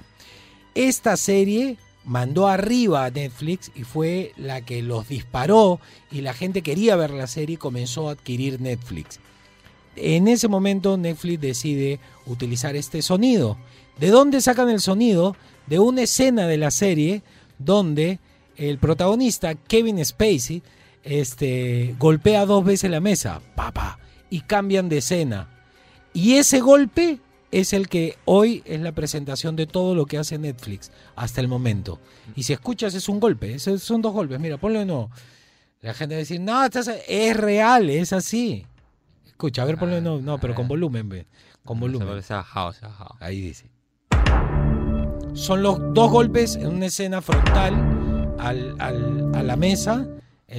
Esta 0.74 1.18
serie 1.18 1.76
mandó 2.07 2.49
arriba 2.49 3.05
a 3.05 3.11
Netflix 3.11 3.70
y 3.74 3.85
fue 3.85 4.32
la 4.39 4.62
que 4.62 4.80
los 4.80 5.07
disparó 5.09 5.80
y 6.11 6.22
la 6.22 6.32
gente 6.32 6.62
quería 6.62 6.97
ver 6.97 7.11
la 7.11 7.26
serie 7.26 7.55
y 7.55 7.59
comenzó 7.59 8.09
a 8.09 8.12
adquirir 8.12 8.59
Netflix. 8.59 9.20
En 9.97 10.28
ese 10.28 10.49
momento 10.49 10.97
Netflix 10.97 11.43
decide 11.43 12.01
utilizar 12.24 12.74
este 12.74 13.03
sonido. 13.03 13.59
¿De 14.01 14.09
dónde 14.09 14.41
sacan 14.41 14.70
el 14.70 14.80
sonido? 14.80 15.37
De 15.66 15.78
una 15.78 16.03
escena 16.05 16.47
de 16.47 16.57
la 16.57 16.70
serie 16.70 17.22
donde 17.59 18.18
el 18.57 18.78
protagonista, 18.78 19.57
Kevin 19.57 20.03
Spacey, 20.03 20.62
este, 21.03 21.95
golpea 21.99 22.47
dos 22.47 22.64
veces 22.64 22.91
la 22.91 23.01
mesa, 23.01 23.43
papá, 23.55 23.99
y 24.30 24.41
cambian 24.41 24.89
de 24.89 24.99
escena. 24.99 25.51
Y 26.14 26.37
ese 26.37 26.61
golpe 26.61 27.20
es 27.61 27.73
el 27.73 27.89
que 27.89 28.17
hoy 28.25 28.63
es 28.65 28.81
la 28.81 28.93
presentación 28.93 29.57
de 29.57 29.67
todo 29.67 29.95
lo 29.95 30.07
que 30.07 30.19
hace 30.19 30.39
Netflix 30.39 30.91
hasta 31.17 31.41
el 31.41 31.49
momento. 31.49 32.01
Y 32.35 32.43
si 32.45 32.53
escuchas 32.53 32.95
es 32.95 33.09
un 33.09 33.21
golpe, 33.21 33.55
es- 33.55 33.63
son 33.83 34.03
dos 34.03 34.13
golpes. 34.13 34.39
Mira, 34.41 34.57
ponlo 34.59 34.79
de 34.81 34.87
nuevo. 34.87 35.11
La 35.81 35.95
gente 35.95 36.15
va 36.15 36.19
a 36.19 36.21
decir, 36.21 36.41
no, 36.41 36.65
estás- 36.65 36.91
es 37.09 37.37
real, 37.37 37.91
es 37.91 38.13
así. 38.13 38.67
Escucha, 39.27 39.63
a 39.63 39.65
ver, 39.67 39.77
ponlo 39.79 39.97
de 39.97 40.01
nuevo. 40.01 40.21
No, 40.21 40.39
pero 40.39 40.55
con 40.55 40.67
volumen, 40.69 41.09
ve. 41.09 41.27
Con 41.65 41.79
volumen. 41.81 42.09
Ahí 43.21 43.41
dice. 43.41 43.71
Son 45.35 45.63
los 45.63 45.79
dos 45.95 46.11
golpes 46.11 46.55
en 46.57 46.69
una 46.69 46.87
escena 46.87 47.21
frontal 47.21 48.35
al- 48.39 48.75
al- 48.81 49.35
a 49.35 49.43
la 49.43 49.57
mesa, 49.57 50.07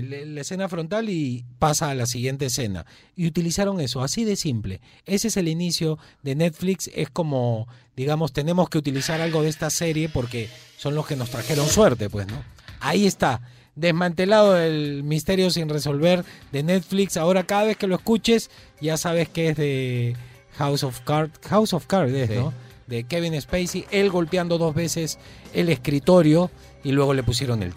la- 0.02 0.18
en 0.18 0.36
la 0.36 0.42
escena 0.42 0.68
frontal 0.70 1.10
y 1.10 1.46
pasa 1.60 1.90
a 1.90 1.96
la 1.96 2.06
siguiente 2.06 2.46
escena. 2.48 2.86
Y 3.16 3.28
utilizaron 3.28 3.80
eso, 3.82 4.02
así 4.04 4.24
de 4.26 4.36
simple. 4.36 4.82
Ese 5.06 5.30
es 5.30 5.38
el 5.38 5.48
inicio 5.48 5.98
de 6.24 6.36
Netflix. 6.36 6.90
Es 6.94 7.10
como, 7.10 7.68
digamos, 7.96 8.34
tenemos 8.34 8.70
que 8.70 8.78
utilizar 8.78 9.22
algo 9.22 9.42
de 9.44 9.50
esta 9.50 9.70
serie 9.70 10.10
porque 10.10 10.50
son 10.78 10.96
los 10.96 11.06
que 11.08 11.16
nos 11.16 11.30
trajeron 11.30 11.68
suerte, 11.68 12.10
pues, 12.10 12.28
¿no? 12.28 12.44
Ahí 12.80 13.06
está. 13.06 13.42
Desmantelado 13.76 14.58
el 14.58 15.04
misterio 15.04 15.50
sin 15.50 15.68
resolver 15.70 16.24
de 16.52 16.64
Netflix. 16.64 17.18
Ahora 17.18 17.44
cada 17.46 17.64
vez 17.66 17.78
que 17.78 17.88
lo 17.88 17.96
escuches 17.96 18.50
ya 18.80 18.96
sabes 18.98 19.28
que 19.30 19.50
es 19.50 19.58
de 19.58 20.16
House 20.58 20.84
of 20.84 21.02
Cards. 21.02 21.40
House 21.48 21.74
of 21.74 21.86
Cards 21.86 22.14
Sí. 22.28 22.34
¿no? 22.36 22.54
De 22.88 23.04
Kevin 23.04 23.40
Spacey. 23.42 23.86
Él 23.92 24.10
golpeando 24.12 24.58
dos 24.58 24.74
veces 24.76 25.18
el 25.54 25.70
escritorio 25.70 26.52
y 26.84 26.92
luego 26.92 27.14
le 27.14 27.24
pusieron 27.24 27.64
el... 27.64 27.74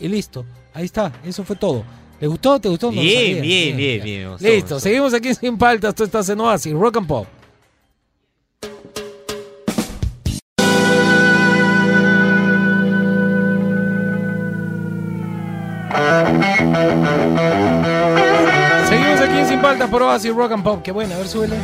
Y 0.00 0.08
listo. 0.08 0.44
Ahí 0.74 0.84
está. 0.84 1.12
Eso 1.24 1.44
fue 1.44 1.56
todo. 1.56 1.84
¿Le 2.20 2.26
gustó? 2.28 2.58
¿Te 2.60 2.68
gustó? 2.68 2.92
No 2.92 3.00
Bien, 3.00 3.36
sabía. 3.38 3.42
bien, 3.42 3.76
bien, 3.76 4.02
bien, 4.04 4.30
gustó, 4.30 4.46
Listo. 4.46 4.60
gustó. 4.74 4.80
Seguimos 4.80 5.14
aquí 5.14 5.34
Sin 5.34 5.58
Paltas. 5.58 5.94
Tú 5.94 6.04
estás 6.04 6.28
en 6.28 6.40
Oasis. 6.40 6.72
Rock 6.72 6.96
and 6.98 7.06
Pop. 7.06 7.26
Seguimos 18.88 19.20
aquí 19.20 19.38
en 19.38 19.46
Sin 19.46 19.60
Paltas 19.60 19.88
por 19.90 20.02
Oasis 20.02 20.34
Rock 20.34 20.52
and 20.52 20.64
Pop. 20.64 20.82
Qué 20.82 20.92
buena, 20.92 21.14
a 21.14 21.18
ver, 21.18 21.28
súbele. 21.28 21.56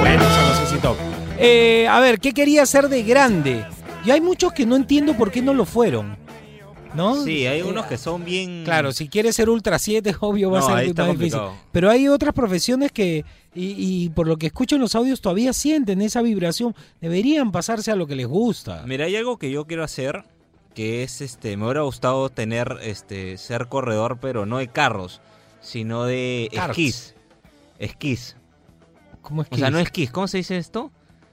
Bueno, 0.00 0.22
son 0.24 0.72
los 0.72 0.82
Top. 0.82 0.96
Eh, 1.42 1.88
a 1.88 2.00
ver, 2.00 2.18
¿qué 2.20 2.32
quería 2.32 2.62
hacer 2.62 2.88
de 2.88 3.02
grande? 3.02 3.64
Y 4.04 4.10
hay 4.10 4.20
muchos 4.20 4.52
que 4.52 4.66
no 4.66 4.76
entiendo 4.76 5.14
por 5.16 5.30
qué 5.30 5.42
no 5.42 5.54
lo 5.54 5.64
fueron. 5.64 6.16
¿No? 6.94 7.16
Sí, 7.24 7.46
hay 7.46 7.62
unos 7.62 7.86
que 7.86 7.96
son 7.96 8.22
bien. 8.22 8.64
Claro, 8.64 8.92
si 8.92 9.08
quieres 9.08 9.34
ser 9.36 9.48
Ultra 9.48 9.78
7, 9.78 10.14
obvio 10.20 10.50
va 10.50 10.58
No, 10.60 10.64
a 10.64 10.68
ser 10.68 10.74
más 10.76 10.84
está 10.84 11.02
difícil. 11.06 11.38
complicado. 11.38 11.54
Pero 11.72 11.90
hay 11.90 12.06
otras 12.08 12.34
profesiones 12.34 12.92
que, 12.92 13.24
y, 13.54 13.74
y 14.04 14.08
por 14.10 14.28
lo 14.28 14.36
que 14.36 14.46
escucho 14.48 14.74
en 14.76 14.82
los 14.82 14.94
audios, 14.94 15.22
todavía 15.22 15.52
sienten 15.54 16.02
esa 16.02 16.20
vibración. 16.20 16.74
Deberían 17.00 17.50
pasarse 17.50 17.90
a 17.90 17.96
lo 17.96 18.06
que 18.06 18.14
les 18.14 18.26
gusta. 18.26 18.84
Mira, 18.86 19.06
hay 19.06 19.16
algo 19.16 19.38
que 19.38 19.50
yo 19.50 19.66
quiero 19.66 19.84
hacer, 19.84 20.24
que 20.74 21.02
es 21.02 21.22
este, 21.22 21.56
me 21.56 21.64
hubiera 21.64 21.80
gustado 21.80 22.28
tener, 22.28 22.76
este, 22.82 23.38
ser 23.38 23.68
corredor, 23.68 24.18
pero 24.20 24.44
no 24.44 24.58
de 24.58 24.68
carros, 24.68 25.22
sino 25.62 26.04
de 26.04 26.50
esquís. 26.52 27.14
Esquís. 27.78 28.36
¿Cómo 29.22 29.40
es 29.42 29.48
O 29.50 29.56
sea, 29.56 29.70
no 29.70 29.78
esquís, 29.78 30.10
¿cómo 30.10 30.28
se 30.28 30.38
dice 30.38 30.58
esto? 30.58 30.92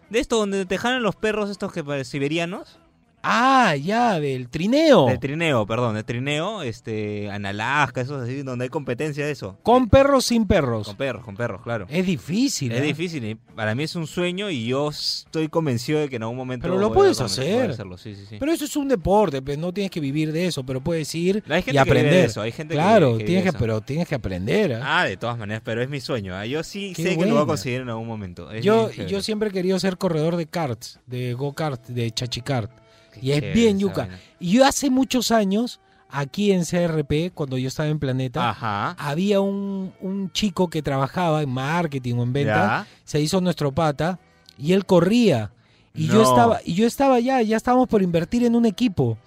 De 0.10 0.20
esto 0.20 0.38
donde 0.38 0.66
te 0.66 0.78
jalan 0.78 1.03
los 1.03 1.16
perros 1.16 1.49
estos 1.49 1.72
que 1.72 1.84
parecen 1.84 2.12
siberianos. 2.12 2.80
Ah, 3.22 3.76
ya, 3.76 4.20
del 4.20 4.47
trineo. 4.49 5.07
De 5.07 5.17
trineo, 5.17 5.65
perdón, 5.65 5.95
de 5.95 6.03
trineo, 6.03 6.61
este, 6.63 7.26
en 7.26 7.45
Alaska, 7.45 7.99
esos 8.01 8.24
así, 8.24 8.43
donde 8.43 8.63
hay 8.63 8.70
competencia 8.70 9.26
de 9.26 9.32
eso. 9.32 9.57
Con 9.61 9.89
perros, 9.89 10.26
sin 10.26 10.45
perros. 10.47 10.88
Con 10.88 10.95
perros, 10.95 11.26
con 11.26 11.36
perros, 11.36 11.61
claro. 11.61 11.86
Es 11.89 12.05
difícil. 12.05 12.72
Es 12.72 12.80
¿eh? 12.80 12.84
difícil, 12.84 13.26
y 13.26 13.36
para 13.36 13.76
mí 13.76 13.84
es 13.84 13.95
un 13.95 14.07
sueño 14.07 14.49
y 14.49 14.67
yo 14.67 14.89
estoy 14.89 15.49
convencido 15.49 15.99
de 15.99 16.07
que 16.07 16.15
en 16.15 16.24
algún 16.24 16.38
momento 16.38 16.63
Pero 16.67 16.78
lo 16.80 16.93
puedes 16.93 17.20
hacer. 17.20 17.72
hacerlo, 17.72 17.97
sí, 17.97 18.15
sí, 18.15 18.26
sí. 18.30 18.38
Pero 18.39 18.53
eso 18.53 18.63
es 18.63 18.76
un 18.78 18.88
deporte, 18.88 19.41
pues, 19.41 19.57
no 19.57 19.74
tienes 19.74 19.91
que 19.91 19.99
vivir 19.99 20.32
de 20.32 20.45
eso, 20.47 20.65
pero 20.65 20.80
puedes 20.82 21.13
ir 21.13 21.43
Hay 21.49 21.61
gente 21.61 21.61
y 21.61 21.63
que 21.63 21.72
vive 21.72 21.74
de 21.74 21.80
aprender. 22.07 22.26
eso, 22.26 22.41
hay 22.41 22.51
gente 22.53 22.74
que- 22.74 22.80
claro, 22.80 23.17
que 23.17 23.26
tienes 23.26 23.43
que, 23.43 23.49
eso. 23.49 23.57
pero 23.59 23.82
tienes 23.82 24.07
que 24.07 24.15
aprender. 24.15 24.72
¿eh? 24.72 24.80
Ah, 24.82 25.03
de 25.05 25.17
todas 25.17 25.38
maneras, 25.38 25.61
pero 25.65 25.82
es 25.82 25.89
mi 25.89 25.99
sueño. 25.99 26.36
¿ah? 26.36 26.45
Yo 26.45 26.63
sí 26.63 26.93
Qué 26.95 27.03
sé 27.03 27.09
que 27.09 27.15
lo 27.15 27.20
voy 27.22 27.28
a 27.30 27.34
buena. 27.34 27.47
conseguir 27.47 27.82
en 27.82 27.89
algún 27.89 28.07
momento. 28.07 28.49
Es 28.51 28.63
Yo, 28.63 28.89
yo 28.91 29.22
siempre 29.22 29.49
he 29.49 29.51
querido 29.51 29.78
ser 29.78 29.97
corredor 29.97 30.38
de 30.38 30.45
karts, 30.45 30.99
de 31.05 31.34
go-kart, 31.34 31.86
de 31.88 32.11
chachicart. 32.11 32.72
Y 33.22 33.32
es 33.32 33.53
bien 33.53 33.80
yuca. 33.80 34.01
vaina. 34.03 34.20
Y 34.39 34.51
yo 34.53 34.65
hace 34.65 34.89
muchos 34.89 35.32
años, 35.32 35.80
aquí 36.09 36.51
en 36.51 36.63
CRP, 36.65 37.32
cuando 37.34 37.57
yo 37.57 37.67
estaba 37.67 37.89
en 37.89 37.99
Planeta, 37.99 38.49
Ajá. 38.49 38.95
había 38.99 39.41
un, 39.41 39.93
un 40.01 40.32
chico 40.32 40.70
que 40.70 40.82
trabajaba 40.82 41.41
en 41.43 41.49
marketing 41.49 42.15
o 42.15 42.24
en 42.24 42.34
venta, 42.34 42.53
Ya. 42.86 42.88
se 43.03 43.20
hizo 43.22 43.41
nuestro 43.41 43.72
pata, 43.72 44.20
y 44.57 44.74
él 44.74 44.86
corría. 44.86 45.51
Y 45.93 46.07
yo 46.07 46.22
estaba, 46.24 46.59
y 46.63 46.76
yo 46.76 46.86
estaba 46.88 47.20
ya, 47.20 47.41
ya 47.41 47.57
estábamos 47.57 47.88
por 47.88 48.01
invertir 48.01 48.43
en 48.45 48.55
un 48.55 48.65
equipo. 48.65 49.17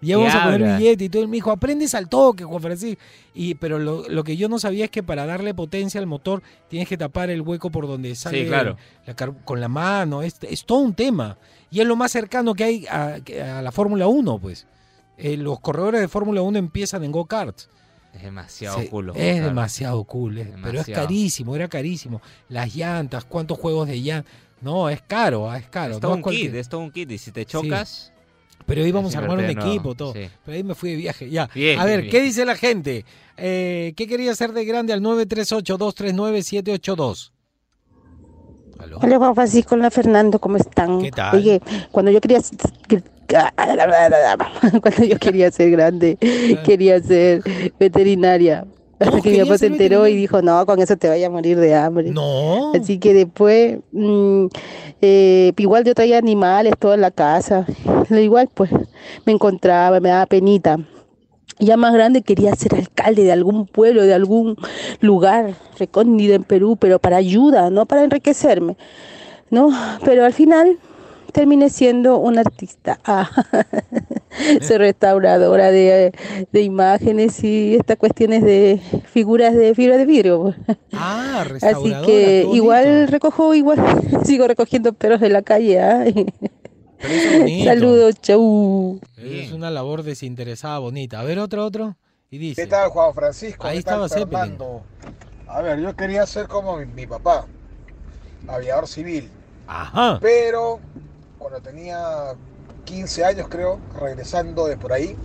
Ya 0.00 0.16
vamos 0.16 0.32
a 0.34 0.44
poner 0.44 0.78
billete 0.78 1.04
y 1.04 1.08
todo. 1.08 1.22
Él 1.22 1.28
me 1.28 1.38
dijo, 1.38 1.50
aprendes 1.50 1.92
al 1.94 2.08
toque, 2.08 2.44
Juan 2.44 2.62
Francisco. 2.62 3.02
Y, 3.34 3.54
pero 3.56 3.80
lo, 3.80 4.08
lo 4.08 4.22
que 4.22 4.36
yo 4.36 4.48
no 4.48 4.60
sabía 4.60 4.84
es 4.84 4.90
que 4.92 5.02
para 5.02 5.26
darle 5.26 5.54
potencia 5.54 5.98
al 6.00 6.06
motor 6.06 6.40
tienes 6.68 6.88
que 6.88 6.96
tapar 6.96 7.30
el 7.30 7.40
hueco 7.40 7.70
por 7.70 7.88
donde 7.88 8.14
sale 8.14 8.46
claro. 8.46 8.76
la 9.06 9.14
car- 9.14 9.34
con 9.44 9.60
la 9.60 9.66
mano. 9.68 10.22
Es, 10.22 10.36
es 10.42 10.64
todo 10.64 10.78
un 10.78 10.94
tema. 10.94 11.36
Y 11.70 11.80
es 11.80 11.86
lo 11.86 11.96
más 11.96 12.12
cercano 12.12 12.54
que 12.54 12.64
hay 12.64 12.86
a, 12.86 13.18
la 13.62 13.72
Fórmula 13.72 14.06
1, 14.06 14.38
pues. 14.38 14.66
Eh, 15.16 15.36
los 15.36 15.60
corredores 15.60 16.00
de 16.00 16.08
Fórmula 16.08 16.42
1 16.42 16.58
empiezan 16.58 17.04
en 17.04 17.12
go-karts. 17.12 17.68
Es 18.14 18.22
demasiado 18.22 18.80
Sí, 18.80 18.86
culo. 18.88 19.12
Es 19.14 19.32
claro. 19.34 19.46
demasiado 19.48 20.04
cool, 20.04 20.38
es- 20.38 20.48
pero 20.62 20.80
es 20.80 20.86
carísimo, 20.86 21.54
era 21.54 21.68
carísimo. 21.68 22.22
Las 22.48 22.74
llantas, 22.74 23.24
cuántos 23.24 23.58
juegos 23.58 23.86
de 23.88 24.00
llantas. 24.00 24.32
No, 24.60 24.88
es 24.88 25.02
caro, 25.02 25.50
ah, 25.50 25.58
es 25.58 25.66
caro. 25.68 25.94
Es 25.94 26.00
todo 26.00 26.12
es 26.12 26.16
un 26.16 26.22
cualquier- 26.22 26.50
kit, 26.50 26.54
es 26.56 26.68
todo 26.68 26.80
un 26.80 26.90
kit. 26.90 27.10
Y 27.10 27.18
si 27.18 27.30
te 27.32 27.44
chocas, 27.44 28.12
Pero 28.66 28.84
íbamos 28.86 29.10
es 29.10 29.16
a 29.16 29.20
armar 29.20 29.38
un 29.38 29.44
equipo, 29.44 29.94
todo. 29.94 30.12
sí. 30.14 30.28
Pero 30.44 30.56
ahí 30.56 30.64
me 30.64 30.74
fui 30.74 30.90
de 30.90 30.96
viaje, 30.96 31.30
ya. 31.30 31.48
Bien, 31.54 31.78
a 31.78 31.84
ver, 31.84 32.00
bien, 32.02 32.10
¿qué 32.10 32.20
dice 32.22 32.44
la 32.44 32.56
gente? 32.56 33.04
Eh, 33.36 33.92
¿Qué 33.96 34.06
quería 34.06 34.32
hacer 34.32 34.52
de 34.52 34.64
grande 34.64 34.92
al 34.92 35.00
938-239-782? 38.78 38.98
Hola 39.02 39.18
Juan 39.18 39.34
Francisco, 39.34 39.74
hola 39.74 39.90
Fernando, 39.90 40.38
¿cómo 40.38 40.56
están? 40.56 41.00
¿Qué 41.00 41.10
tal? 41.10 41.36
Oye, 41.36 41.60
cuando 41.90 42.10
yo 42.10 42.20
quería 42.20 42.40
cuando 44.80 45.04
yo 45.04 45.18
quería 45.18 45.50
ser 45.50 45.70
grande, 45.70 46.16
quería 46.64 47.00
ser 47.00 47.42
veterinaria. 47.78 48.66
Hasta 48.98 49.20
que 49.20 49.30
mi 49.30 49.38
papá 49.38 49.58
se 49.58 49.66
enteró 49.66 50.08
y 50.08 50.16
dijo, 50.16 50.42
no, 50.42 50.64
con 50.66 50.80
eso 50.80 50.96
te 50.96 51.08
vaya 51.08 51.28
a 51.28 51.30
morir 51.30 51.58
de 51.58 51.74
hambre. 51.74 52.10
No. 52.10 52.72
Así 52.74 52.98
que 52.98 53.14
después, 53.14 53.78
mm, 53.92 54.46
eh, 55.00 55.52
igual 55.56 55.84
yo 55.84 55.94
traía 55.94 56.18
animales, 56.18 56.74
todo 56.78 56.94
en 56.94 57.02
la 57.02 57.12
casa. 57.12 57.64
Lo 58.08 58.18
igual, 58.18 58.48
pues, 58.52 58.70
me 59.24 59.32
encontraba, 59.32 60.00
me 60.00 60.08
daba 60.08 60.26
penita. 60.26 60.78
Ya 61.60 61.76
más 61.76 61.92
grande 61.92 62.22
quería 62.22 62.54
ser 62.54 62.74
alcalde 62.74 63.24
de 63.24 63.32
algún 63.32 63.66
pueblo, 63.66 64.02
de 64.04 64.14
algún 64.14 64.56
lugar 65.00 65.54
recóndito 65.78 66.34
en 66.34 66.44
Perú, 66.44 66.76
pero 66.78 66.98
para 66.98 67.16
ayuda, 67.16 67.70
no 67.70 67.86
para 67.86 68.04
enriquecerme. 68.04 68.76
¿no? 69.50 69.70
Pero 70.04 70.24
al 70.24 70.32
final 70.32 70.78
terminé 71.32 71.68
siendo 71.70 72.18
una 72.18 72.40
artista. 72.42 72.98
Ah, 74.30 74.60
soy 74.60 74.76
restauradora 74.76 75.70
de, 75.72 76.12
de 76.52 76.62
imágenes 76.62 77.42
y 77.42 77.74
estas 77.74 77.96
cuestiones 77.96 78.44
de 78.44 78.78
figuras 79.10 79.54
de 79.54 79.74
fibra 79.74 79.96
de 79.96 80.04
vidrio. 80.04 80.54
Ah, 80.92 81.40
Así 81.40 81.50
restauradora. 81.54 82.00
que 82.06 82.12
qué 82.12 82.42
bonito. 82.44 82.56
igual 82.56 83.08
recojo, 83.08 83.54
igual 83.54 83.78
sigo 84.24 84.46
recogiendo 84.46 84.92
perros 84.92 85.20
de 85.20 85.30
la 85.30 85.42
calle. 85.42 85.80
¿ah? 85.80 86.04
Saludos, 87.00 88.16
chau. 88.20 89.00
Es 89.16 89.52
una 89.52 89.70
labor 89.70 90.02
desinteresada, 90.02 90.78
bonita. 90.78 91.20
A 91.20 91.24
ver, 91.24 91.38
otro, 91.38 91.64
otro. 91.64 91.96
Y 92.30 92.38
dice. 92.38 92.62
¿Qué 92.62 92.68
tal, 92.68 92.90
Juan 92.90 93.14
Francisco? 93.14 93.66
Ahí 93.66 93.78
¿Qué 93.78 93.84
tal, 93.84 94.04
estaba 94.04 94.08
Zeppelin. 94.08 94.30
Fernando? 94.58 94.82
A 95.46 95.62
ver, 95.62 95.80
yo 95.80 95.94
quería 95.96 96.26
ser 96.26 96.46
como 96.48 96.76
mi, 96.76 96.86
mi 96.86 97.06
papá, 97.06 97.46
aviador 98.46 98.86
civil. 98.86 99.30
Ajá. 99.66 100.18
Pero 100.20 100.80
cuando 101.38 101.60
tenía 101.60 102.34
15 102.84 103.24
años, 103.24 103.46
creo, 103.48 103.78
regresando 103.98 104.66
de 104.66 104.76
por 104.76 104.92
ahí, 104.92 105.16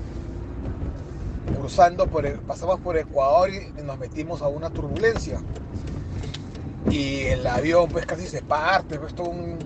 cruzando 1.57 2.07
por 2.07 2.25
el, 2.25 2.39
pasamos 2.39 2.79
por 2.79 2.97
Ecuador 2.97 3.49
y 3.49 3.81
nos 3.81 3.97
metimos 3.97 4.41
a 4.41 4.47
una 4.47 4.69
turbulencia. 4.69 5.39
Y 6.89 7.21
el 7.21 7.45
avión 7.47 7.89
pues 7.89 8.05
casi 8.05 8.27
se 8.27 8.41
parte, 8.41 8.99
pues 8.99 9.13
todo 9.13 9.29
un- 9.29 9.57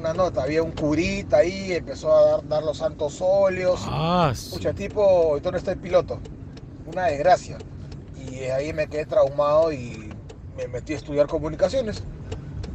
una 0.00 0.14
nota, 0.14 0.42
había 0.42 0.62
un 0.62 0.72
curita 0.72 1.38
ahí, 1.38 1.72
empezó 1.72 2.16
a 2.16 2.22
dar, 2.22 2.48
dar 2.48 2.62
los 2.62 2.78
santos 2.78 3.18
óleos. 3.20 3.80
Ah, 3.84 4.32
Mucha 4.50 4.72
tipo, 4.72 5.36
¿y 5.36 5.40
dónde 5.40 5.58
está 5.58 5.72
el 5.72 5.78
piloto? 5.78 6.18
Una 6.86 7.06
desgracia. 7.06 7.58
Y 8.18 8.44
ahí 8.44 8.72
me 8.72 8.88
quedé 8.88 9.06
traumado 9.06 9.72
y 9.72 10.12
me 10.56 10.66
metí 10.68 10.94
a 10.94 10.96
estudiar 10.96 11.26
comunicaciones. 11.26 12.02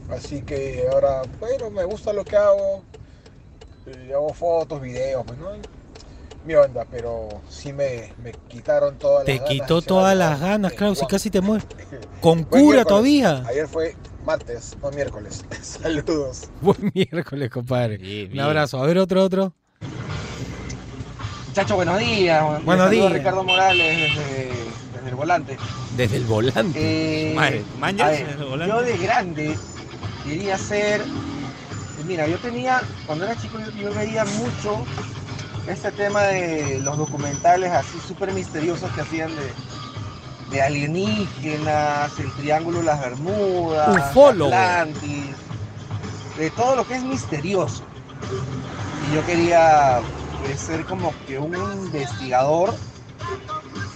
Así 0.10 0.44
que 0.44 0.88
ahora, 0.92 1.24
bueno, 1.40 1.70
me 1.72 1.84
gusta 1.84 2.14
lo 2.14 2.24
que 2.24 2.38
hago. 2.38 2.84
hago 4.14 4.34
fotos, 4.34 4.80
videos, 4.80 5.24
pues 5.26 5.40
no. 5.40 5.50
Mi 6.46 6.54
onda, 6.54 6.86
pero 6.90 7.30
sí 7.50 7.74
me, 7.74 8.14
me 8.22 8.34
quitaron 8.48 9.00
todas 9.00 9.26
Te 9.26 9.32
las 9.32 9.40
ganas 9.40 9.50
de 9.50 9.62
quitó 9.62 9.82
todas 9.82 10.16
las 10.16 10.40
ganas, 10.40 10.74
claro, 10.74 10.94
si 10.94 11.08
casi 11.08 11.32
te 11.32 11.42
mueres. 11.42 11.66
Con 12.22 12.44
cura 12.44 12.86
todavía. 12.86 13.44
Ayer 13.48 13.68
fue 13.68 13.96
martes, 14.26 14.76
no 14.82 14.92
miércoles. 14.92 15.46
Saludos. 15.62 16.50
Buen 16.62 16.92
miércoles, 16.94 17.50
compadre. 17.50 17.96
Un 17.98 18.02
bien. 18.32 18.40
abrazo. 18.42 18.82
A 18.82 18.86
ver, 18.88 18.98
otro, 18.98 19.24
otro. 19.24 19.54
Muchachos, 21.48 21.76
buenos 21.78 22.00
días. 22.00 22.66
Buenos 22.66 22.90
días. 22.90 23.12
Ricardo 23.14 23.44
Morales 23.44 23.98
desde, 23.98 24.50
desde 24.94 25.10
el 25.10 25.16
volante. 25.16 25.58
Desde 25.96 26.18
el 26.18 26.26
volante. 26.26 27.32
Eh, 27.32 27.34
Madre, 27.34 27.64
a 27.76 27.80
¿manjas 27.80 28.12
ver, 28.12 28.28
desde 28.28 28.42
el 28.44 28.50
volante? 28.50 28.74
yo 28.76 28.82
de 28.82 28.98
grande 28.98 29.58
quería 30.26 30.58
ser. 30.58 31.02
Mira, 32.06 32.28
yo 32.28 32.38
tenía, 32.40 32.82
cuando 33.08 33.26
era 33.26 33.36
chico, 33.38 33.58
yo, 33.60 33.72
yo 33.72 33.94
veía 33.94 34.26
mucho 34.26 34.84
este 35.68 35.92
tema 35.92 36.22
de 36.24 36.80
los 36.82 36.98
documentales 36.98 37.72
así 37.72 37.98
súper 38.06 38.32
misteriosos 38.34 38.92
que 38.92 39.02
hacían 39.02 39.30
de, 39.36 39.52
de 40.50 40.62
alienígenas, 40.62 42.18
el 42.20 42.32
Triángulo 42.34 42.80
de 42.80 42.86
las 42.86 43.00
Bermudas, 43.00 44.12
Ufólogo. 44.12 44.54
Atlantis, 44.54 45.36
de 46.38 46.50
todo 46.52 46.76
lo 46.76 46.88
que 46.88 46.96
es 46.96 47.04
misterioso. 47.04 47.84
Y 49.10 49.16
yo 49.16 49.26
quería 49.26 50.00
pues, 50.44 50.60
ser 50.60 50.86
como 50.86 51.14
que 51.28 51.40
un 51.40 51.56
investigador 51.56 52.74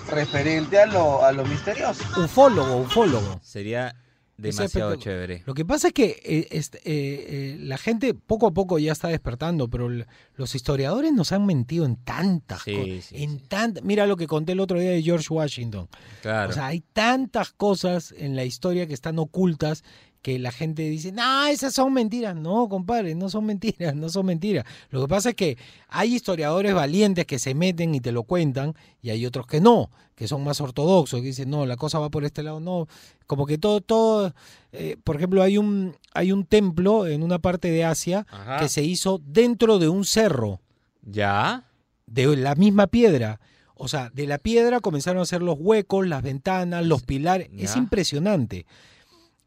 referente 0.09 0.79
a 0.79 0.85
lo, 0.85 1.23
a 1.23 1.31
lo 1.31 1.45
misterioso. 1.45 2.03
Ufólogo, 2.19 2.77
ufólogo. 2.77 3.39
Sería 3.43 3.95
demasiado 4.41 4.95
chévere. 4.95 5.43
Lo 5.45 5.53
que 5.53 5.65
pasa 5.65 5.87
es 5.87 5.93
que 5.93 6.19
eh, 6.23 6.47
este, 6.51 6.77
eh, 6.79 6.81
eh, 6.85 7.57
la 7.59 7.77
gente 7.77 8.13
poco 8.13 8.47
a 8.47 8.51
poco 8.51 8.79
ya 8.79 8.91
está 8.91 9.07
despertando, 9.09 9.67
pero 9.69 9.89
los 10.35 10.55
historiadores 10.55 11.11
nos 11.13 11.31
han 11.31 11.45
mentido 11.45 11.85
en 11.85 11.95
tantas 11.97 12.61
Sí, 12.63 12.73
cosas. 12.75 13.05
sí, 13.05 13.23
en 13.23 13.39
tant- 13.47 13.81
Mira 13.83 14.07
lo 14.07 14.15
que 14.17 14.27
conté 14.27 14.53
el 14.53 14.59
otro 14.59 14.79
día 14.79 14.91
de 14.91 15.01
George 15.03 15.27
Washington. 15.33 15.87
Claro. 16.21 16.49
O 16.49 16.53
sea, 16.53 16.67
hay 16.67 16.81
tantas 16.93 17.51
cosas 17.51 18.13
en 18.17 18.35
la 18.35 18.45
historia 18.45 18.87
que 18.87 18.93
están 18.93 19.19
ocultas 19.19 19.83
que 20.21 20.37
la 20.37 20.51
gente 20.51 20.83
dice, 20.83 21.11
no, 21.11 21.47
esas 21.47 21.73
son 21.73 21.93
mentiras. 21.93 22.35
No, 22.35 22.67
compadre, 22.67 23.15
no 23.15 23.29
son 23.29 23.45
mentiras, 23.45 23.95
no 23.95 24.09
son 24.09 24.25
mentiras. 24.25 24.65
Lo 24.89 25.01
que 25.01 25.07
pasa 25.07 25.29
es 25.29 25.35
que 25.35 25.57
hay 25.87 26.15
historiadores 26.15 26.73
valientes 26.73 27.25
que 27.25 27.39
se 27.39 27.53
meten 27.53 27.95
y 27.95 28.01
te 28.01 28.11
lo 28.11 28.23
cuentan 28.23 28.75
y 29.01 29.11
hay 29.11 29.25
otros 29.25 29.47
que 29.47 29.61
no, 29.61 29.89
que 30.15 30.27
son 30.27 30.43
más 30.43 30.59
ortodoxos, 30.59 31.21
que 31.21 31.27
dicen, 31.27 31.49
no, 31.49 31.65
la 31.65 31.77
cosa 31.77 31.99
va 31.99 32.09
por 32.09 32.25
este 32.25 32.43
lado, 32.43 32.59
no. 32.59 32.87
Como 33.27 33.45
que 33.45 33.57
todo, 33.57 33.79
todo, 33.79 34.33
eh, 34.73 34.97
por 35.03 35.15
ejemplo, 35.15 35.41
hay 35.41 35.57
un, 35.57 35.95
hay 36.13 36.31
un 36.31 36.45
templo 36.45 37.07
en 37.07 37.23
una 37.23 37.39
parte 37.39 37.71
de 37.71 37.85
Asia 37.85 38.25
Ajá. 38.29 38.57
que 38.59 38.67
se 38.67 38.83
hizo 38.83 39.21
dentro 39.23 39.79
de 39.79 39.87
un 39.87 40.03
cerro 40.03 40.59
¿Ya? 41.01 41.63
de 42.07 42.35
la 42.35 42.55
misma 42.55 42.87
piedra. 42.87 43.39
O 43.81 43.87
sea, 43.87 44.09
de 44.09 44.27
la 44.27 44.39
piedra 44.39 44.81
comenzaron 44.81 45.19
a 45.19 45.23
hacer 45.23 45.41
los 45.41 45.55
huecos, 45.57 46.05
las 46.05 46.21
ventanas, 46.21 46.85
los 46.85 47.03
pilares. 47.03 47.49
Es 47.57 47.77
impresionante. 47.77 48.65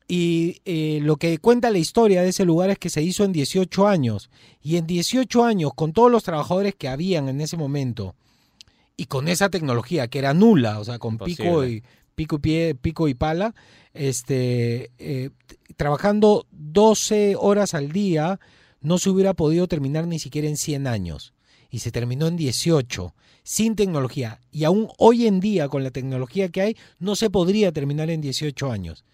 Y 0.09 0.61
eh, 0.65 1.01
lo 1.03 1.17
que 1.17 1.39
cuenta 1.39 1.71
la 1.71 1.79
historia 1.79 2.23
de 2.23 2.31
ese 2.31 2.45
lugar 2.45 2.71
es 2.71 2.79
que 2.79 2.91
se 2.91 3.03
hizo 3.03 3.25
en 3.25 3.33
18 3.33 3.87
años. 3.87 4.31
Y 4.63 4.77
en 4.77 4.87
18 4.87 5.45
años, 5.45 5.73
con 5.75 5.93
todos 5.93 6.11
los 6.11 6.23
trabajadores 6.23 6.75
que 6.75 6.89
habían 6.89 7.29
en 7.29 7.41
ese 7.41 7.57
momento, 7.57 8.15
y 8.97 9.07
con 9.07 9.29
esa 9.29 9.49
tecnología 9.49 10.09
que 10.09 10.19
era 10.19 10.35
nula, 10.35 10.79
o 10.79 10.85
sea, 10.85 10.99
con 10.99 11.19
pico 11.19 11.65
y, 11.65 11.83
pico 12.15 12.37
y 12.37 12.39
pie, 12.39 12.75
pico 12.75 13.09
y 13.09 13.15
pala, 13.15 13.55
este, 13.95 14.91
eh, 14.99 15.31
trabajando 15.77 16.47
12 16.53 17.37
horas 17.39 17.75
al 17.75 17.91
día, 17.91 18.39
no 18.81 18.99
se 18.99 19.11
hubiera 19.11 19.35
podido 19.35 19.67
terminar 19.69 20.07
ni 20.07 20.19
siquiera 20.19 20.49
en 20.49 20.57
100 20.57 20.87
años. 20.87 21.33
Y 21.71 21.79
se 21.79 21.91
terminó 21.91 22.27
en 22.27 22.37
18, 22.37 23.15
sin 23.43 23.77
tecnología. 23.77 24.41
Y 24.51 24.65
aún 24.65 24.89
hoy 24.99 25.27
en 25.27 25.41
día, 25.41 25.69
con 25.69 25.83
la 25.83 25.91
tecnología 25.91 26.51
que 26.51 26.61
hay, 26.61 26.77
no 26.99 27.17
se 27.17 27.31
podría 27.31 27.73
terminar 27.73 28.11
en 28.11 28.21
18 28.21 28.71
años. 28.71 29.05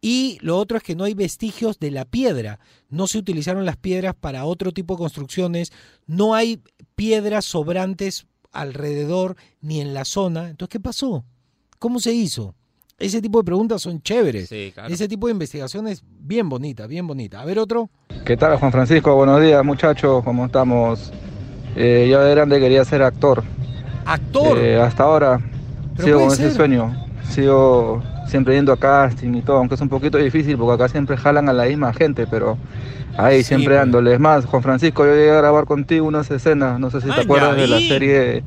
Y 0.00 0.38
lo 0.42 0.56
otro 0.56 0.76
es 0.76 0.82
que 0.82 0.94
no 0.94 1.04
hay 1.04 1.14
vestigios 1.14 1.78
de 1.80 1.90
la 1.90 2.04
piedra. 2.04 2.60
No 2.88 3.06
se 3.06 3.18
utilizaron 3.18 3.64
las 3.64 3.76
piedras 3.76 4.14
para 4.14 4.44
otro 4.44 4.72
tipo 4.72 4.94
de 4.94 4.98
construcciones. 4.98 5.72
No 6.06 6.34
hay 6.34 6.62
piedras 6.94 7.44
sobrantes 7.44 8.26
alrededor 8.52 9.36
ni 9.60 9.80
en 9.80 9.94
la 9.94 10.04
zona. 10.04 10.48
Entonces, 10.50 10.70
¿qué 10.70 10.80
pasó? 10.80 11.24
¿Cómo 11.78 11.98
se 11.98 12.12
hizo? 12.12 12.54
Ese 12.98 13.22
tipo 13.22 13.38
de 13.38 13.44
preguntas 13.44 13.82
son 13.82 14.02
chéveres. 14.02 14.48
Sí, 14.48 14.72
claro. 14.74 14.92
Ese 14.92 15.06
tipo 15.06 15.28
de 15.28 15.32
investigaciones 15.32 16.02
bien 16.06 16.48
bonita, 16.48 16.86
bien 16.86 17.06
bonita. 17.06 17.40
A 17.40 17.44
ver 17.44 17.58
otro. 17.58 17.90
¿Qué 18.24 18.36
tal, 18.36 18.56
Juan 18.58 18.72
Francisco? 18.72 19.14
Buenos 19.14 19.40
días, 19.40 19.64
muchachos. 19.64 20.24
¿Cómo 20.24 20.46
estamos? 20.46 21.12
Eh, 21.76 22.08
yo 22.10 22.20
de 22.20 22.30
grande 22.32 22.58
quería 22.58 22.84
ser 22.84 23.02
actor. 23.02 23.44
¿Actor? 24.04 24.58
Eh, 24.58 24.80
hasta 24.80 25.04
ahora 25.04 25.38
Pero 25.96 26.06
sigo 26.06 26.20
con 26.20 26.32
ese 26.32 26.50
sueño. 26.52 27.08
Sigo 27.30 28.02
siempre 28.28 28.54
yendo 28.54 28.72
a 28.72 28.76
casting 28.76 29.34
y 29.34 29.42
todo, 29.42 29.56
aunque 29.58 29.74
es 29.74 29.80
un 29.80 29.88
poquito 29.88 30.18
difícil 30.18 30.56
porque 30.56 30.74
acá 30.82 30.88
siempre 30.92 31.16
jalan 31.16 31.48
a 31.48 31.52
la 31.52 31.64
misma 31.64 31.92
gente, 31.92 32.26
pero 32.26 32.56
ahí 33.16 33.38
Sí, 33.38 33.44
siempre 33.48 33.70
pues. 33.74 33.78
dándole. 33.80 34.14
Es 34.14 34.20
más, 34.20 34.44
Juan 34.46 34.62
Francisco, 34.62 35.04
yo 35.04 35.12
llegué 35.14 35.30
a 35.32 35.36
grabar 35.38 35.64
contigo 35.64 36.06
unas 36.06 36.30
escenas, 36.30 36.78
no 36.78 36.90
sé 36.90 37.00
si 37.00 37.08
te 37.10 37.20
acuerdas 37.20 37.56
de 37.56 37.66
la 37.66 37.78
serie 37.78 38.42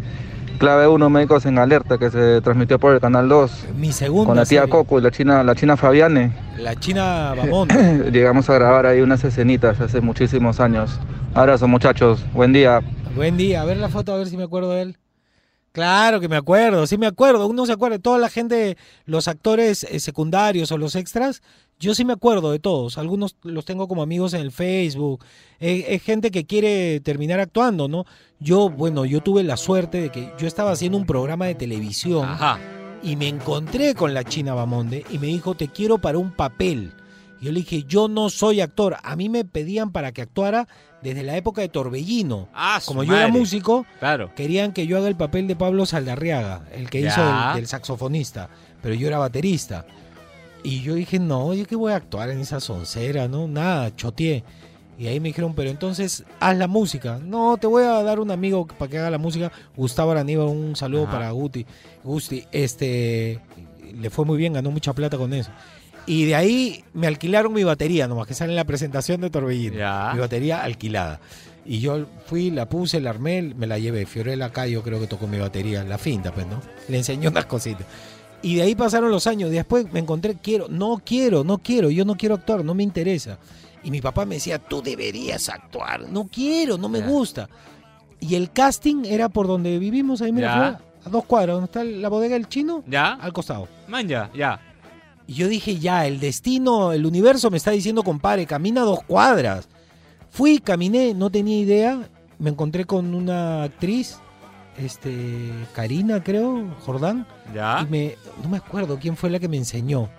Clave 0.59 0.87
1 0.87 1.09
Médicos 1.09 1.45
en 1.47 1.57
Alerta 1.57 1.97
que 1.97 2.11
se 2.11 2.39
transmitió 2.41 2.77
por 2.77 2.93
el 2.93 2.99
Canal 2.99 3.27
2 3.27 3.65
Mi 3.77 3.91
segunda 3.91 4.27
con 4.27 4.35
la 4.37 4.45
tía 4.45 4.59
serie. 4.61 4.71
Coco 4.71 4.99
y 4.99 5.01
la 5.01 5.09
china, 5.09 5.43
la 5.43 5.55
china 5.55 5.75
Fabiane. 5.75 6.33
La 6.59 6.75
China 6.75 7.33
Bamón. 7.37 7.67
Llegamos 8.11 8.47
a 8.49 8.53
grabar 8.53 8.85
ahí 8.85 9.01
unas 9.01 9.23
escenitas 9.23 9.81
hace 9.81 10.01
muchísimos 10.01 10.59
años. 10.59 10.99
Abrazo 11.33 11.67
muchachos, 11.67 12.23
buen 12.33 12.53
día. 12.53 12.81
Buen 13.15 13.37
día. 13.37 13.61
A 13.61 13.65
ver 13.65 13.77
la 13.77 13.89
foto, 13.89 14.13
a 14.13 14.17
ver 14.17 14.27
si 14.27 14.37
me 14.37 14.43
acuerdo 14.43 14.69
de 14.71 14.81
él. 14.83 14.97
Claro 15.71 16.19
que 16.19 16.27
me 16.27 16.35
acuerdo, 16.35 16.85
sí 16.85 16.97
me 16.97 17.07
acuerdo. 17.07 17.47
Uno 17.47 17.65
se 17.65 17.71
acuerda. 17.71 17.97
Toda 17.99 18.17
la 18.19 18.29
gente, 18.29 18.77
los 19.05 19.27
actores 19.27 19.83
eh, 19.85 19.99
secundarios 20.01 20.71
o 20.71 20.77
los 20.77 20.95
extras, 20.95 21.41
yo 21.79 21.95
sí 21.95 22.03
me 22.03 22.13
acuerdo 22.13 22.51
de 22.51 22.59
todos. 22.59 22.97
Algunos 22.97 23.37
los 23.43 23.63
tengo 23.63 23.87
como 23.87 24.03
amigos 24.03 24.33
en 24.33 24.41
el 24.41 24.51
Facebook. 24.51 25.23
Eh, 25.59 25.85
Es 25.89 26.03
gente 26.03 26.29
que 26.29 26.45
quiere 26.45 26.99
terminar 26.99 27.39
actuando, 27.39 27.87
¿no? 27.87 28.05
Yo, 28.39 28.69
bueno, 28.69 29.05
yo 29.05 29.21
tuve 29.21 29.43
la 29.43 29.55
suerte 29.55 30.01
de 30.01 30.09
que 30.09 30.33
yo 30.37 30.45
estaba 30.45 30.71
haciendo 30.71 30.97
un 30.97 31.05
programa 31.05 31.45
de 31.45 31.55
televisión 31.55 32.27
y 33.01 33.15
me 33.15 33.29
encontré 33.29 33.95
con 33.95 34.13
la 34.13 34.23
China 34.23 34.53
Bamonde 34.53 35.05
y 35.09 35.19
me 35.19 35.27
dijo, 35.27 35.55
te 35.55 35.69
quiero 35.69 35.99
para 35.99 36.17
un 36.17 36.31
papel. 36.31 36.91
Yo 37.41 37.51
le 37.51 37.61
dije, 37.61 37.83
yo 37.87 38.07
no 38.07 38.29
soy 38.29 38.61
actor. 38.61 38.97
A 39.03 39.15
mí 39.15 39.29
me 39.29 39.45
pedían 39.45 39.91
para 39.91 40.11
que 40.11 40.21
actuara 40.21 40.67
desde 41.01 41.23
la 41.23 41.35
época 41.37 41.61
de 41.61 41.69
Torbellino. 41.69 42.47
Ah, 42.53 42.79
su 42.81 42.87
Como 42.87 43.03
yo 43.03 43.15
era 43.15 43.27
músico, 43.27 43.85
Claro. 43.99 44.33
querían 44.35 44.71
que 44.71 44.85
yo 44.87 44.97
haga 44.97 45.07
el 45.07 45.15
papel 45.15 45.47
de 45.47 45.55
Pablo 45.55 45.85
Saldarriaga, 45.85 46.63
el 46.73 46.89
que 46.89 47.01
Ya. 47.01 47.09
hizo 47.09 47.25
del, 47.25 47.55
del 47.55 47.67
saxofonista, 47.67 48.49
pero 48.81 48.93
yo 48.95 49.07
era 49.07 49.17
baterista. 49.17 49.85
Y 50.63 50.81
yo 50.81 50.93
dije, 50.93 51.17
no, 51.17 51.53
yo 51.55 51.65
que 51.65 51.75
voy 51.75 51.91
a 51.93 51.95
actuar 51.95 52.29
en 52.29 52.39
esa 52.39 52.59
soncera, 52.59 53.27
¿no? 53.27 53.47
Nada, 53.47 53.95
choteé. 53.95 54.43
Y 54.99 55.07
ahí 55.07 55.19
me 55.19 55.29
dijeron, 55.29 55.55
pero 55.55 55.71
entonces 55.71 56.23
haz 56.39 56.55
la 56.55 56.67
música. 56.67 57.19
No, 57.23 57.57
te 57.57 57.65
voy 57.65 57.83
a 57.83 58.03
dar 58.03 58.19
un 58.19 58.29
amigo 58.29 58.67
para 58.67 58.87
que 58.91 58.99
haga 58.99 59.09
la 59.09 59.17
música. 59.17 59.51
Gustavo 59.75 60.11
Araníbal, 60.11 60.45
un 60.47 60.75
saludo 60.75 61.03
Ajá. 61.05 61.13
para 61.13 61.31
Guti. 61.31 61.65
Gusti, 62.03 62.45
este, 62.51 63.39
le 63.99 64.09
fue 64.11 64.25
muy 64.25 64.37
bien, 64.37 64.53
ganó 64.53 64.69
mucha 64.69 64.93
plata 64.93 65.17
con 65.17 65.33
eso. 65.33 65.49
Y 66.07 66.25
de 66.25 66.35
ahí 66.35 66.83
me 66.93 67.07
alquilaron 67.07 67.53
mi 67.53 67.63
batería, 67.63 68.07
nomás 68.07 68.27
que 68.27 68.33
sale 68.33 68.51
en 68.51 68.55
la 68.55 68.65
presentación 68.65 69.21
de 69.21 69.29
Torbellino. 69.29 69.75
Mi 70.13 70.19
batería 70.19 70.63
alquilada. 70.63 71.19
Y 71.63 71.79
yo 71.79 72.07
fui, 72.25 72.49
la 72.49 72.67
puse, 72.67 72.99
la 72.99 73.11
armé, 73.11 73.41
me 73.55 73.67
la 73.67 73.77
llevé. 73.77 74.05
Fiorella 74.07 74.51
Cayo 74.51 74.81
creo 74.81 74.99
que 74.99 75.05
tocó 75.07 75.27
mi 75.27 75.37
batería, 75.37 75.83
la 75.83 75.97
finta, 75.99 76.31
pues, 76.33 76.47
¿no? 76.47 76.59
Le 76.87 76.97
enseñó 76.97 77.29
unas 77.29 77.45
cositas. 77.45 77.85
Y 78.41 78.55
de 78.55 78.63
ahí 78.63 78.73
pasaron 78.75 79.11
los 79.11 79.27
años. 79.27 79.51
Después 79.51 79.91
me 79.93 79.99
encontré, 79.99 80.35
quiero, 80.41 80.67
no 80.69 80.99
quiero, 81.05 81.43
no 81.43 81.59
quiero, 81.59 81.91
yo 81.91 82.03
no 82.03 82.15
quiero 82.15 82.33
actuar, 82.35 82.65
no 82.65 82.73
me 82.73 82.81
interesa. 82.81 83.37
Y 83.83 83.91
mi 83.91 84.01
papá 84.01 84.25
me 84.25 84.35
decía, 84.35 84.57
tú 84.57 84.81
deberías 84.81 85.49
actuar. 85.49 86.09
No 86.09 86.27
quiero, 86.27 86.79
no 86.79 86.89
me 86.89 86.99
Ya. 86.99 87.05
gusta. 87.05 87.49
Y 88.19 88.33
el 88.35 88.51
casting 88.51 89.05
era 89.05 89.29
por 89.29 89.45
donde 89.47 89.77
vivimos, 89.77 90.21
ahí 90.23 90.31
me 90.31 90.41
Ya. 90.41 90.79
a 91.05 91.09
dos 91.09 91.25
cuadras, 91.25 91.55
donde 91.55 91.65
está 91.65 91.83
la 91.83 92.09
bodega 92.09 92.33
del 92.33 92.47
chino, 92.47 92.83
¿Ya? 92.87 93.13
al 93.13 93.33
costado. 93.33 93.67
Man, 93.87 94.07
ya, 94.07 94.31
ya. 94.33 94.59
Y 95.31 95.33
yo 95.33 95.47
dije, 95.47 95.79
ya, 95.79 96.05
el 96.07 96.19
destino, 96.19 96.91
el 96.91 97.05
universo 97.05 97.49
me 97.49 97.55
está 97.55 97.71
diciendo, 97.71 98.03
compadre, 98.03 98.45
camina 98.45 98.81
dos 98.81 99.01
cuadras. 99.03 99.69
Fui, 100.29 100.59
caminé, 100.59 101.13
no 101.13 101.29
tenía 101.29 101.57
idea. 101.57 102.09
Me 102.37 102.49
encontré 102.49 102.83
con 102.83 103.15
una 103.15 103.63
actriz, 103.63 104.17
este, 104.77 105.49
Karina, 105.73 106.21
creo, 106.21 106.75
Jordán. 106.81 107.25
Ya. 107.55 107.79
Y 107.81 107.89
me, 107.89 108.15
no 108.43 108.49
me 108.49 108.57
acuerdo 108.57 108.99
quién 108.99 109.15
fue 109.15 109.29
la 109.29 109.39
que 109.39 109.47
me 109.47 109.55
enseñó. 109.55 110.09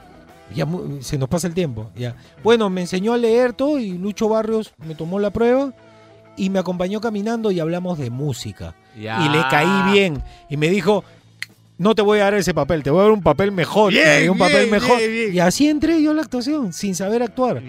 Ya 0.55 0.67
se 1.01 1.19
nos 1.19 1.29
pasa 1.29 1.47
el 1.47 1.53
tiempo. 1.53 1.91
Ya. 1.95 2.17
Bueno, 2.43 2.71
me 2.71 2.81
enseñó 2.81 3.13
a 3.13 3.19
leer 3.19 3.53
todo 3.53 3.79
y 3.79 3.99
Lucho 3.99 4.31
Barrios 4.31 4.73
me 4.79 4.95
tomó 4.95 5.19
la 5.19 5.29
prueba 5.29 5.75
y 6.39 6.49
me 6.49 6.59
acompañó 6.59 7.03
caminando 7.03 7.51
y 7.51 7.61
hablamos 7.61 7.99
de 7.99 8.09
música. 8.09 8.75
Ya. 8.99 9.27
Y 9.27 9.29
le 9.29 9.43
caí 9.51 9.93
bien. 9.93 10.23
Y 10.49 10.57
me 10.57 10.71
dijo, 10.71 11.05
no 11.83 11.95
te 11.95 12.03
voy 12.03 12.21
a 12.21 12.25
dar 12.25 12.35
ese 12.35 12.55
papel, 12.55 12.83
te 12.83 12.91
voy 12.91 13.01
a 13.01 13.03
dar 13.03 13.13
un 13.13 13.23
papel 13.23 13.51
mejor. 13.53 13.93
Bien, 13.93 14.31
un 14.31 14.39
papel 14.39 14.71
mejor. 14.71 14.99
bien. 14.99 15.35
Y 15.35 15.41
así 15.41 15.69
entré 15.69 16.01
yo 16.01 16.13
a 16.13 16.15
la 16.15 16.23
actuación, 16.23 16.73
sin 16.73 16.95
saber 16.95 17.23
actuar. 17.23 17.61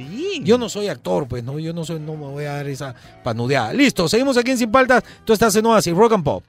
Yo 0.44 0.58
no 0.58 0.70
soy 0.70 0.88
actor, 0.88 1.28
pues, 1.28 1.44
no, 1.44 1.58
yo 1.60 1.74
no 1.74 1.84
soy, 1.84 2.00
no 2.00 2.14
me 2.14 2.28
voy 2.28 2.46
a 2.46 2.54
dar 2.54 2.68
esa 2.68 2.94
panudeada. 3.24 3.74
Listo, 3.74 4.08
seguimos 4.08 4.38
aquí 4.38 4.52
en 4.52 4.58
Sin 4.60 4.72
Paltas. 4.72 5.04
Tú 5.26 5.34
estás 5.34 5.56
en 5.56 5.66
Oasis, 5.66 5.94
Rock 5.94 6.14
and 6.14 6.24
Pop. 6.24 6.44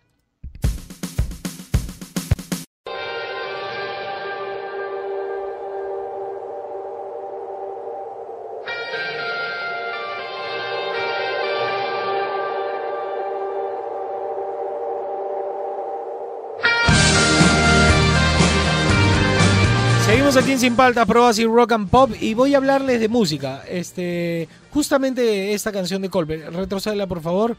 Sin 20.64 20.76
Paltas, 20.76 21.06
Probas 21.06 21.38
y 21.38 21.44
Rock 21.44 21.72
and 21.72 21.90
Pop 21.90 22.12
y 22.18 22.32
voy 22.32 22.54
a 22.54 22.56
hablarles 22.56 22.98
de 22.98 23.10
música. 23.10 23.62
Este, 23.68 24.48
justamente 24.70 25.52
esta 25.52 25.70
canción 25.70 26.00
de 26.00 26.08
Colbert, 26.08 26.54
retrocédela 26.54 27.06
por 27.06 27.20
favor, 27.20 27.54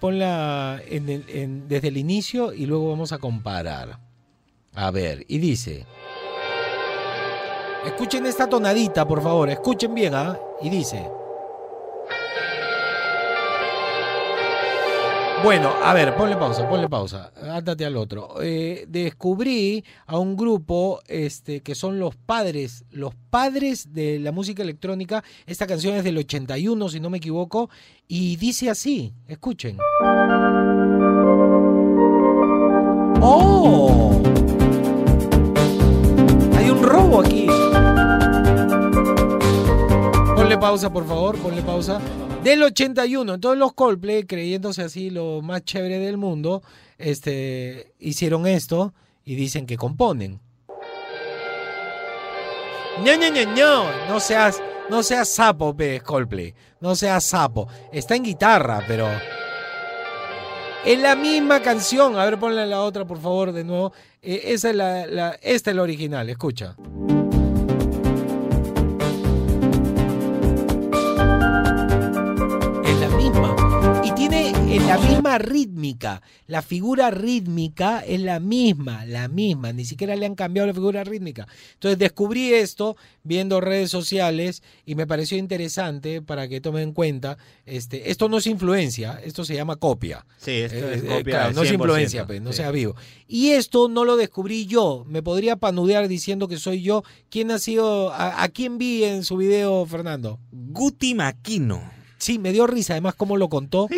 ponla 0.00 0.80
desde 0.88 1.88
el 1.88 1.98
inicio 1.98 2.54
y 2.54 2.64
luego 2.64 2.88
vamos 2.88 3.12
a 3.12 3.18
comparar. 3.18 3.98
A 4.74 4.90
ver, 4.90 5.26
y 5.28 5.36
dice, 5.36 5.84
escuchen 7.84 8.24
esta 8.24 8.48
tonadita 8.48 9.06
por 9.06 9.22
favor, 9.22 9.50
escuchen 9.50 9.94
bien, 9.94 10.14
¿ah? 10.14 10.38
Y 10.62 10.70
dice, 10.70 11.06
Bueno, 15.46 15.70
a 15.80 15.94
ver, 15.94 16.12
ponle 16.16 16.34
pausa, 16.36 16.68
ponle 16.68 16.88
pausa. 16.88 17.30
Ándate 17.40 17.84
al 17.84 17.96
otro. 17.96 18.42
Eh, 18.42 18.84
descubrí 18.88 19.84
a 20.06 20.18
un 20.18 20.36
grupo 20.36 21.00
este, 21.06 21.60
que 21.60 21.76
son 21.76 22.00
los 22.00 22.16
padres, 22.16 22.84
los 22.90 23.14
padres 23.30 23.92
de 23.92 24.18
la 24.18 24.32
música 24.32 24.64
electrónica. 24.64 25.22
Esta 25.46 25.68
canción 25.68 25.94
es 25.94 26.02
del 26.02 26.18
81, 26.18 26.88
si 26.88 26.98
no 26.98 27.10
me 27.10 27.18
equivoco, 27.18 27.70
y 28.08 28.34
dice 28.34 28.70
así, 28.70 29.14
escuchen. 29.28 29.78
¡Oh! 33.20 34.20
Hay 36.56 36.70
un 36.70 36.82
robo 36.82 37.20
aquí. 37.20 37.46
Pausa, 40.60 40.90
por 40.92 41.06
favor, 41.06 41.36
ponle 41.38 41.62
pausa. 41.62 42.00
Del 42.42 42.62
81, 42.62 43.34
entonces 43.34 43.58
los 43.58 43.72
Coldplay, 43.74 44.24
creyéndose 44.24 44.82
así 44.82 45.10
lo 45.10 45.42
más 45.42 45.62
chévere 45.64 45.98
del 45.98 46.16
mundo, 46.16 46.62
este, 46.98 47.92
hicieron 47.98 48.46
esto 48.46 48.92
y 49.24 49.34
dicen 49.34 49.66
que 49.66 49.76
componen. 49.76 50.40
No, 53.04 53.16
no, 53.16 53.30
no, 53.30 53.54
no, 53.54 54.08
no 54.08 54.20
seas, 54.20 54.62
no 54.88 55.02
seas 55.02 55.28
sapo, 55.28 55.76
pe, 55.76 56.00
Coldplay, 56.00 56.54
no 56.80 56.94
seas 56.96 57.24
sapo. 57.24 57.68
Está 57.92 58.16
en 58.16 58.24
guitarra, 58.24 58.82
pero 58.88 59.06
es 60.84 60.98
la 61.00 61.14
misma 61.16 61.60
canción. 61.60 62.18
A 62.18 62.24
ver, 62.24 62.38
ponle 62.38 62.66
la 62.66 62.80
otra, 62.82 63.04
por 63.04 63.20
favor, 63.20 63.52
de 63.52 63.64
nuevo. 63.64 63.92
Eh, 64.22 64.40
esa 64.46 64.70
es 64.70 64.76
la- 64.76 65.30
esta 65.42 65.70
es 65.70 65.76
la 65.76 65.82
original, 65.82 66.28
escucha. 66.30 66.74
Rítmica. 75.38 76.22
La 76.46 76.62
figura 76.62 77.10
rítmica 77.10 78.00
es 78.00 78.20
la 78.20 78.40
misma, 78.40 79.04
la 79.06 79.28
misma. 79.28 79.72
Ni 79.72 79.84
siquiera 79.84 80.16
le 80.16 80.26
han 80.26 80.34
cambiado 80.34 80.66
la 80.66 80.74
figura 80.74 81.04
rítmica. 81.04 81.46
Entonces 81.74 81.98
descubrí 81.98 82.52
esto 82.54 82.96
viendo 83.24 83.60
redes 83.60 83.90
sociales 83.90 84.62
y 84.84 84.94
me 84.94 85.06
pareció 85.06 85.38
interesante 85.38 86.22
para 86.22 86.48
que 86.48 86.60
tomen 86.60 86.82
en 86.84 86.92
cuenta. 86.92 87.38
Este, 87.64 88.10
esto 88.10 88.28
no 88.28 88.38
es 88.38 88.46
influencia, 88.46 89.20
esto 89.24 89.44
se 89.44 89.54
llama 89.54 89.76
copia. 89.76 90.26
Sí, 90.38 90.52
esto 90.52 90.76
Eh, 90.76 90.94
es 90.94 91.02
eh, 91.02 91.06
copia 91.06 91.22
claro, 91.38 91.52
no 91.54 91.62
es 91.62 91.70
100%, 91.70 91.74
influencia, 91.74 92.26
pues, 92.26 92.40
no 92.42 92.52
sí. 92.52 92.58
sea 92.58 92.70
vivo. 92.70 92.94
Y 93.28 93.50
esto 93.50 93.88
no 93.88 94.04
lo 94.04 94.16
descubrí 94.16 94.66
yo. 94.66 95.04
Me 95.08 95.22
podría 95.22 95.56
panudear 95.56 96.08
diciendo 96.08 96.48
que 96.48 96.56
soy 96.58 96.82
yo. 96.82 97.02
¿Quién 97.30 97.50
ha 97.50 97.58
sido? 97.58 98.12
¿A, 98.12 98.42
a 98.42 98.48
quién 98.48 98.78
vi 98.78 99.04
en 99.04 99.24
su 99.24 99.36
video, 99.36 99.84
Fernando? 99.86 100.38
Guti 100.52 101.14
Maquino. 101.14 101.95
Sí, 102.18 102.38
me 102.38 102.52
dio 102.52 102.66
risa, 102.66 102.94
además 102.94 103.14
cómo 103.14 103.36
lo 103.36 103.48
contó. 103.48 103.88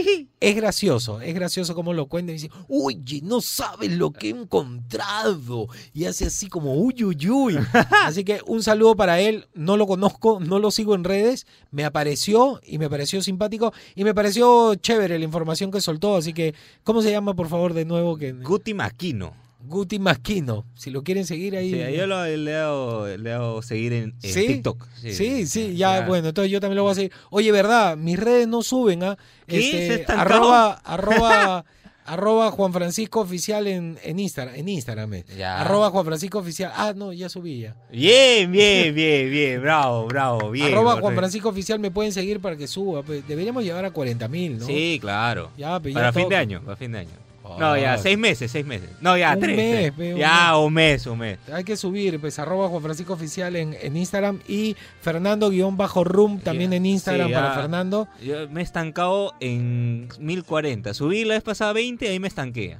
Es 0.41 0.57
gracioso, 0.57 1.21
es 1.21 1.35
gracioso 1.35 1.75
cómo 1.75 1.93
lo 1.93 2.07
cuenta 2.07 2.33
y 2.33 2.37
dice, 2.37 2.51
oye, 2.69 3.21
no 3.23 3.41
sabes 3.41 3.93
lo 3.93 4.13
que 4.13 4.29
he 4.29 4.31
encontrado. 4.31 5.69
Y 5.93 6.05
hace 6.05 6.27
así 6.27 6.49
como, 6.49 6.75
uy, 6.75 7.05
uy, 7.05 7.31
uy. 7.31 7.59
Así 8.05 8.25
que 8.25 8.41
un 8.47 8.63
saludo 8.63 8.97
para 8.97 9.21
él, 9.21 9.47
no 9.55 9.77
lo 9.77 9.87
conozco, 9.87 10.41
no 10.41 10.59
lo 10.59 10.71
sigo 10.71 10.95
en 10.95 11.05
redes, 11.05 11.47
me 11.71 11.85
apareció 11.85 12.61
y 12.65 12.79
me 12.79 12.91
pareció 12.91 13.23
simpático 13.23 13.73
y 13.95 14.05
me 14.05 14.15
pareció 14.15 14.75
chévere 14.75 15.19
la 15.19 15.25
información 15.25 15.71
que 15.71 15.81
soltó. 15.81 16.17
Así 16.17 16.33
que, 16.33 16.55
¿cómo 16.85 17.03
se 17.03 17.11
llama, 17.11 17.35
por 17.35 17.49
favor, 17.49 17.75
de 17.75 17.85
nuevo? 17.85 18.17
Que... 18.17 18.33
Guti 18.33 18.75
Maquino. 18.75 19.48
Guti 19.61 19.99
Masquino, 19.99 20.65
si 20.75 20.91
lo 20.91 21.03
quieren 21.03 21.27
seguir 21.27 21.57
ahí. 21.57 21.71
Sí, 21.73 21.97
yo 21.97 22.07
lo, 22.07 22.25
le, 22.25 22.35
he 22.51 22.55
dado, 22.55 23.07
le 23.09 23.29
he 23.29 23.33
dado 23.33 23.61
seguir 23.63 23.93
en, 23.93 24.15
en 24.23 24.33
¿Sí? 24.33 24.47
TikTok. 24.47 24.87
Sí, 25.03 25.47
sí, 25.47 25.77
ya, 25.77 26.07
bueno, 26.07 26.29
entonces 26.29 26.51
yo 26.51 26.61
también 26.61 26.77
lo 26.77 26.85
voy 26.85 26.93
a 26.93 26.95
seguir. 26.95 27.13
Oye, 27.31 27.51
¿verdad? 27.53 27.97
Mis 27.97 28.19
redes 28.19 28.47
no 28.49 28.63
suben, 28.63 29.03
¿ah? 29.03 29.19
¿Qué? 29.47 29.95
Este, 29.97 30.13
arroba, 30.13 30.73
arroba, 30.85 31.65
arroba 32.07 32.51
Juan 32.53 32.73
Francisco 32.73 33.21
Oficial 33.21 33.67
en, 33.67 33.99
en 34.05 34.19
Instagram, 34.21 34.55
en 34.55 34.69
Instagram. 34.69 35.13
eh. 35.15 35.25
Ya. 35.37 35.61
Arroba 35.61 35.91
Juan 35.91 36.05
Francisco 36.07 36.39
Oficial. 36.39 36.73
Ah, 36.75 36.93
no, 36.97 37.13
ya 37.13 37.29
subí 37.29 37.59
ya. 37.61 37.75
Bien, 37.91 38.51
bien, 38.53 38.95
bien, 38.95 39.29
bien. 39.31 39.61
Bravo, 39.61 40.07
bravo, 40.07 40.51
bien. 40.53 40.69
arroba 40.73 41.01
Juan. 41.01 41.15
Francisco 41.17 41.49
Oficial 41.49 41.79
me 41.81 41.91
pueden 41.91 42.13
seguir 42.13 42.41
para 42.41 42.57
que 42.57 42.67
suba. 42.69 43.03
pues, 43.03 43.27
deberíamos 43.27 43.65
llegar 43.65 43.85
a 43.85 43.91
40 43.91 44.29
mil, 44.29 44.59
¿no? 44.61 44.67
Sí, 44.67 44.99
claro. 45.01 45.51
Ya, 45.59 45.79
pues, 45.81 45.93
ya 45.93 46.01
para 46.01 46.13
fin 46.13 46.23
todo- 46.23 46.31
de 46.31 46.37
año, 46.37 46.63
para 46.65 46.77
fin 46.77 46.93
de 46.93 46.99
año. 47.01 47.11
No, 47.59 47.77
ya, 47.79 47.95
Ah. 47.95 47.99
seis 47.99 48.19
meses, 48.19 48.51
seis 48.51 48.67
meses. 48.67 48.91
No, 49.01 49.17
ya, 49.17 49.35
Un 49.35 49.41
tres. 49.41 49.57
mes, 49.57 49.93
tres. 49.97 50.17
ya, 50.19 50.57
un 50.57 50.75
mes, 50.75 51.07
un 51.07 51.19
mes. 51.19 51.39
Hay 51.53 51.65
que 51.65 51.77
subir, 51.77 52.21
pues 52.21 52.39
arroba 52.39 52.69
Juan 52.69 52.83
Francisco 52.83 53.13
Oficial 53.13 53.55
en, 53.57 53.77
en 53.81 53.97
Instagram 53.97 54.41
y 54.49 54.77
Fernando-Room 55.01 56.41
también 56.41 56.73
en 56.73 56.87
Instagram 56.87 57.29
Sí, 57.29 57.35
para 57.35 57.49
ya. 57.55 57.55
Fernando. 57.61 58.09
Yo 58.23 58.49
me 58.49 58.61
he 58.61 58.65
estancado 58.65 59.35
en 59.41 60.09
1040. 60.19 60.95
Subí 60.95 61.25
la 61.25 61.35
vez 61.35 61.43
pasada 61.43 61.73
20 61.73 62.05
y 62.07 62.09
ahí 62.09 62.19
me 62.21 62.29
estanqué. 62.29 62.79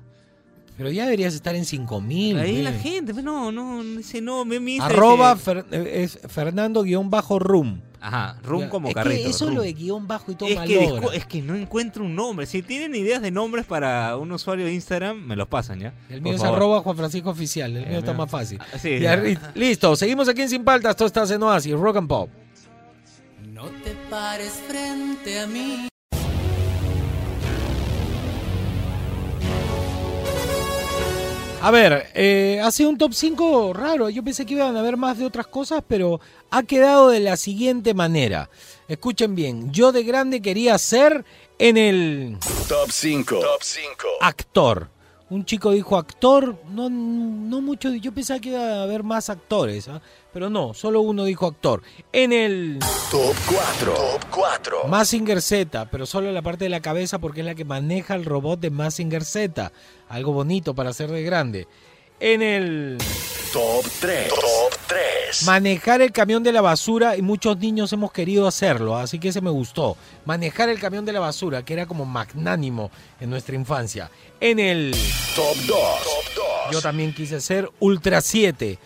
Pero 0.79 0.91
ya 0.91 1.05
deberías 1.05 1.35
estar 1.35 1.55
en 1.57 1.65
5000. 1.67 2.39
Ahí 2.39 2.63
la 2.63 2.73
gente, 2.73 3.13
pues, 3.13 3.25
no, 3.25 3.53
no, 3.53 3.83
dice 3.83 4.21
no, 4.23 4.45
me 4.47 4.59
dice- 4.61 4.83
Arroba 4.85 5.37
Fer- 5.37 5.67
eh, 5.73 6.05
es 6.05 6.19
Fernando-Room. 6.29 7.83
Ajá, 8.01 8.39
rum 8.45 8.61
Ya, 8.61 8.69
como 8.71 8.87
es 8.89 8.95
que 8.95 9.01
carrito. 9.03 9.29
eso 9.29 9.47
rum. 9.47 9.57
lo 9.57 9.63
de 9.63 9.73
guion 9.73 10.07
bajo 10.07 10.31
y 10.31 10.37
todo 10.37 10.49
es 10.49 10.55
mal 10.55 10.69
que, 10.69 11.01
es 11.15 11.27
que 11.27 11.43
no 11.43 11.57
encuentro 11.57 12.05
un 12.05 12.15
nombre. 12.15 12.47
Si 12.47 12.63
tienen 12.63 12.95
ideas 12.95 13.21
de 13.21 13.33
nombres 13.33 13.67
para 13.67 14.17
un 14.17 14.31
usuario 14.31 14.67
de 14.67 14.73
Instagram, 14.73 15.17
me 15.27 15.35
los 15.35 15.49
pasan 15.49 15.81
ya. 15.81 15.93
El 16.09 16.17
Por 16.21 16.23
mío 16.23 16.35
es 16.35 16.41
favor. 16.41 16.57
arroba 16.57 16.81
Juan 16.83 16.97
Francisco 16.97 17.31
Oficial. 17.31 17.73
El 17.77 17.83
El 17.83 17.89
mío 17.89 17.99
está 17.99 18.13
mío. 18.13 18.19
más 18.19 18.31
fácil. 18.31 18.61
Ah, 18.61 18.79
sí. 18.79 19.01
Ya, 19.01 19.17
listo, 19.57 19.97
seguimos 19.97 20.29
aquí 20.29 20.43
en 20.43 20.49
Sin 20.49 20.63
Paltas. 20.63 20.95
Tú 20.95 21.07
estás 21.07 21.29
en 21.33 21.43
Oasis, 21.43 21.73
Rock 21.75 21.97
and 21.97 22.09
Pop. 22.09 22.31
No 23.53 23.65
te 23.83 23.97
pares 24.09 24.53
frente 24.69 25.41
a 25.41 25.47
mí. 25.49 25.89
A 31.61 31.73
ver, 31.73 32.07
eh, 32.15 32.61
ha 32.63 32.71
sido 32.71 32.89
un 32.91 32.99
top 32.99 33.13
5 33.13 33.73
raro. 33.73 34.09
Yo 34.09 34.23
pensé 34.23 34.47
que 34.47 34.55
iban 34.55 34.77
a 34.77 34.79
haber 34.79 34.97
más 34.97 35.19
de 35.19 35.27
otras 35.27 35.49
cosas, 35.49 35.83
pero 35.87 36.21
ha 36.51 36.63
quedado 36.63 37.09
de 37.09 37.19
la 37.19 37.37
siguiente 37.37 37.95
manera. 37.95 38.49
Escuchen 38.87 39.35
bien, 39.35 39.73
yo 39.73 39.91
de 39.91 40.05
grande 40.05 40.41
quería 40.41 40.79
ser 40.79 41.25
en 41.59 41.77
el 41.77 42.37
Top 42.69 42.91
5. 42.91 43.41
Top 43.41 43.63
5. 43.63 44.09
actor. 44.21 44.89
Un 45.31 45.45
chico 45.45 45.73
dijo 45.73 45.99
actor, 45.99 46.57
no, 46.71 46.89
no 46.89 47.61
mucho, 47.61 47.91
yo 47.91 48.13
pensaba 48.13 48.41
que 48.41 48.49
iba 48.51 48.63
a 48.63 48.83
haber 48.85 49.03
más 49.03 49.29
actores, 49.29 49.87
¿ah? 49.89 50.01
Pero 50.39 50.51
no, 50.51 50.73
solo 50.73 51.01
uno 51.01 51.25
dijo 51.25 51.49
actor. 51.49 51.83
En 52.13 52.33
el 52.33 52.79
Top 53.11 53.35
4. 53.49 53.93
Top 53.93 54.25
4. 54.31 54.85
Mazinger 54.87 55.43
Z, 55.43 55.91
pero 55.91 56.07
solo 56.07 56.31
la 56.31 56.43
parte 56.43 56.63
de 56.63 56.71
la 56.71 56.79
cabeza 56.79 57.19
porque 57.19 57.41
es 57.41 57.47
la 57.47 57.57
que 57.57 57.65
maneja 57.65 58.15
el 58.15 58.25
robot 58.25 58.61
de 58.61 58.71
Mazinger 58.71 59.25
Z. 59.25 59.73
Algo 60.09 60.33
bonito 60.33 60.77
para 60.77 60.93
ser 60.93 61.11
de 61.11 61.25
grande. 61.25 61.67
En 62.21 62.43
el 62.43 62.99
Top 63.53 63.85
3. 63.99 64.29
Top 64.29 64.79
3. 64.87 65.43
manejar 65.45 66.03
el 66.03 66.13
camión 66.13 66.45
de 66.45 66.53
la 66.53 66.61
basura 66.61 67.17
y 67.17 67.23
muchos 67.23 67.59
niños 67.59 67.93
hemos 67.93 68.13
querido 68.13 68.47
hacerlo, 68.47 68.97
así 68.97 69.19
que 69.19 69.31
ese 69.31 69.41
me 69.41 69.51
gustó. 69.51 69.97
Manejar 70.25 70.69
el 70.69 70.79
camión 70.79 71.05
de 71.05 71.15
la 71.15 71.19
basura, 71.19 71.65
que 71.65 71.73
era 71.73 71.87
como 71.87 72.05
magnánimo 72.05 72.93
en 73.21 73.29
nuestra 73.29 73.57
infancia. 73.57 74.09
En 74.39 74.61
el 74.61 74.93
Top 75.35 75.57
2. 75.57 75.67
Top 75.67 76.35
2. 76.37 76.75
yo 76.75 76.81
también 76.81 77.13
quise 77.13 77.41
ser 77.41 77.69
Ultra 77.81 78.21
7. 78.21 78.79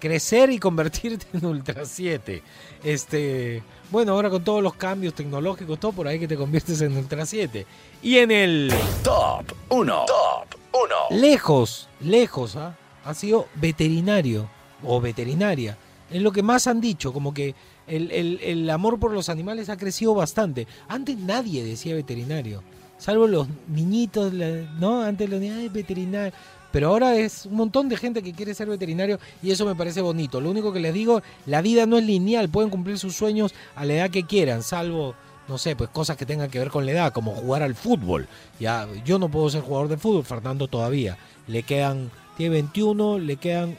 Crecer 0.00 0.50
y 0.50 0.58
convertirte 0.58 1.26
en 1.34 1.44
Ultra 1.44 1.84
7. 1.84 2.42
Este, 2.82 3.62
bueno, 3.90 4.12
ahora 4.12 4.30
con 4.30 4.42
todos 4.42 4.62
los 4.62 4.74
cambios 4.74 5.14
tecnológicos, 5.14 5.78
todo 5.78 5.92
por 5.92 6.08
ahí 6.08 6.18
que 6.18 6.26
te 6.26 6.36
conviertes 6.36 6.80
en 6.80 6.96
Ultra 6.96 7.24
7. 7.26 7.66
Y 8.02 8.16
en 8.18 8.30
el 8.30 8.72
Top 9.04 9.52
1. 9.68 10.04
Top 10.06 10.58
1. 10.72 11.20
lejos, 11.20 11.88
lejos, 12.00 12.56
¿ah? 12.56 12.76
ha 13.04 13.14
sido 13.14 13.46
veterinario 13.56 14.48
o 14.82 15.00
veterinaria. 15.00 15.76
Es 16.10 16.22
lo 16.22 16.32
que 16.32 16.42
más 16.42 16.66
han 16.66 16.80
dicho, 16.80 17.12
como 17.12 17.32
que 17.32 17.54
el, 17.86 18.10
el- 18.10 18.40
el 18.42 18.70
amor 18.70 18.98
por 18.98 19.12
los 19.12 19.28
animales 19.28 19.68
ha 19.68 19.76
crecido 19.76 20.14
bastante. 20.14 20.66
Antes 20.88 21.16
nadie 21.18 21.62
decía 21.64 21.94
veterinario, 21.94 22.62
salvo 22.98 23.26
los 23.26 23.46
niñitos, 23.68 24.32
¿no? 24.32 25.02
Antes 25.02 25.28
los 25.30 25.40
niños, 25.40 25.56
"Ay, 25.58 25.68
veterinario. 25.68 26.32
Pero 26.72 26.88
ahora 26.88 27.16
es 27.16 27.46
un 27.46 27.54
montón 27.54 27.88
de 27.88 27.96
gente 27.96 28.22
que 28.22 28.32
quiere 28.32 28.54
ser 28.54 28.68
veterinario 28.68 29.18
y 29.42 29.50
eso 29.50 29.66
me 29.66 29.74
parece 29.74 30.00
bonito. 30.00 30.40
Lo 30.40 30.50
único 30.50 30.72
que 30.72 30.80
les 30.80 30.94
digo, 30.94 31.22
la 31.46 31.62
vida 31.62 31.86
no 31.86 31.98
es 31.98 32.04
lineal, 32.04 32.48
pueden 32.48 32.70
cumplir 32.70 32.98
sus 32.98 33.16
sueños 33.16 33.54
a 33.74 33.84
la 33.84 33.94
edad 33.94 34.10
que 34.10 34.24
quieran, 34.24 34.62
salvo, 34.62 35.14
no 35.48 35.58
sé, 35.58 35.74
pues 35.74 35.90
cosas 35.90 36.16
que 36.16 36.26
tengan 36.26 36.48
que 36.48 36.60
ver 36.60 36.70
con 36.70 36.86
la 36.86 36.92
edad, 36.92 37.12
como 37.12 37.32
jugar 37.32 37.62
al 37.62 37.74
fútbol. 37.74 38.28
Ya, 38.60 38.86
yo 39.04 39.18
no 39.18 39.28
puedo 39.28 39.50
ser 39.50 39.62
jugador 39.62 39.88
de 39.88 39.96
fútbol, 39.96 40.24
Fernando 40.24 40.68
todavía. 40.68 41.18
Le 41.48 41.64
quedan, 41.64 42.10
tiene 42.36 42.54
21, 42.54 43.18
le 43.18 43.36
quedan 43.36 43.76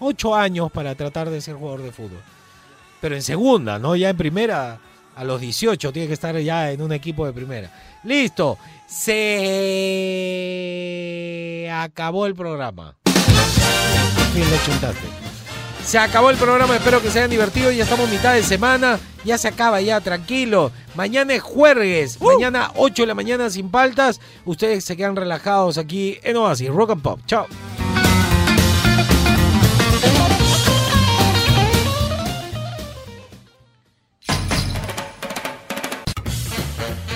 8 0.00 0.34
años 0.34 0.70
para 0.70 0.94
tratar 0.94 1.30
de 1.30 1.40
ser 1.40 1.54
jugador 1.54 1.82
de 1.82 1.92
fútbol. 1.92 2.20
Pero 3.00 3.14
en 3.14 3.22
segunda, 3.22 3.78
¿no? 3.78 3.96
Ya 3.96 4.10
en 4.10 4.16
primera, 4.16 4.80
a 5.18 5.24
los 5.24 5.40
18, 5.40 5.92
tiene 5.92 6.06
que 6.06 6.14
estar 6.14 6.38
ya 6.38 6.70
en 6.70 6.80
un 6.80 6.92
equipo 6.92 7.26
de 7.26 7.32
primera. 7.32 7.68
Listo, 8.04 8.56
se 8.86 9.18
acabó 11.72 12.26
el 12.26 12.36
programa. 12.36 12.94
Por 13.02 13.12
fin 14.32 14.48
le 14.48 14.62
chuntaste. 14.64 15.08
Se 15.84 15.98
acabó 15.98 16.30
el 16.30 16.36
programa, 16.36 16.76
espero 16.76 17.02
que 17.02 17.10
se 17.10 17.18
hayan 17.18 17.30
divertido. 17.30 17.72
Ya 17.72 17.82
estamos 17.82 18.08
mitad 18.08 18.34
de 18.34 18.44
semana. 18.44 19.00
Ya 19.24 19.38
se 19.38 19.48
acaba, 19.48 19.80
ya, 19.80 20.00
tranquilo. 20.00 20.70
Mañana 20.94 21.34
es 21.34 21.42
jueves. 21.42 22.20
Mañana 22.20 22.70
8 22.76 23.02
de 23.02 23.06
la 23.06 23.14
mañana 23.14 23.50
sin 23.50 23.70
paltas. 23.70 24.20
Ustedes 24.44 24.84
se 24.84 24.96
quedan 24.96 25.16
relajados 25.16 25.78
aquí 25.78 26.18
en 26.22 26.36
Oasis 26.36 26.68
Rock 26.68 26.90
and 26.90 27.02
Pop. 27.02 27.18
Chao. 27.26 27.48